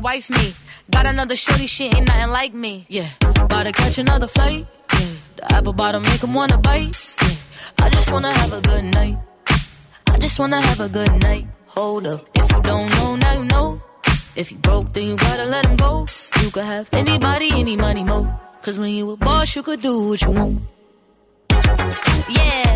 [0.09, 0.47] Wife me.
[0.95, 2.75] Got another shorty, she ain't nothing like me.
[2.89, 3.09] Yeah,
[3.45, 4.63] about to catch another flight.
[4.99, 6.93] Yeah, the apple bottom make 'em wanna bite.
[7.25, 9.17] Yeah, I just wanna have a good night.
[10.15, 11.45] I just wanna have a good night.
[11.77, 13.69] Hold up, if you don't know, now you know.
[14.41, 15.93] If you broke, then you gotta let him go.
[16.43, 18.21] You could have anybody, any money, mo.
[18.65, 20.57] Cause when you a boss, you could do what you want.
[22.41, 22.73] Yeah,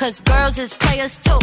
[0.00, 1.42] cause girls is players too.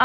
[0.00, 0.04] Uh,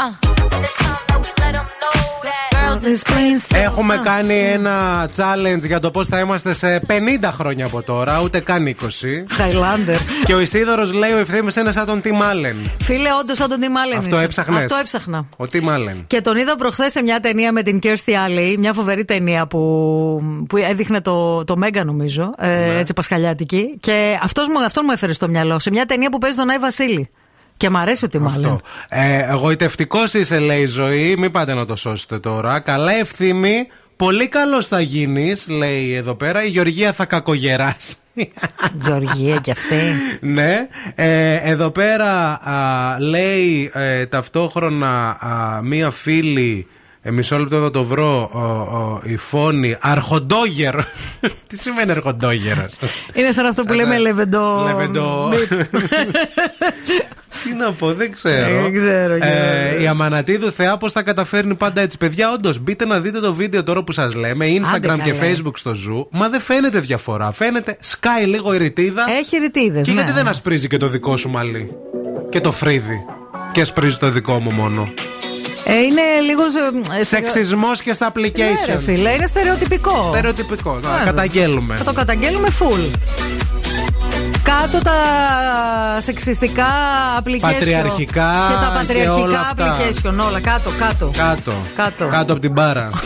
[0.54, 1.96] and it's time that we let them know
[2.26, 3.56] that girls is players too.
[3.56, 4.04] Έχουμε Uh.
[4.04, 8.66] κάνει ένα challenge για το πώς θα είμαστε σε 50 χρόνια από τώρα, ούτε καν
[8.66, 8.72] 20.
[9.30, 9.96] Χαϊλάντερ.
[10.24, 12.70] Και ο Ισίδωρος λέει: Ο ευθύνη είναι σαν τον Τιμ Άλεν.
[12.80, 14.24] Φίλε, όντως σαν τον Τιμ Άλεν Αυτό είσαι.
[14.24, 15.26] έψαχνες; Αυτό έψαχνα.
[15.36, 16.04] Ο Τιμ Άλεν.
[16.06, 19.58] Και τον είδα προχθές σε μια ταινία με την Kirstie Alley, μια φοβερή ταινία που,
[20.48, 23.76] που έδειχνε το, το Μέγκα, νομίζω, ε, έτσι πασχαλιάτικη.
[23.80, 26.58] Και αυτός μου, αυτό μου έφερε στο μυαλό, σε μια ταινία που παίζει τον Άι
[26.58, 27.08] Βασίλη.
[27.58, 28.60] Και μ' αρέσει ο Τιμ Άλεν.
[28.88, 31.14] Ε, εγωιτευτικός είσαι, λέει η ζωή.
[31.18, 32.60] Μην πάτε να το σώσετε τώρα.
[32.60, 33.66] Καλά ευθύμη.
[33.96, 36.42] Πολύ καλός θα γίνεις, λέει εδώ πέρα.
[36.44, 37.94] Η Γεωργία θα κακογεράσει.
[38.84, 39.76] Γεωργία κι αυτή.
[40.20, 40.68] ναι.
[40.94, 46.66] Ε, εδώ πέρα α, λέει ε, ταυτόχρονα α, μία φίλη.
[47.02, 48.30] Ε, μισό λεπτό θα το βρω.
[48.32, 48.38] ο,
[48.78, 49.76] ο, η φόνη.
[49.80, 50.84] Αρχοντόγερο.
[51.48, 52.70] Τι σημαίνει αρχοντόγερος;
[53.12, 54.62] Είναι σαν αυτό που λέμε λεβεντό.
[54.66, 55.28] Λεβεντό.
[57.48, 58.62] Τι να πω, δεν ξέρω.
[58.62, 59.82] Δεν ξέρω, Ε, Γιώργο.
[59.82, 61.96] η Αμανατίδου Θεά πώς τα καταφέρνει πάντα έτσι.
[61.98, 64.46] Παιδιά, όντως, μπείτε να δείτε το βίντεο τώρα που σας λέμε.
[64.46, 65.32] Instagram Άντε και καλά.
[65.34, 66.08] Facebook στο Zoo.
[66.10, 67.30] Μα δεν φαίνεται διαφορά.
[67.32, 69.04] Φαίνεται, σκάει λίγο η ρυτίδα.
[69.18, 69.86] Έχει ρυτίδες.
[69.86, 69.96] Και ναι.
[70.00, 71.72] γιατί δεν ασπρίζει και το δικό σου μαλλί;
[72.28, 73.04] Και το φρύδι.
[73.52, 74.92] Και ασπρίζει το δικό μου μόνο.
[75.64, 76.42] Ε, είναι λίγο.
[77.00, 78.28] ε, Σεξισμός και στα Ναι, ρε
[78.74, 78.78] application.
[78.80, 80.08] φίλε, είναι στερεοτυπικό.
[80.12, 80.78] Στερεοτυπικό.
[80.82, 81.04] Θα Βέβαια.
[81.04, 81.76] καταγγέλουμε.
[81.76, 82.90] Θα το καταγγέλουμε full.
[84.42, 84.92] Κάτω τα
[86.00, 86.66] σεξιστικά
[87.18, 87.38] application.
[87.40, 89.76] Πατριαρχικά Και τα και πατριαρχικά όλα αυτά.
[89.76, 90.26] application.
[90.28, 91.10] Όλα κάτω, κάτω.
[91.16, 91.52] Κάτω.
[91.76, 92.06] Κάτω.
[92.06, 92.90] Κάτω από την μπάρα.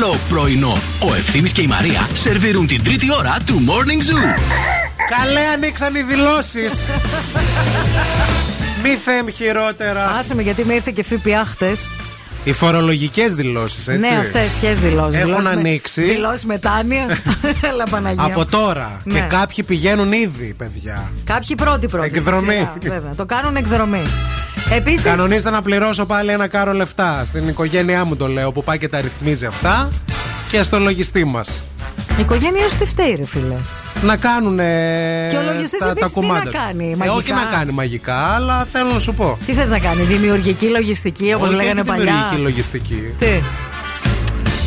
[0.00, 0.78] έχουμε κι άλλο πρωινό.
[1.10, 4.38] Ο Ευθύμης και η Μαρία σερβίρουν την τρίτη ώρα του Morning Zoo.
[5.18, 6.84] Καλέ ανοίξαν οι δηλώσεις.
[8.82, 10.16] Μη θέμ χειρότερα.
[10.18, 11.88] Άσε με γιατί με ήρθε και ΦΠΑ χτες.
[12.44, 14.00] Οι φορολογικές δηλώσεις, έτσι.
[14.00, 15.20] Ναι, αυτές ποιες δηλώσεις.
[15.20, 16.02] Έχουν ανοίξει.
[16.02, 17.06] Δηλώσεις μετάνοια.
[17.70, 18.24] Έλα Παναγία.
[18.24, 19.00] Από τώρα.
[19.04, 19.14] Ναι.
[19.14, 21.10] Και κάποιοι πηγαίνουν ήδη, παιδιά.
[21.24, 22.08] Κάποιοι πρώτοι πρώτοι.
[22.08, 22.52] στη Εκδρομή.
[22.54, 23.14] σειρά, βέβαια.
[23.16, 24.02] Το κάνουν εκδρομή.
[24.70, 25.02] Επίση.
[25.02, 27.22] Κανονίστε να πληρώσω πάλι ένα κάρο λεφτά.
[27.24, 29.88] Στην οικογένειά μου το λέω που πάει και τα ρυθμίζει αυτά.
[30.50, 31.64] Και στο λογιστή μας.
[32.18, 33.54] Η οικογένειά σου τι φταίει, ρε φίλε.
[34.02, 34.56] Να κάνουν
[35.30, 36.50] Και ο λογιστής τα, τα επίσης τι κομμάτια.
[36.50, 39.38] να κάνει, Ε, όχι μαγικά; να κάνει μαγικά, αλλά θέλω να σου πω.
[39.46, 43.14] Τι θες να κάνει, δημιουργική λογιστική, όπως Όχι, λέγανε όχι παλιά; δημιουργική λογιστική.
[43.18, 43.26] Τι;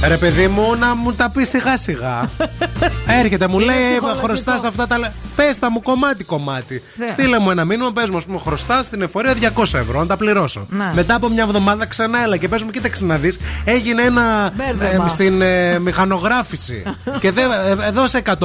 [0.07, 2.29] Ρε παιδί μου, να μου τα πει σιγά σιγά.
[3.21, 4.25] Έρχεται, μου Είναι λέει ψυχολογικό.
[4.25, 5.13] χρωστάς αυτά τα.
[5.35, 6.83] Πες τα μου κομμάτι κομμάτι.
[6.95, 7.07] Ναι.
[7.07, 10.17] Στείλε μου ένα μήνυμα, πες μου, ας πούμε, χρωστά στην εφορία 200 ευρώ, να τα
[10.17, 10.65] πληρώσω.
[10.69, 10.91] Ναι.
[10.93, 14.51] Μετά από μια εβδομάδα ξανά έλα και πες μου, κοίταξε να δεις, έγινε ένα.
[14.53, 15.07] Μπέρδεμα.
[15.07, 16.83] στην ε, μηχανογράφηση.
[17.21, 17.51] και δεν
[17.85, 18.35] ε, δώσε 150.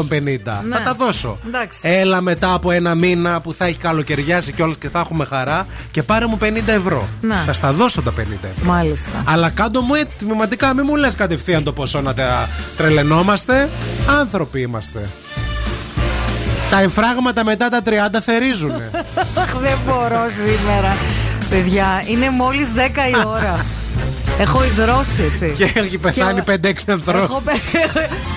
[0.44, 1.38] Θα τα δώσω.
[1.42, 1.48] Ναι.
[1.48, 1.80] Εντάξει.
[1.82, 6.02] Έλα μετά από ένα μήνα που θα έχει καλοκαιριάσει κιόλα και θα έχουμε χαρά και
[6.02, 7.08] πάρε μου 50 ευρώ.
[7.20, 7.42] Να.
[7.46, 8.64] Θα στα δώσω τα 50 ευρώ.
[8.64, 9.22] Μάλιστα.
[9.24, 13.68] Αλλά κάντο μου έτσι τμηματικά, μην μου λες κατευθείαν το ποσό να τα τρελαινόμαστε.
[14.20, 15.08] Άνθρωποι είμαστε.
[16.70, 17.90] Τα εμφράγματα μετά τα 30
[18.24, 18.90] θερίζουνε.
[19.38, 20.96] Αχ, δεν μπορώ σήμερα.
[21.50, 22.78] Παιδιά, είναι μόλις 10
[23.10, 23.64] η ώρα.
[24.38, 25.54] Έχω υδρώσει έτσι.
[25.56, 27.22] και έχει πεθάνει Και- 5-6 ανθρώπους.
[27.22, 27.56] Έχω πε-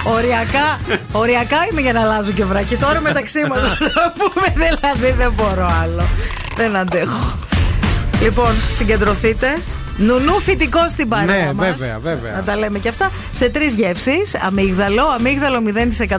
[0.03, 0.79] οριακά,
[1.11, 2.75] οριακά είμαι για να αλλάζω και βράκι.
[2.75, 6.03] Τώρα μεταξύ μα να πούμε δηλαδή δεν μπορώ άλλο.
[6.55, 7.37] Δεν αντέχω.
[8.21, 9.57] Λοιπόν, συγκεντρωθείτε.
[9.97, 11.67] Νουνού φυτικό στην παρέα Ναι, μας.
[11.77, 12.31] βέβαια, βέβαια.
[12.35, 13.11] Να τα λέμε και αυτά.
[13.31, 15.61] Σε τρεις γεύσεις: αμύγδαλο, αμύγδαλο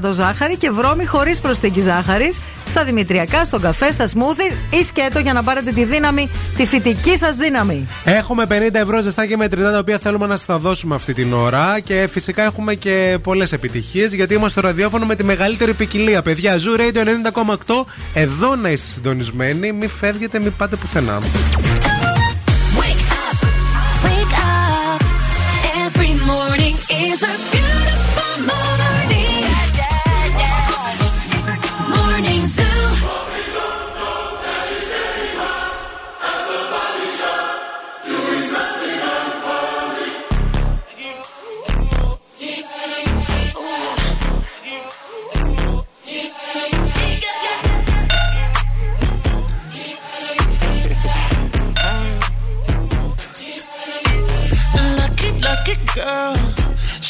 [0.08, 2.40] 0% ζάχαρη και βρώμη χωρίς προσθήκη ζάχαρης.
[2.66, 7.16] Στα δημητριακά, στον καφέ, στα σμούθι ή σκέτο για να πάρετε τη δύναμη, τη φυτική
[7.16, 7.86] σας δύναμη.
[8.04, 11.32] Έχουμε 50 ευρώ ζεστά και μετρητά τα οποία θέλουμε να σας τα δώσουμε αυτή την
[11.32, 11.80] ώρα.
[11.80, 16.22] Και φυσικά έχουμε και πολλές επιτυχίες γιατί είμαστε στο ραδιόφωνο με τη μεγαλύτερη ποικιλία.
[16.22, 17.84] Παιδιά, Zoo Radio 90,8.
[18.14, 19.72] Εδώ να είστε συντονισμένοι.
[19.72, 21.18] Μην φεύγετε, μην πάτε πουθενά.
[26.90, 27.61] Is a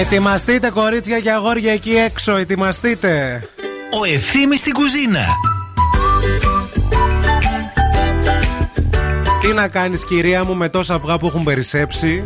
[0.00, 3.42] Ετοιμαστείτε, κορίτσια και αγόρια εκεί έξω, ετοιμαστείτε.
[4.00, 5.24] Ο Ευθύμης στην κουζίνα.
[9.40, 12.22] Τι να κάνεις κυρία μου με τόσα αυγά που έχουν περισσέψει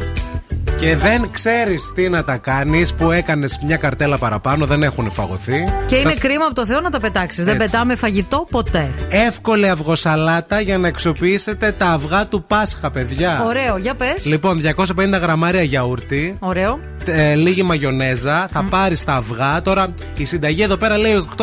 [0.81, 5.65] και δεν ξέρεις τι να τα κάνεις που έκανες μια καρτέλα παραπάνω, δεν έχουν φαγωθεί.
[5.87, 7.45] Και είναι Θα- κρίμα από το Θεό να τα πετάξεις.
[7.45, 7.71] Δεν Έτσι.
[7.71, 8.91] πετάμε φαγητό ποτέ.
[9.09, 13.45] Εύκολη αυγοσαλάτα για να αξιοποιήσετε τα αυγά του Πάσχα, παιδιά.
[13.47, 14.25] Ωραίο, για πες.
[14.27, 16.37] Λοιπόν, 250 γραμμάρια γιαούρτι.
[16.41, 16.81] Ωραίο.
[17.05, 19.63] Ε, λίγη μαγιονέζα, θα πάρεις τα αυγά.
[19.63, 21.43] Τώρα η συνταγή εδώ πέρα λέει 8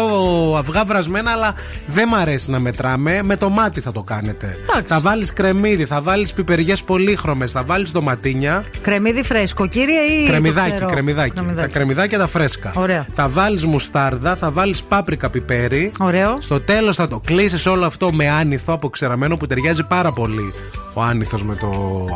[0.57, 1.53] αυγά βρασμένα, αλλά
[1.87, 3.21] δεν μ' αρέσει να μετράμε.
[3.23, 4.55] Με το μάτι θα το κάνετε.
[4.85, 8.63] Θα βάλεις κρεμμύδι, θα βάλεις πιπεριές πολύχρωμες, θα βάλεις ντοματίνια.
[8.81, 10.25] Κρεμμύδι φρέσκο, κύριε, ή.
[10.25, 11.41] το Κρεμμυδάκι, ξερό; κρεμμυδάκι.
[11.55, 12.71] Τα κρεμμυδάκια τα φρέσκα.
[12.75, 13.05] Ωραία.
[13.13, 15.91] Θα βάλεις μουστάρδα, θα βάλεις πάπρικα πιπέρι.
[15.99, 16.37] Ωραίο.
[16.39, 20.53] Στο τέλος θα το κλείσει όλο αυτό με άνηθο αποξεραμένο που ταιριάζει πάρα πολύ
[20.99, 21.69] ο άνηθος με το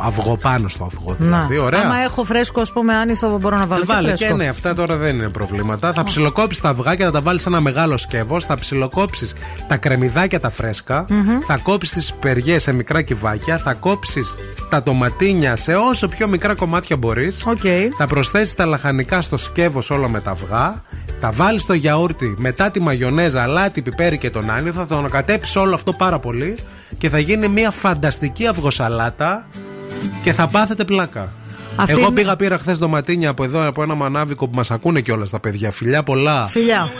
[0.05, 1.15] αυγό πάνω στο αυγό.
[1.19, 1.63] Δηλαδή, Να.
[1.63, 1.81] ωραία.
[1.81, 4.27] Άμα έχω φρέσκο, ας πούμε, άνηθο, μπορώ να βάλω και Βάλε φρέσκο.
[4.27, 5.93] και ναι, αυτά τώρα δεν είναι προβλήματα.
[5.93, 8.39] Θα ψιλοκόψεις τα αυγά και θα τα βάλεις σε ένα μεγάλο σκεύο.
[8.39, 9.35] Θα ψιλοκόψεις
[9.67, 11.05] τα κρεμμυδάκια τα φρέσκα.
[11.09, 11.39] Μμμ.
[11.45, 13.57] Θα κόψεις τις περιέ σε μικρά κυβάκια.
[13.57, 14.35] Θα κόψεις
[14.69, 17.43] τα τοματίνια σε όσο πιο μικρά κομμάτια μπορείς.
[17.97, 20.83] Θα προσθέσεις τα λαχανικά στο σκεύο όλο με τα αυγά.
[21.19, 24.79] Θα βάλεις το γιαούρτι μετά τη μαγιονέζα, αλάτι, πιπέρι και τον άνηθο.
[24.79, 26.55] Θα το ανακατέψεις όλο αυτό πάρα πολύ
[26.97, 29.47] και θα γίνει μια φανταστική αυγοσαλάτα
[30.23, 31.31] και θα πάθετε πλάκα.
[31.75, 35.01] Αυτή Εγώ είναι- πήγα, πήρα χθες ντοματίνια από εδώ, από ένα μανάβικο που μας ακούνε
[35.01, 35.71] κιόλας τα παιδιά.
[35.71, 36.47] Φιλιά πολλά.
[36.47, 36.91] Φιλιά.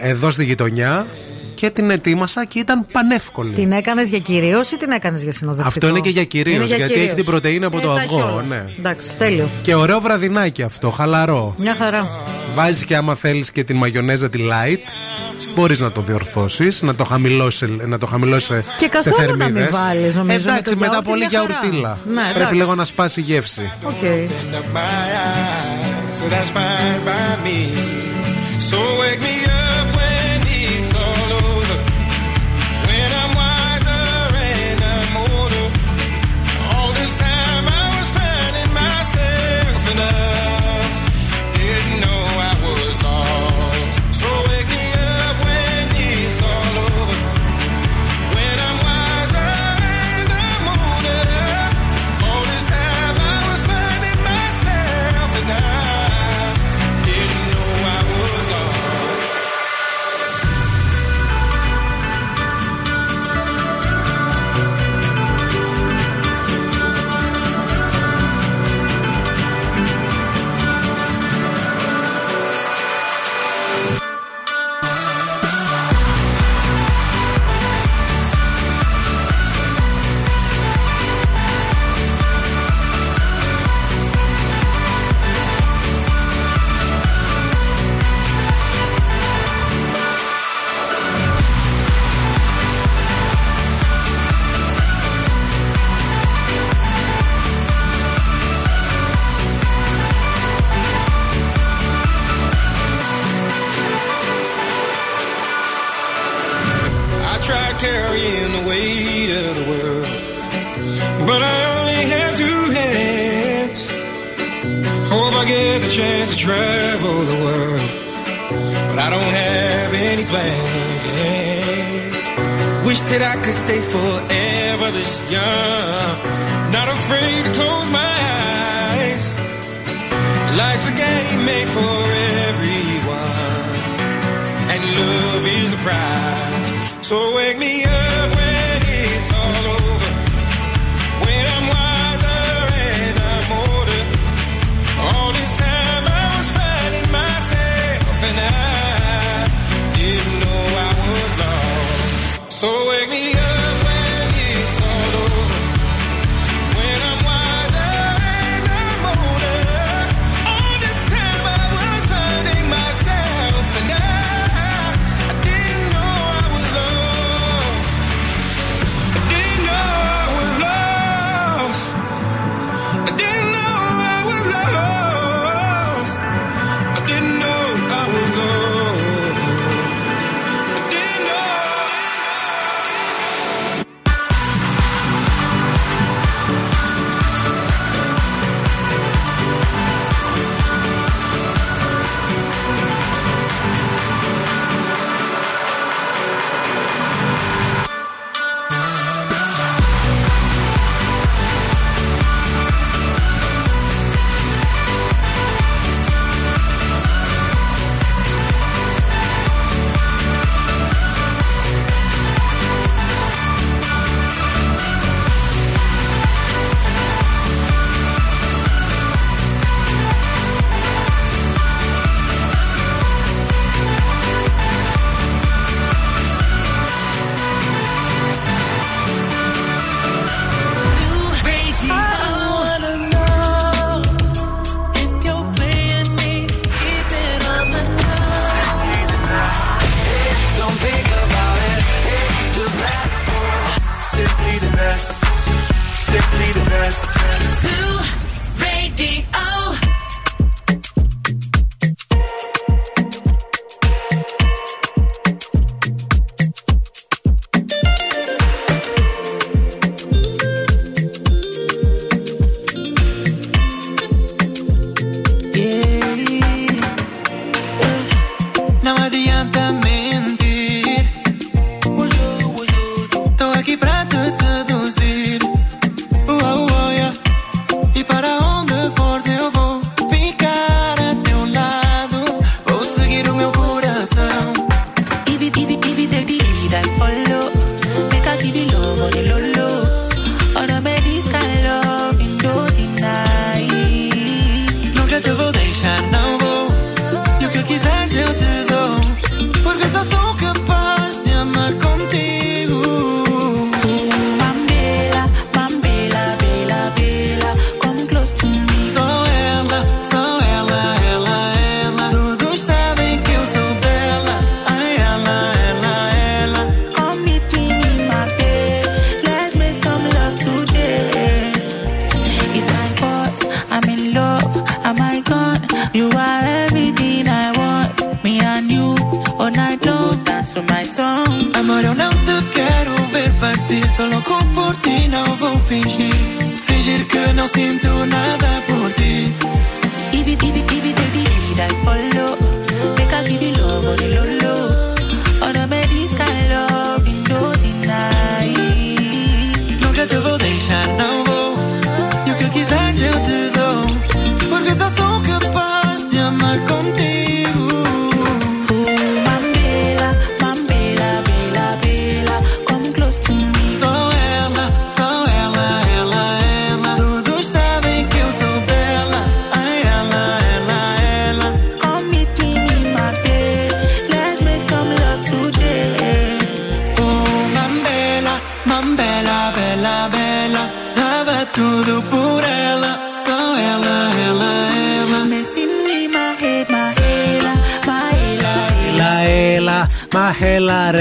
[0.00, 1.06] Ε, εδώ στη γειτονιά.
[1.54, 3.52] και την ετοίμασα και ήταν πανεύκολη.
[3.54, 6.64] Την έκανες για κυρίως ή την έκανες για συνοδευτικό; Αυτό είναι και για κυρίως, Είναι
[6.66, 7.06] για γιατί κυρίως.
[7.10, 8.32] έχει την πρωτενη από Ε, το τα έχει αυγό.
[8.32, 8.42] όλα.
[8.42, 8.64] Ναι.
[8.78, 9.48] Εντάξει, τέλειο.
[9.62, 11.54] Και ωραίο βραδινάκι αυτό, χαλαρό.
[11.58, 12.08] Μια χαρά.
[12.54, 14.78] Βάζεις και άμα θέλεις και την μαγιονέζα τη light,
[15.54, 19.32] μπορείς να το διορθώσεις, να το χαμηλώσει να το χαμηλώσεις σε, Και καθόλου σε να
[19.32, 19.70] μην θερμίδες.
[19.70, 21.58] βάλεις, νομίζω, Εντάξει, με το μετά γιαούρτι πολύ μια χαρά.
[21.60, 21.98] γιαουρτίλα.
[22.06, 22.54] Ναι, Πρέπει εντάξει.
[22.54, 23.72] λίγο να σπάσει η γεύση.
[23.84, 24.02] Οκ.
[26.18, 27.58] so that's fine by me.
[28.70, 29.63] So wake me up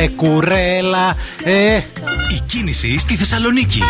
[0.03, 1.15] ρε κουρέλα.
[1.43, 1.75] Ε,
[2.35, 3.81] Η κίνηση στη Θεσσαλονίκη.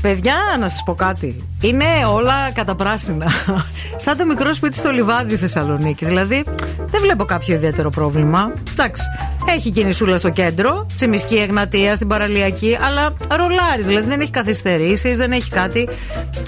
[0.00, 1.48] Παιδιά, να σας πω κάτι.
[1.60, 3.26] Είναι όλα καταπράσινα.
[3.96, 6.08] Σαν το μικρό σπίτι στο λιβάδι Θεσσαλονίκης.
[6.08, 6.44] Δηλαδή,
[6.76, 8.52] δεν βλέπω κάποιο ιδιαίτερο πρόβλημα.
[8.70, 9.02] Εντάξει,
[9.48, 13.82] έχει κινησούλα στο κέντρο, Τσιμισκή, Εγνατία, στην παραλιακή, αλλά ρολάρι.
[13.82, 15.88] Δηλαδή, δεν έχει καθυστερήσεις, δεν έχει κάτι.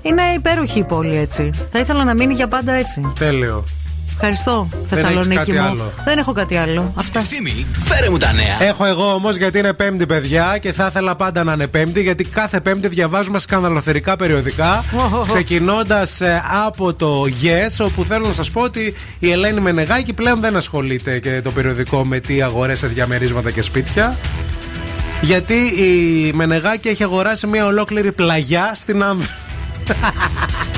[0.02, 1.50] Είναι υπέροχη η πόλη έτσι.
[1.70, 3.12] Θα ήθελα να μείνει για πάντα έτσι.
[3.18, 3.64] τέλειο.
[4.26, 5.68] Ευχαριστώ, Δεν Θεσσαλονίκη έχεις κάτι μου.
[5.70, 5.92] άλλο.
[6.04, 6.92] Δεν έχω κάτι άλλο.
[6.94, 7.20] Αυτά.
[7.20, 8.68] Ευθύμη, φέρε μου τα νέα.
[8.68, 12.24] Έχω εγώ όμως γιατί είναι Πέμπτη, παιδιά, και θα ήθελα πάντα να είναι Πέμπτη, γιατί
[12.24, 14.84] κάθε Πέμπτη διαβάζουμε σκανδαλοθερικά περιοδικά.
[15.26, 16.20] Ξεκινώντας
[16.66, 21.18] από το Yes, όπου θέλω να σας πω ότι η Ελένη Μενεγάκη πλέον δεν ασχολείται
[21.18, 24.16] και το περιοδικό με τι αγορές σε διαμερίσματα και σπίτια.
[25.20, 29.28] Γιατί η Μενεγάκη έχει αγοράσει μια ολόκληρη πλαγιά στην Άνδρα.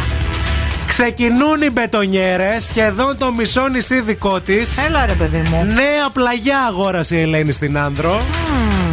[0.86, 4.78] Ξεκινούν οι μπετονιέρες, σχεδόν το μισό νησί δικό της.
[4.86, 5.64] Έλα ρε παιδί μου.
[5.64, 8.22] Νέα πλαγιά αγόρασε η Ελένη στην Άνδρο.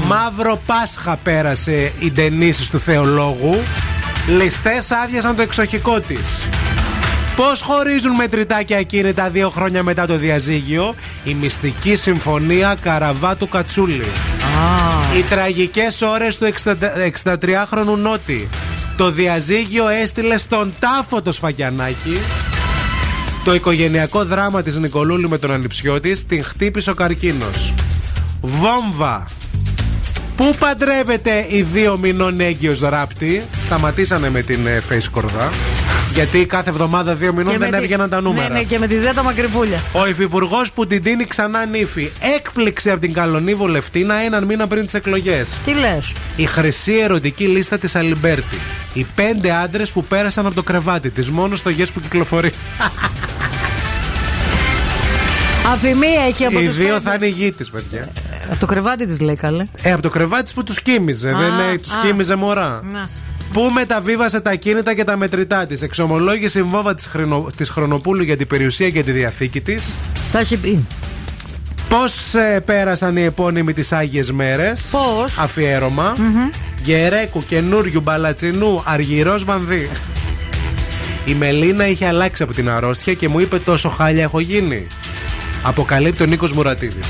[0.07, 3.61] Μαύρο Πάσχα πέρασε η Ντενίση του Θεολόγου.
[4.27, 6.41] Ληστές άδειασαν το εξοχικό της.
[7.35, 14.11] Πώς χωρίζουν μετρητά και ακίνητα δύο χρόνια μετά το διαζύγιο, η μυστική συμφωνία Καραβάτου Κατσούλη.
[15.17, 18.49] Οι τραγικές ώρες του 63χρονου Νότι.
[18.97, 22.17] Το διαζύγιο έστειλε στον τάφο το σφαγιανάκι.
[23.43, 27.73] Το οικογενειακό δράμα της Νικολούλη με τον ανιψιό της την χτύπησε ο καρκίνος.
[28.41, 29.27] Βόμβα.
[30.35, 35.49] Πού παντρεύεται η δύο μηνών έγκυος ράπτη; Σταματήσανε με την ε, face κορδά.
[36.13, 38.49] Γιατί κάθε εβδομάδα δύο μηνών Και με δεν τη- έβγαιναν τα νούμερα.
[38.49, 39.79] Ναι, ναι, και με τη Ζέτα Μακρυπούλια.
[39.91, 44.85] Ο υφυπουργός που την τίνει ξανά νύφη έκπληξε από την Καλονίβο Λευτίνα έναν μήνα πριν
[44.85, 45.55] τις εκλογές.
[45.65, 48.57] Τι λες; Η χρυσή ερωτική λίστα της Αλιμπέρτη.
[48.93, 52.51] Οι πέντε άντρες που πέρασαν από το κρεβάτι της, μόνο στο γες που κυκλοφορεί.
[55.73, 56.99] Αφημί έχει από Οι τους δύο πέντε.
[56.99, 58.11] θα είναι η γη της, παιδιά.
[58.49, 59.65] Από το κρεβάτι της λέει καλέ.
[59.81, 61.29] Ε, από το κρεβάτι της που τους κοίμιζε.
[61.29, 61.99] Α, δεν τους α.
[62.05, 62.81] κοίμιζε μωρά.
[62.91, 63.09] Να.
[63.53, 67.47] Πού μεταβίβασε τα κίνητα και τα μετρητά της; Εξομολόγησε η βόμβα της χρονο...
[67.57, 69.93] της Χρονοπούλου για την περιουσία και τη διαθήκη της.
[70.31, 70.85] Τα έχει πει.
[71.89, 72.13] Πώς
[72.65, 76.15] πέρασαν οι επώνυμοι τις Άγιες Μέρες; Πώς; Αφιέρωμα.
[76.83, 79.89] Γερέκου, καινούριου, μπαλατσινού, αργυρός βανδύ.
[81.25, 84.87] Η Μελίνα είχε αλλάξει από την αρρώστια και μου είπε τόσο χάλια έχω γίνει.
[85.63, 87.07] Αποκαλύπτει ο Νίκος Μουρατίδης.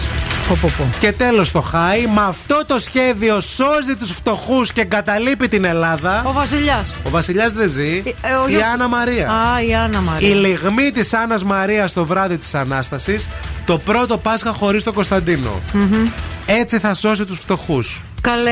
[0.47, 0.84] Πω, πω, πω.
[0.99, 6.23] Και τέλος το Χάι, με αυτό το σχέδιο σώζει τους φτωχούς και εγκαταλείπει την Ελλάδα.
[6.27, 6.93] Ο Βασιλιάς.
[7.05, 8.03] Ο Βασιλιάς δεν ζει.
[8.21, 9.30] Ε, ο η γιος- Άννα Μαρία.
[9.30, 10.27] Α, η Άννα Μαρία.
[10.30, 13.27] Η λιγμή της Άννας Μαρίας το βράδυ της Ανάστασης.
[13.65, 15.61] Το πρώτο Πάσχα χωρίς τον Κωνσταντίνο.
[15.73, 16.07] Μμμ.
[16.45, 18.01] Έτσι θα σώσει τους φτωχούς.
[18.21, 18.51] Καλέ,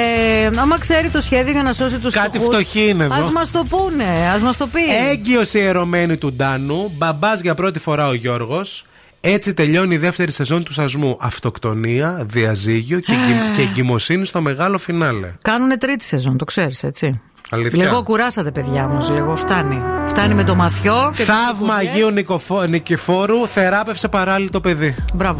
[0.59, 3.13] άμα ξέρει το σχέδιο για να σώσει τους Κάτι φτωχοί είναι εδώ.
[3.13, 4.81] Α μας το πούνε, ας μας το πει.
[5.11, 8.85] Έγκυος ιερωμένη του Ντάνου, μπαμπάς για πρώτη φορά ο Γιώργος.
[9.23, 11.17] Έτσι τελειώνει η δεύτερη σεζόν του Σασμού.
[11.19, 15.31] Αυτοκτονία, διαζύγιο και, εγκυ- και εγκυμοσύνη στο μεγάλο φινάλε.
[15.41, 17.21] Κάνουνε τρίτη σεζόν, το ξέρεις, έτσι.
[17.49, 17.83] Αλήθεια.
[17.83, 19.13] Λίγο κουράσατε, παιδιά όμω.
[19.13, 19.81] Λίγο φτάνει.
[20.05, 21.93] Φτάνει με το μαθιό και τις Θαύμα κουκουδιές.
[21.93, 24.95] Αγίου Νικοφο- Νικηφόρου, θεράπευσε παράλληλο το παιδί.
[25.13, 25.39] Μπράβο.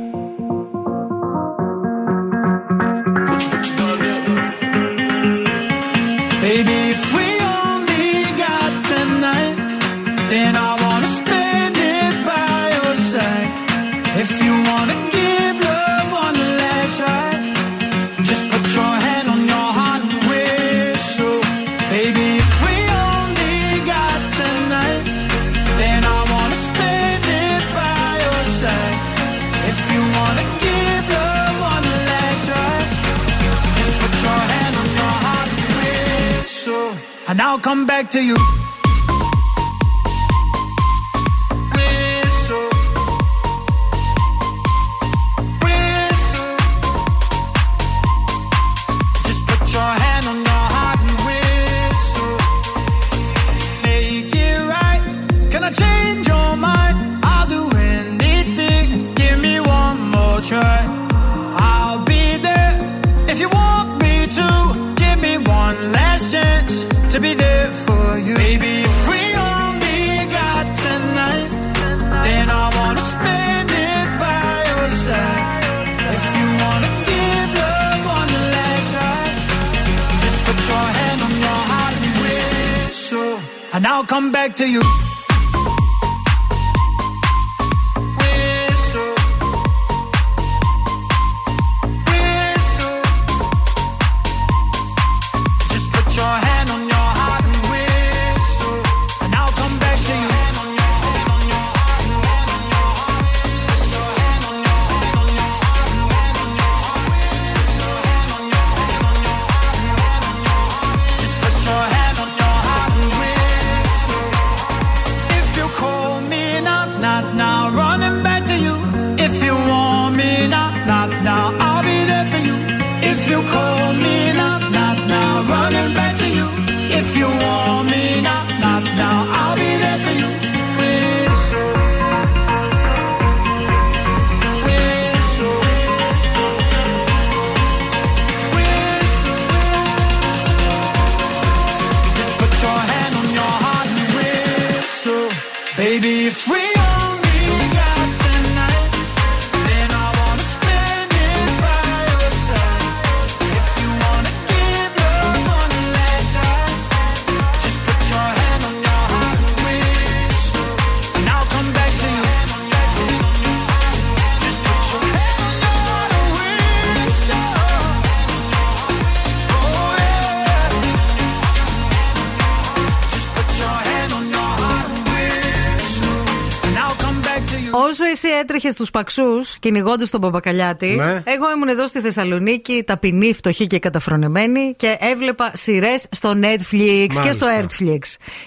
[178.51, 181.21] Έτρεχες στους παξούς κυνηγώντας τον Παπακαλιάτη, Ναι.
[181.23, 187.19] εγώ ήμουν εδώ στη Θεσσαλονίκη, ταπεινή, φτωχή και καταφρονεμένη και έβλεπα σειρές στο Netflix και
[187.19, 187.33] Μάλιστα.
[187.33, 187.99] στο Netflix.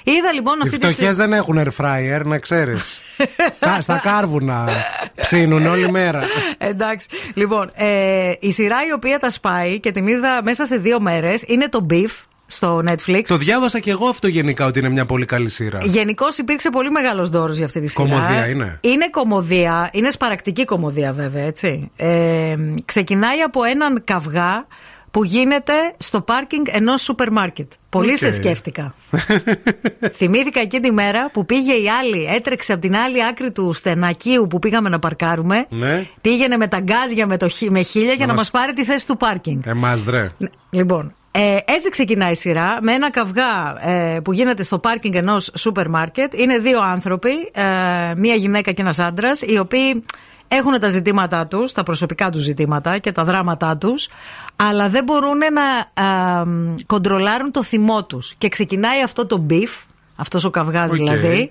[0.04, 2.98] Είδα λοιπόν Οι αυτή τη φτωχές δεν έχουν air fryer, να ξέρεις.
[3.80, 4.68] Στα κάρβουνα
[5.14, 6.22] ψήνουν όλη μέρα.
[6.58, 7.08] Εντάξει.
[7.34, 11.42] Λοιπόν, ε, η σειρά η οποία τα σπάει και την είδα μέσα σε δύο μέρες
[11.46, 12.23] είναι το Beef
[12.64, 13.22] στο Netflix.
[13.26, 15.78] Το διάβασα και εγώ αυτό γενικά ότι είναι μια πολύ καλή σειρά.
[15.82, 18.08] Γενικώς υπήρξε πολύ μεγάλος ντόρος για αυτή τη σειρά.
[18.08, 18.78] Κωμωδία είναι.
[18.80, 19.90] Είναι κωμωδία.
[19.92, 21.90] Είναι σπαρακτική κωμωδία, βέβαια, έτσι.
[21.96, 22.54] Ε,
[22.84, 24.66] ξεκινάει από έναν καυγά
[25.10, 27.72] που γίνεται στο πάρκινγκ ενός σούπερ μάρκετ.
[27.88, 28.16] Πολύ Οκ.
[28.16, 28.94] σε σκέφτηκα.
[30.18, 34.46] Θυμήθηκα εκεί τη μέρα που πήγε η άλλη, έτρεξε από την άλλη άκρη του στενακίου
[34.50, 35.66] που πήγαμε να παρκάρουμε.
[35.68, 36.06] Ναι.
[36.20, 38.72] Πήγαινε με τα γκάζια με, το, χι- με χίλια για Να να μας- μας πάρει
[38.72, 39.60] τη θέση του πάρκινγκ.
[39.66, 40.30] Εμάς ρε.
[40.38, 45.14] Ναι, Λοιπόν, ε, έτσι ξεκινάει η σειρά με ένα καυγά ε, που γίνεται στο πάρκινγκ
[45.14, 46.34] ενός σούπερ μάρκετ.
[46.34, 47.62] Είναι δύο άνθρωποι, ε,
[48.16, 50.04] μία γυναίκα και ένας άντρας, οι οποίοι
[50.48, 54.08] έχουν τα ζητήματά τους, τα προσωπικά τους ζητήματα και τα δράματά τους,
[54.56, 56.44] αλλά δεν μπορούν να ε,
[56.86, 58.34] κοντρολάρουν το θυμό τους.
[58.38, 59.84] Και ξεκινάει αυτό το beef,
[60.16, 60.96] αυτός ο καυγάς Οκ.
[60.96, 61.50] δηλαδή,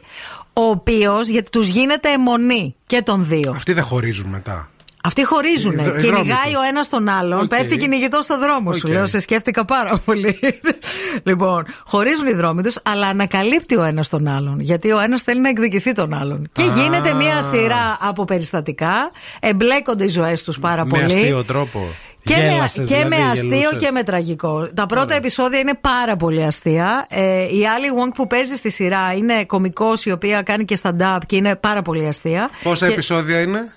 [0.54, 3.54] ο οποίος γιατί τους γίνεται εμμονή και των δύο.
[3.56, 4.70] Αυτοί δεν χωρίζουν μετά.
[5.06, 5.72] Αυτοί χωρίζουν.
[5.72, 7.40] Οι δρ- οι Κυνηγάει δρόμοι ο ένας τον άλλον.
[7.40, 7.48] Οκ.
[7.48, 8.82] Πέφτει κυνηγητό στο δρόμο σου.
[8.88, 8.94] Οκ.
[8.94, 10.40] Λέω, σε σκέφτηκα πάρα πολύ.
[11.30, 14.60] λοιπόν, χωρίζουν οι δρόμοι τους, αλλά ανακαλύπτει ο ένας τον άλλον.
[14.60, 16.50] Γιατί ο ένας θέλει να εκδικηθεί τον άλλον.
[16.52, 16.66] Και Α.
[16.66, 19.12] γίνεται μια σειρά από περιστατικά.
[19.40, 21.04] Εμπλέκονται οι ζωές τους πάρα Με πολύ.
[21.04, 21.88] αστείο τρόπο.
[22.24, 23.76] Και, Γέλασες, με, και δηλαδή, με αστείο γελούσες.
[23.84, 24.70] και με τραγικό.
[24.74, 27.06] Τα πρώτα επεισόδια είναι πάρα πολύ αστεία.
[27.10, 31.18] Ε, η άλλη Wong που παίζει στη σειρά είναι κωμικό, η οποία κάνει και stand-up
[31.26, 32.50] και είναι πάρα πολύ αστεία.
[32.64, 33.74] Πόσα Και επεισόδια είναι;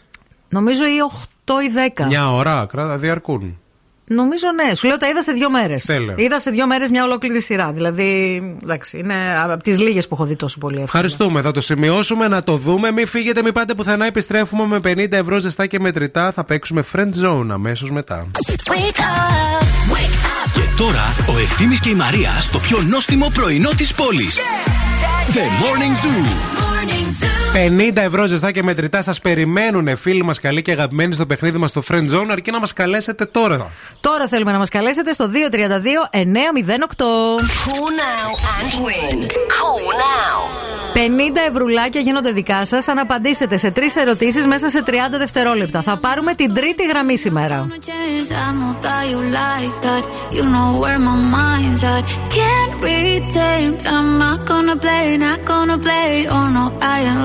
[0.48, 0.96] Νομίζω ή
[1.46, 2.06] 8 ή 10.
[2.06, 3.58] Μια ώρα, κράτα, διαρκούν.
[4.08, 4.74] Νομίζω ναι.
[4.74, 5.84] Σου λέω τα είδα σε δύο μέρες.
[5.84, 6.14] Τέλεια.
[6.16, 7.72] Είδα σε δύο μέρες μια ολόκληρη σειρά.
[7.72, 9.14] Δηλαδή, εντάξει, είναι
[9.44, 10.72] από τις λίγες που έχω δει τόσο πολύ.
[10.80, 10.92] εύκολα.
[10.92, 11.40] Ευχαριστούμε.
[11.40, 12.90] Θα το σημειώσουμε να το δούμε.
[12.90, 14.06] Μην φύγετε, μην πάτε πουθενά.
[14.06, 16.32] Επιστρέφουμε με 50 ευρώ ζεστά και μετρητά.
[16.32, 18.26] Θα παίξουμε friend zone αμέσως μετά.
[20.52, 24.36] Και τώρα ο Ευθύμης και η Μαρία στο πιο νόστιμο πρωινό της πόλης.
[25.32, 26.26] The Morning Zoo.
[27.56, 31.70] 50 ευρώ ζεστά και μετρητά σας περιμένουν φίλοι μας καλοί και αγαπημένοι στο παιχνίδι μας
[31.70, 32.26] στο friend zone.
[32.30, 33.70] Αρκεί να μας καλέσετε τώρα.
[34.00, 35.32] Τώρα θέλουμε να μας καλέσετε στο 232-908.
[37.64, 39.18] Cool now and win.
[39.56, 40.66] Cool now.
[40.96, 40.98] 50
[41.50, 45.82] ευρουλάκια γίνονται δικά σας αν απαντήσετε σε τρεις ερωτήσεις μέσα σε 30 δευτερόλεπτα.
[45.82, 47.68] Θα πάρουμε την τρίτη γραμμή σήμερα.
[47.88, 48.30] chance.
[48.30, 50.02] I know that you like that.
[50.36, 52.02] You know where my mind's at.
[52.38, 52.98] Can't be
[53.36, 53.78] tamed.
[53.94, 56.10] I'm not gonna play, not gonna play.
[56.36, 57.24] Oh no, I ain't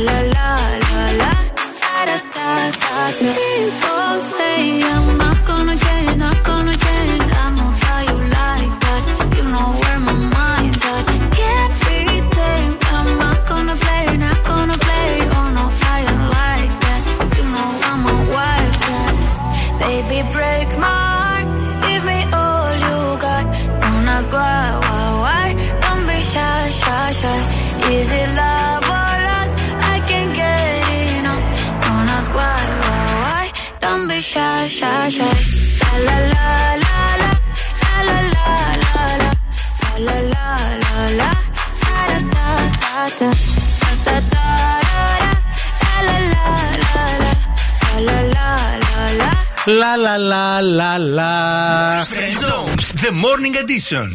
[0.00, 0.48] la la
[0.90, 1.30] la la.
[3.18, 5.97] People say I'm not gonna change,
[34.78, 35.34] shy, shy,
[35.76, 35.96] shy.
[36.06, 36.48] La la
[36.82, 39.36] la la la la la la la la
[40.06, 40.46] la la la
[40.84, 41.30] la la
[41.86, 43.30] da da da da
[44.04, 44.46] da da da
[46.06, 46.54] la la la la
[46.90, 47.16] la
[48.06, 48.50] la la
[48.82, 49.30] la la
[49.80, 51.32] Λα λα λα λα λα.
[52.12, 54.08] Friend Zone, The Morning Edition.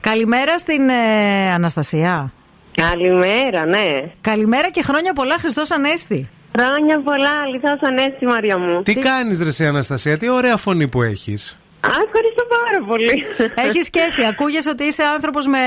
[0.00, 2.32] Καλημέρα στην ε, Αναστασία.
[2.74, 4.12] Καλημέρα, ναι.
[4.20, 6.28] Καλημέρα και χρόνια πολλά, Χριστό Ανέστη.
[6.58, 8.82] Χρόνια πολλά, αληθώς ανέστη Μαρία μου.
[8.82, 11.56] Τι κάνεις, Ρε, εσύ, Αναστασία, τι ωραία φωνή που έχεις.
[11.80, 13.24] Α, ευχαριστώ πάρα πολύ.
[13.54, 14.24] Έχεις κέφι.
[14.24, 15.58] Ακούγεσαι ότι είσαι άνθρωπος με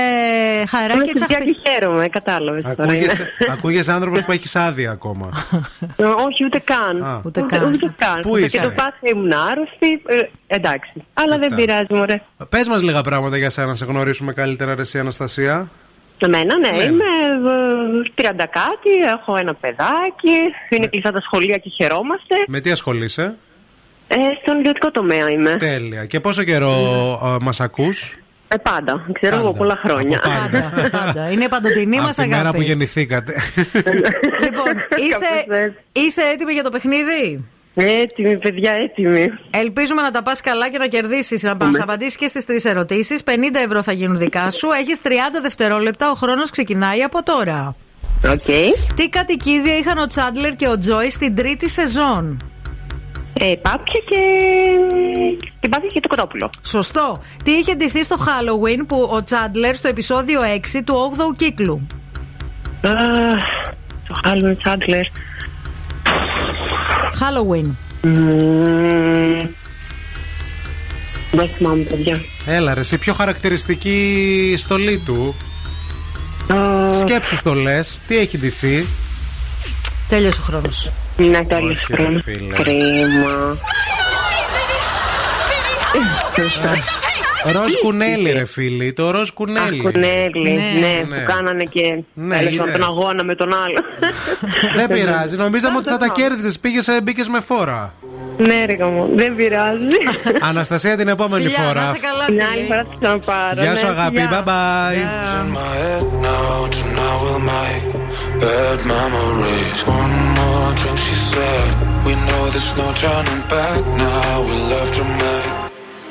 [0.68, 1.54] χαρά Με και παιδιά τσαχπί.
[1.54, 2.82] και χαίρομαι, κατάλαβες τώρα.
[2.82, 5.28] Ακούγεσαι, ακούγεσαι άνθρωπος που έχεις άδεια ακόμα.
[5.96, 7.02] Ε, Όχι, ούτε καν.
[7.02, 7.22] Α.
[7.24, 8.20] Ούτε, ούτε, ούτε καν.
[8.20, 10.02] Πού Και είσαι; το Πάσχα ήμουν άρρωστη.
[10.06, 10.92] ε, εντάξει.
[11.14, 11.54] Αλλά δεν Κοιτά.
[11.56, 12.22] πειράζει, μωρέ.
[12.48, 15.68] Πες μας λίγα πράγματα για σένα, να σε γνωρίσουμε καλύτερα, Ρε, εσύ, Αναστασία.
[16.26, 16.82] Εμένα, ναι, Ναι.
[16.82, 17.04] είμαι
[18.16, 20.36] ε, 30 κάτι, έχω ένα παιδάκι,
[20.70, 22.34] είναι κλειστά τα σχολεία και χαιρόμαστε.
[22.46, 23.34] Με τι ασχολείσαι;
[24.08, 25.56] Ε, στον ιδιωτικό τομέα είμαι.
[25.58, 26.04] Τέλεια.
[26.06, 26.70] Και πόσο καιρό
[27.40, 28.18] μας ακούς;
[28.48, 30.20] Ε, πάντα, ξέρω εγώ πολλά χρόνια.
[30.20, 31.30] Πάντα, πάντα.
[31.30, 32.56] Είναι παντοτινή μας Από τη μέρα αγάπη.
[32.56, 33.32] που γεννηθήκατε.
[34.44, 37.44] Λοιπόν, είσαι, είσαι έτοιμη για το παιχνίδι;
[37.74, 39.32] Έτοιμη, παιδιά, έτοιμη.
[39.50, 41.42] Ελπίζουμε να τα πας καλά και να κερδίσεις.
[41.42, 43.22] Να μας απαντήσεις και στις τρεις ερωτήσεις.
[43.24, 43.30] 50
[43.64, 44.68] ευρώ θα γίνουν δικά σου.
[44.80, 45.08] Έχεις 30
[45.42, 46.10] δευτερόλεπτα.
[46.10, 47.74] Ο χρόνος ξεκινάει από τώρα.
[48.24, 48.68] Okay.
[48.94, 52.36] Τι κατοικίδια είχαν ο Τσάντλερ και ο Τζόι στην τρίτη σεζόν;
[53.40, 54.18] Ε, πάπια και.
[55.60, 56.50] και πάπια και το κοτόπουλο.
[56.64, 57.22] Σωστό.
[57.44, 60.40] Τι είχε ντυθεί στο Halloween που ο Τσάντλερ στο επεισόδιο
[60.74, 61.86] 6 του 8ου κύκλου;
[62.82, 62.90] Α,
[64.08, 65.04] το Halloween Chandler.
[67.20, 67.66] Halloween.
[68.02, 69.38] Μμμ.
[71.32, 72.20] Δεν θυμάμαι, παιδιά.
[72.46, 75.34] Έλα, ρε, εσύ πιο χαρακτηριστική στολή του.
[77.00, 78.86] Σκέψου το λε, τι έχει ντυθεί.
[80.08, 80.68] Τέλειωσε ο χρόνο.
[81.16, 82.22] Ναι, τέλειωσε Όχι, ο ρε, χρόνος.
[82.22, 82.54] φίλε.
[82.54, 83.56] Κρίμα.
[87.44, 88.92] Ροζ κουνέλι, ρε φίλοι.
[88.92, 89.80] Το ροζ κουνέλι.
[89.82, 91.16] Κουνέλη, ναι, ναι.
[91.16, 92.72] που κάνανε και Ναι, τέλος πάντων, είδες.
[92.80, 93.78] τον αγώνα με τον άλλο.
[94.76, 95.36] Δεν πειράζει.
[95.36, 96.52] Νομίζαμε ότι θα τα κέρδιζε.
[96.60, 97.94] Πήγες μπήκες με φόρα.
[98.38, 99.96] Ναι, ρε γαμό, δεν πειράζει.
[100.50, 101.82] Αναστασία την επόμενη Φιλιά, φορά.
[101.82, 103.62] να είσαι καλά, Την άλλη φορά θα ξαναπάρω.
[103.62, 104.20] Γεια σου, ναι, αγάπη.
[104.20, 104.44] φιλιά.
[104.44, 104.96] Bye bye.
[105.42, 107.84] In my head now, tonight we'll make
[108.42, 109.78] bad memories.
[110.00, 111.68] One more drink, she said.
[112.06, 114.32] We know there's no turning back now.
[114.46, 115.50] We love to make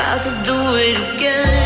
[0.00, 1.59] about to do it again.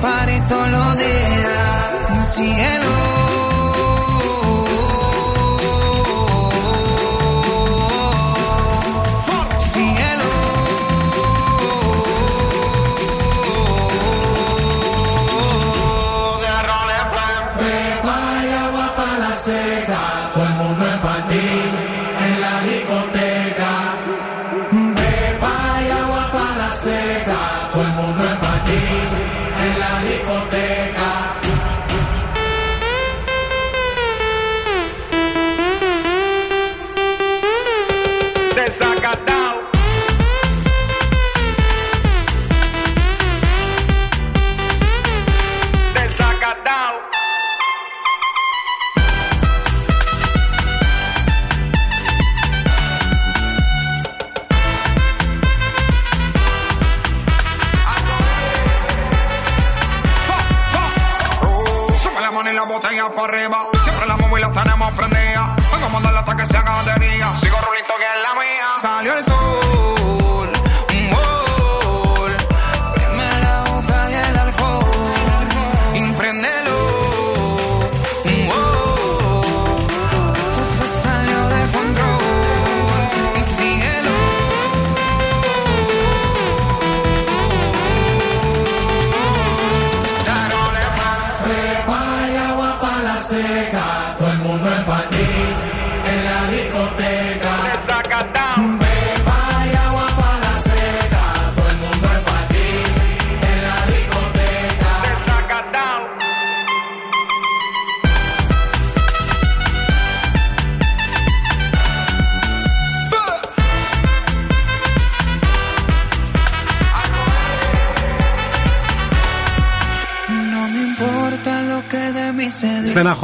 [0.00, 0.97] Πάρε το λόγο.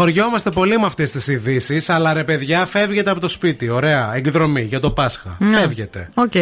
[0.05, 3.69] Στεναχωριόμαστε πολύ με αυτές τις ειδήσεις, αλλά ρε παιδιά, φεύγετε από το σπίτι.
[3.69, 5.37] Ωραία, εκδρομή για το Πάσχα.
[5.39, 5.59] Ναι.
[5.59, 6.09] Φεύγετε.
[6.15, 6.33] Οκ.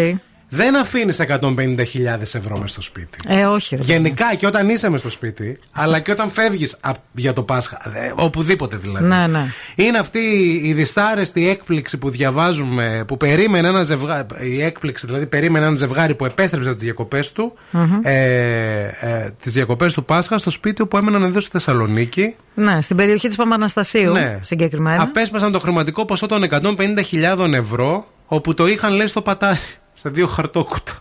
[0.55, 3.19] Δεν αφήνεις 150.000 ευρώ μες στο σπίτι.
[3.29, 3.77] Ε, όχι.
[3.77, 3.83] Ρε.
[3.83, 6.77] Γενικά και όταν είσαι μες στο σπίτι, αλλά και όταν φεύγεις
[7.15, 9.07] για το Πάσχα, ε, οπουδήποτε δηλαδή.
[9.07, 9.45] Ναι, ναι.
[9.75, 10.19] Είναι αυτή
[10.65, 14.27] η δυσάρεστη έκπληξη που διαβάζουμε, που περίμενε ένα ζευγάρι.
[14.41, 18.01] Η έκπληξη δηλαδή περίμενε ένα ζευγάρι που επέστρεψε από τις διακοπές του, Μμμ.
[18.03, 22.35] ε, ε, τις διακοπές του Πάσχα, στο σπίτι που έμεναν εδώ στη Θεσσαλονίκη.
[22.55, 24.39] Ναι, στην περιοχή της Παπαναστασίου Ναι.
[24.43, 25.03] συγκεκριμένα.
[25.03, 29.59] Απέσπασαν το χρηματικό ποσό των 150.000 ευρώ, όπου το είχαν λέει στο πατάρι,
[30.03, 30.93] σε δύο χαρτόκουτα.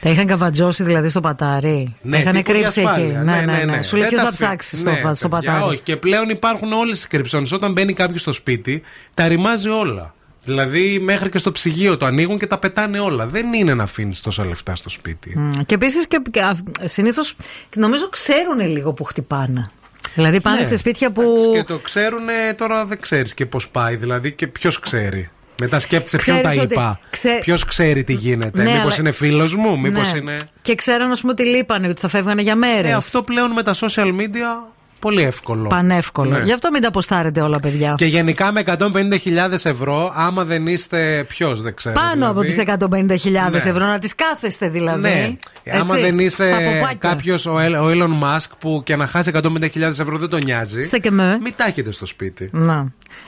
[0.00, 3.22] Τα είχαν καβατζώσει δηλαδή στο πατάρι; τα είχαν τύπου για κρύψει εκεί; ασφάλεια.
[3.22, 3.82] Ναι, ναι, ναι.
[3.82, 5.82] Σου λέει Δεν ποιος τα θα αφή- ψάξει στο, Ναι, φα- στο παιδιά, πατάρι; Όχι,
[5.82, 7.52] και πλέον υπάρχουν όλες τι κρυψώνες.
[7.52, 8.82] Όταν μπαίνει κάποιος στο σπίτι,
[9.14, 10.14] τα ρημάζει όλα.
[10.44, 13.26] Δηλαδή, μέχρι και στο ψυγείο το ανοίγουν και τα πετάνε όλα.
[13.26, 15.38] Δεν είναι να αφήνεις τόσα λεφτά στο σπίτι.
[15.38, 16.40] Μμ, Και επίσης και, και
[16.84, 17.36] συνήθως
[17.76, 19.66] νομίζω ξέρουν λίγο που χτυπάνε.
[20.14, 20.62] Δηλαδή πάνε Ναι.
[20.64, 21.50] σε σπίτια που.
[21.54, 25.30] Και το ξέρουν τώρα δεν ξέρεις και πώς πάει, δηλαδή και ποιος ξέρει.
[25.60, 26.98] Μετά σκέφτεσαι ποιον τα Ξέρεις ότι- είπα.
[27.10, 28.62] ξέ- Ποιος ξέρει τι γίνεται.
[28.62, 30.18] Ναι, Μήπως αλλά- είναι φίλος μου, μήπως Ναι.
[30.18, 30.36] είναι.
[30.62, 32.90] Και ξέραν, ας πούμε, ότι λείπανε, ότι θα φεύγανε για μέρες.
[32.90, 35.68] Ε, αυτό πλέον με τα social media πολύ εύκολο.
[35.68, 36.30] Πανεύκολο.
[36.36, 36.42] Ναι.
[36.44, 37.94] Γι' αυτό μην τα αποστάρετε όλα, παιδιά.
[37.96, 41.24] Και γενικά με 150.000 ευρώ, άμα δεν είστε.
[41.28, 41.94] Ποιος δεν ξέρω.
[41.94, 42.86] Πάνω από τις δηλαδή.
[42.90, 43.70] 150.000 Ναι.
[43.70, 45.00] ευρώ, να τις κάθεστε δηλαδή.
[45.00, 45.36] Ναι.
[45.62, 46.96] Έτσι, άμα δεν είσαι στα ποπάκια.
[46.98, 50.82] κάποιος ο, Ελ- ο Elon Musk που και να χάσει 150.000 ευρώ δεν τον νοιάζει.
[50.82, 51.38] Σε και με.
[51.42, 52.50] Μην τα έχετε στο σπίτι.
[52.52, 52.86] Να.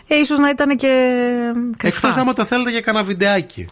[0.08, 0.88] Ε, ίσως να ήταν και.
[1.76, 2.06] κρυφά.
[2.08, 3.68] Εκτός άμα το θέλετε για κανένα βιντεάκι.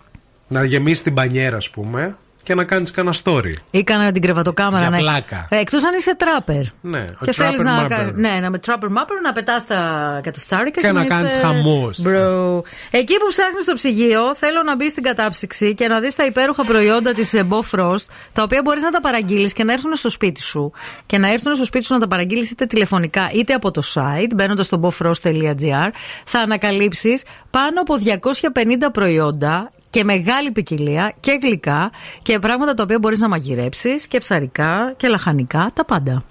[0.48, 2.16] Να γεμίσει την πανιέρα, ας πούμε,
[2.46, 3.52] και να κάνεις κανένα story.
[3.70, 4.80] Ή κάνα την κρεβατοκάμερα.
[4.80, 4.98] Για ναι.
[4.98, 5.46] πλάκα.
[5.50, 6.62] Ε, Εκτός αν είσαι τράπερ.
[6.80, 7.88] Ναι, ο Και θέλεις trapper να, mapper.
[7.88, 9.80] κα- ναι, να με trapper mapper να πετάς τα
[10.22, 11.98] κατοστάρικα Και να είσαι- κάνεις χαμός.
[12.04, 12.62] Bro.
[12.90, 16.64] Εκεί που ψάχνεις το ψυγείο, θέλω να μπεις στην κατάψυξη και να δεις τα υπέροχα
[16.64, 20.72] προϊόντα της Bofrost, τα οποία μπορείς να τα παραγγείλεις και να έρθουν στο σπίτι σου.
[21.06, 24.30] Και να έρθουν στο σπίτι σου να τα παραγγείλεις είτε τηλεφωνικά είτε από το site,
[24.34, 25.90] μπαίνοντας στο bofrost.gr.
[26.24, 31.90] Θα ανακαλύψεις πάνω από 250 προϊόντα και μεγάλη ποικιλία και γλυκά
[32.22, 36.24] και πράγματα τα οποία μπορείς να μαγειρέψεις και ψαρικά και λαχανικά, τα πάντα.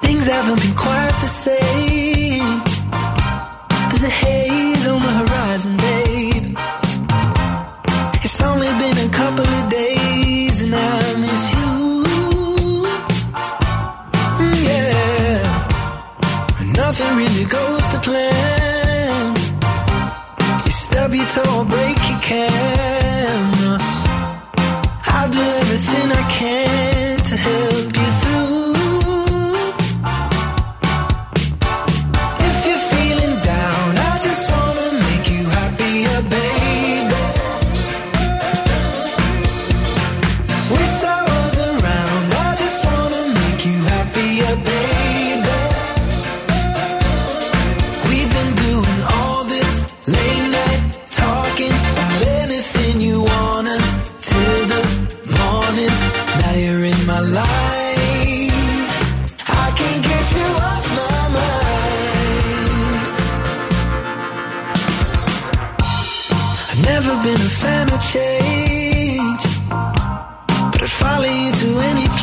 [0.00, 2.60] Things haven't been quite the same.
[3.90, 4.35] There's a
[21.36, 22.95] so break you can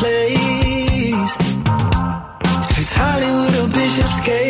[0.04, 1.32] place.
[2.70, 4.43] If it's Hollywood or Bishopsgate,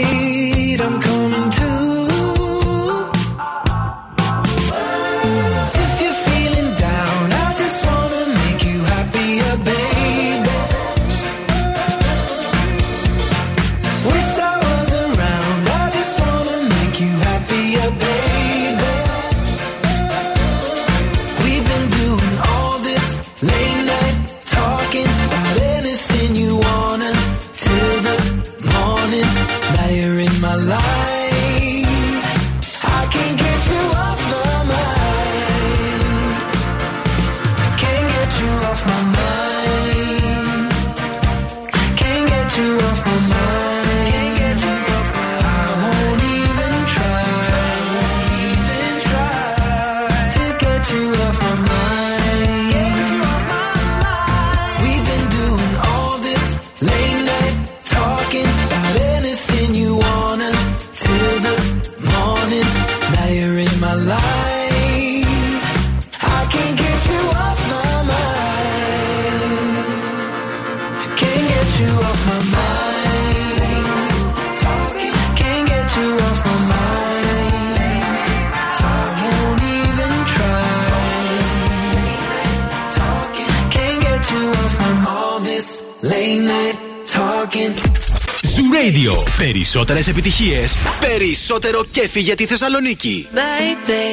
[89.75, 93.29] Περισσότερες επιτυχίες, περισσότερο κέφι για τη Θεσσαλονίκη.
[93.35, 94.09] Baby,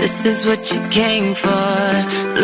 [0.00, 1.86] this is what you came for.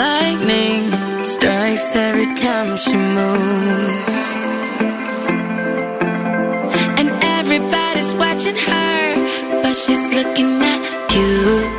[0.05, 0.85] Lightning
[1.31, 4.25] strikes every time she moves.
[6.99, 8.99] And everybody's watching her,
[9.63, 10.81] but she's looking at
[11.15, 11.29] you.
[11.45, 11.78] You.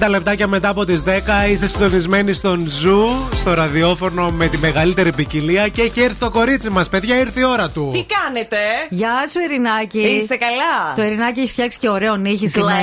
[0.00, 1.08] 50 λεπτάκια μετά από τις 10
[1.50, 6.70] είστε συντονισμένοι στον Zoo, στο ραδιόφωνο με τη μεγαλύτερη ποικιλία και έχει έρθει το κορίτσι
[6.70, 6.88] μας.
[6.88, 7.90] Παιδιά, ήρθε η ώρα του.
[7.92, 8.56] Τι κάνετε,
[8.90, 9.98] Γεια σου, Ειρηνάκη.
[9.98, 12.74] Είστε καλά; Το Ειρηνάκη έχει φτιάξει και ωραίο νύχι σήμερα.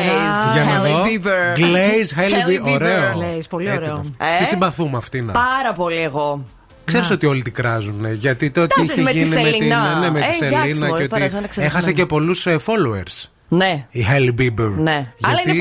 [0.53, 1.03] Για να Hailey δω.
[1.03, 1.59] Bieber.
[1.59, 2.73] Glaze, Hailey Hailey Bieber.
[2.73, 3.13] Ωραίο.
[3.15, 4.01] Glaze, πολύ Έτσι ωραίο.
[4.03, 4.35] είναι αυτό.
[4.35, 5.25] Ε; Τι συμπαθούμε αυτήν.
[5.31, 6.45] Πάρα πολύ εγώ.
[6.85, 8.05] Ξέρεις ότι όλοι την κράζουν.
[8.05, 9.99] ε, Γιατί το τι Τάζεις έχει με τη γίνει με την, Σελίνα.
[9.99, 11.65] ναι, με τη Ε, εντάξει, Σελίνα μωρέ, και πέρασε, ότι είναι ξεχασμένη.
[11.65, 13.29] έχασε και πολλούς followers.
[13.49, 13.85] Ναι.
[13.91, 14.71] Η Hailey Bieber.
[14.77, 15.13] Ναι.
[15.27, 15.57] Αλλά είναι Γιατί-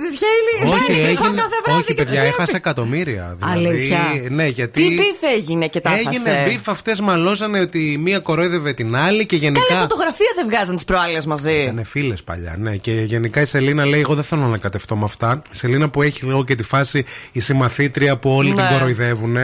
[0.00, 0.92] fashion Μετά στου icon.
[0.92, 0.96] followers τη Χέιλι.
[0.96, 3.34] Όχι, έγινε, κάθε βράδυ όχι και παιδιά, τους έχασε εκατομμύρια.
[3.38, 3.98] Δηλαδή, Αλήθεια.
[4.30, 4.82] Ναι, γιατί.
[4.84, 8.96] Τι μπιφ έγινε και τα Έγινε έχασες; μπιφ, αυτές μαλώσανε ότι η μία κορόιδευε την
[8.96, 9.80] άλλη και Καλή γενικά.
[9.80, 11.52] φωτογραφία δεν βγάζαν τις προάλλες μαζί.
[11.52, 12.76] Ήταν φίλες παλιά, ναι.
[12.76, 15.42] Και γενικά η Σελίνα λέει: Εγώ δεν θέλω να κατευτώ με αυτά.
[15.52, 18.66] Η Σελίνα που έχει λίγο και τη φάση η συμμαθήτρια που όλοι Ναι.
[18.66, 19.34] την κοροϊδεύουν.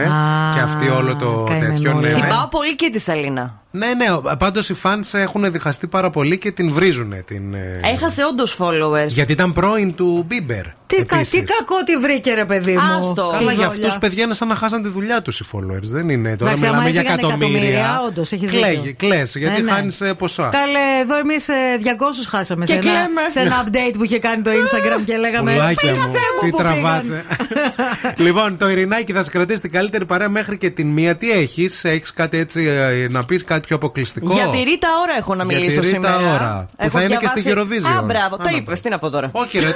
[0.53, 1.93] Και αυτή όλο το καημένη τέτοιο.
[1.93, 2.27] Ναι, Την ναι.
[2.27, 3.61] πάω πολύ και τη Σελίνα.
[3.71, 4.35] Ναι, ναι.
[4.37, 7.13] Πάντως οι φαν έχουν διχαστεί πάρα πολύ και την βρίζουν.
[7.25, 9.07] Την, ε, Έχασε όντως followers.
[9.07, 10.65] Γιατί ήταν πρώην του Μπίμπερ.
[10.87, 12.79] Τι, κα, τι κακό τη βρήκε, ρε παιδί μου.
[12.99, 13.27] Άστο.
[13.31, 13.67] Καλά, Τη για δόλια.
[13.67, 15.81] αυτούς παιδιά είναι σαν να χάσαν τη δουλειά τους οι followers.
[15.83, 16.35] Δεν είναι.
[16.35, 17.57] Τώρα Εντάξει, άμα μιλάμε για έφυγαν εκατομμύρια.
[17.59, 18.93] εκατομμύρια, όντως, έχεις δίκιο.
[18.97, 19.71] Κλαίγε, γιατί Ε, ναι.
[19.71, 20.49] χάνεις ποσά.
[20.51, 21.45] Καλέ, εδώ εμείς
[21.83, 23.21] 200 χάσαμε Και σε ένα, κλαίμε.
[23.29, 25.51] σε ένα update που είχε κάνει το Instagram και λέγαμε.
[25.51, 27.25] Πουλάκια μου, «Πείστε μου τι που τραβάτε.
[28.25, 31.15] λοιπόν, το Ειρηνάκι θα σε κρατήσει την καλύτερη παρέα μέχρι και την μία.
[31.15, 35.17] Τι έχεις, έχεις κάτι έτσι ε, να πεις, κάτι πιο αποκλειστικό; Για τη Ρίτα ώρα
[35.17, 36.65] έχω να Για τη μιλήσω Rita σήμερα.
[36.69, 37.97] Ora, που θα είναι και στη Eurovision.
[37.97, 38.81] Α, μπράβο, το Άνα, είπες.
[38.81, 39.29] Τι να πω τώρα.
[39.31, 39.73] Όχι, ρε.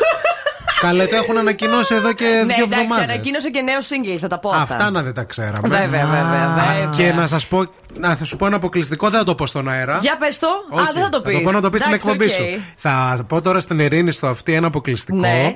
[0.81, 3.03] Καλέ, το έχουν ανακοινώσει εδώ και Ναι, δύο εντάξει, εβδομάδες.
[3.03, 4.61] ανακοίνωσε και νέο single, θα τα πω αυτά.
[4.61, 5.67] Αυτά να δεν τα ξέραμε.
[5.67, 6.89] Βέβαια, βέβαια, βέβαια.
[6.97, 7.63] Και να σας πω,
[7.99, 9.97] να θα σου πω ένα αποκλειστικό, δεν θα το πω στον αέρα.
[10.01, 10.47] Για πες το.
[10.47, 11.37] Α, Όχι, δεν θα το Θα πεις.
[11.37, 12.37] το πω να το πεις στην Εντάξει, εκπομπή οκ.
[12.37, 12.63] σου.
[12.77, 15.17] Θα πω τώρα στην Ειρήνη στο αυτή ένα αποκλειστικό.
[15.17, 15.55] Ναι.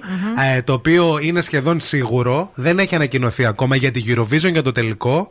[0.55, 2.49] ε, το οποίο είναι σχεδόν σίγουρο.
[2.53, 5.29] Δεν έχει ανακοινωθεί ακόμα για τη Eurovision για το τελικό.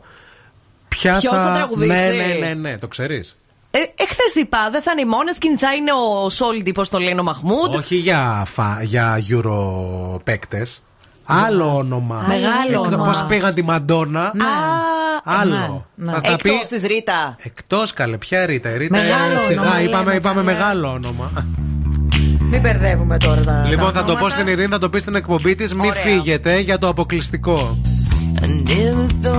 [0.99, 3.37] Ποια Ποιος θα τραγουδήσει; Ναι, ναι, ναι, ναι, το ξέρεις.
[3.71, 5.91] Ε, Εχθές είπα, δεν θα είναι η Μόνeskine, θα είναι
[6.23, 7.75] ο Σόλντι, πώ το λένε ο Μαχμούντ.
[7.75, 10.65] Όχι για, φα, για Euro παίκτε.
[11.25, 12.25] Άλλο όνομα.
[12.27, 13.05] Μεγάλο όνομα.
[13.05, 14.43] Πώς πήγαν τη Μαντόνα; Ναι.
[15.23, 15.85] Άλλο.
[15.95, 16.67] Ναι, Θα τα Εκτός πεις.
[16.67, 17.35] της Ρίτα.
[17.43, 20.53] Εκτός καλέ, ποια Ρίτα; Η Ρίτα Μεγάλο ε, σιγά, όνομα, είπαμε, λέμε, είπαμε καλέ.
[20.53, 21.31] μεγάλο όνομα.
[22.49, 23.65] Μην μπερδεύουμε τώρα τα.
[23.69, 24.29] Λοιπόν, τα θα το πω ονόματα.
[24.29, 25.73] στην Ειρήνη, θα το πει στην εκπομπή της.
[25.73, 26.01] Μην Ωραία.
[26.01, 27.77] φύγετε για το αποκλειστικό.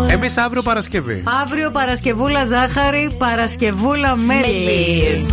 [0.08, 1.22] Εμείς αύριο Παρασκευή.
[1.42, 5.26] Αύριο Παρασκευούλα ζάχαρη, Παρασκευούλα μέλι.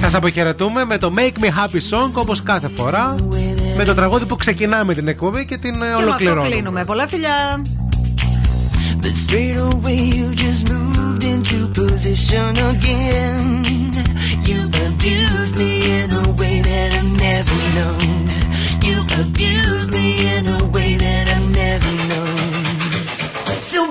[0.00, 3.14] Σας αποχαιρετούμε με το Make Me Happy Song όπως κάθε φορά.
[3.76, 6.48] Με το τραγούδι που ξεκινάμε την εκπομπή και την ε, Και με αυτό ολοκληρώνουμε.
[6.48, 6.84] κλείνουμε.
[6.84, 7.62] Πολλά φιλιά.
[9.02, 13.83] But straight away you just moved into position again.
[14.46, 18.28] You abused me in a way that I've never known.
[18.86, 20.06] You abused me
[20.36, 23.62] in a way that I've never known.
[23.62, 23.90] So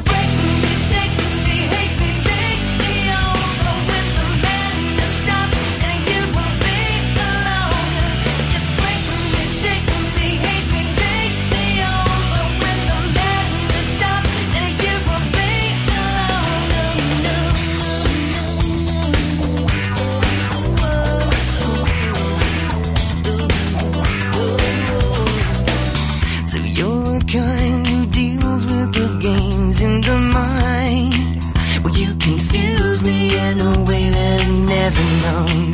[34.83, 35.73] never known.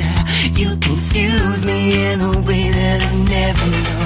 [0.54, 3.99] You confuse me in a way that I've never known.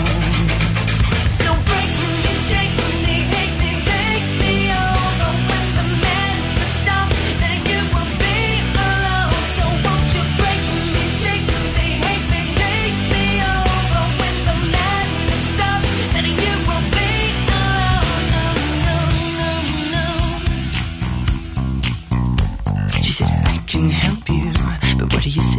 [25.23, 25.52] do you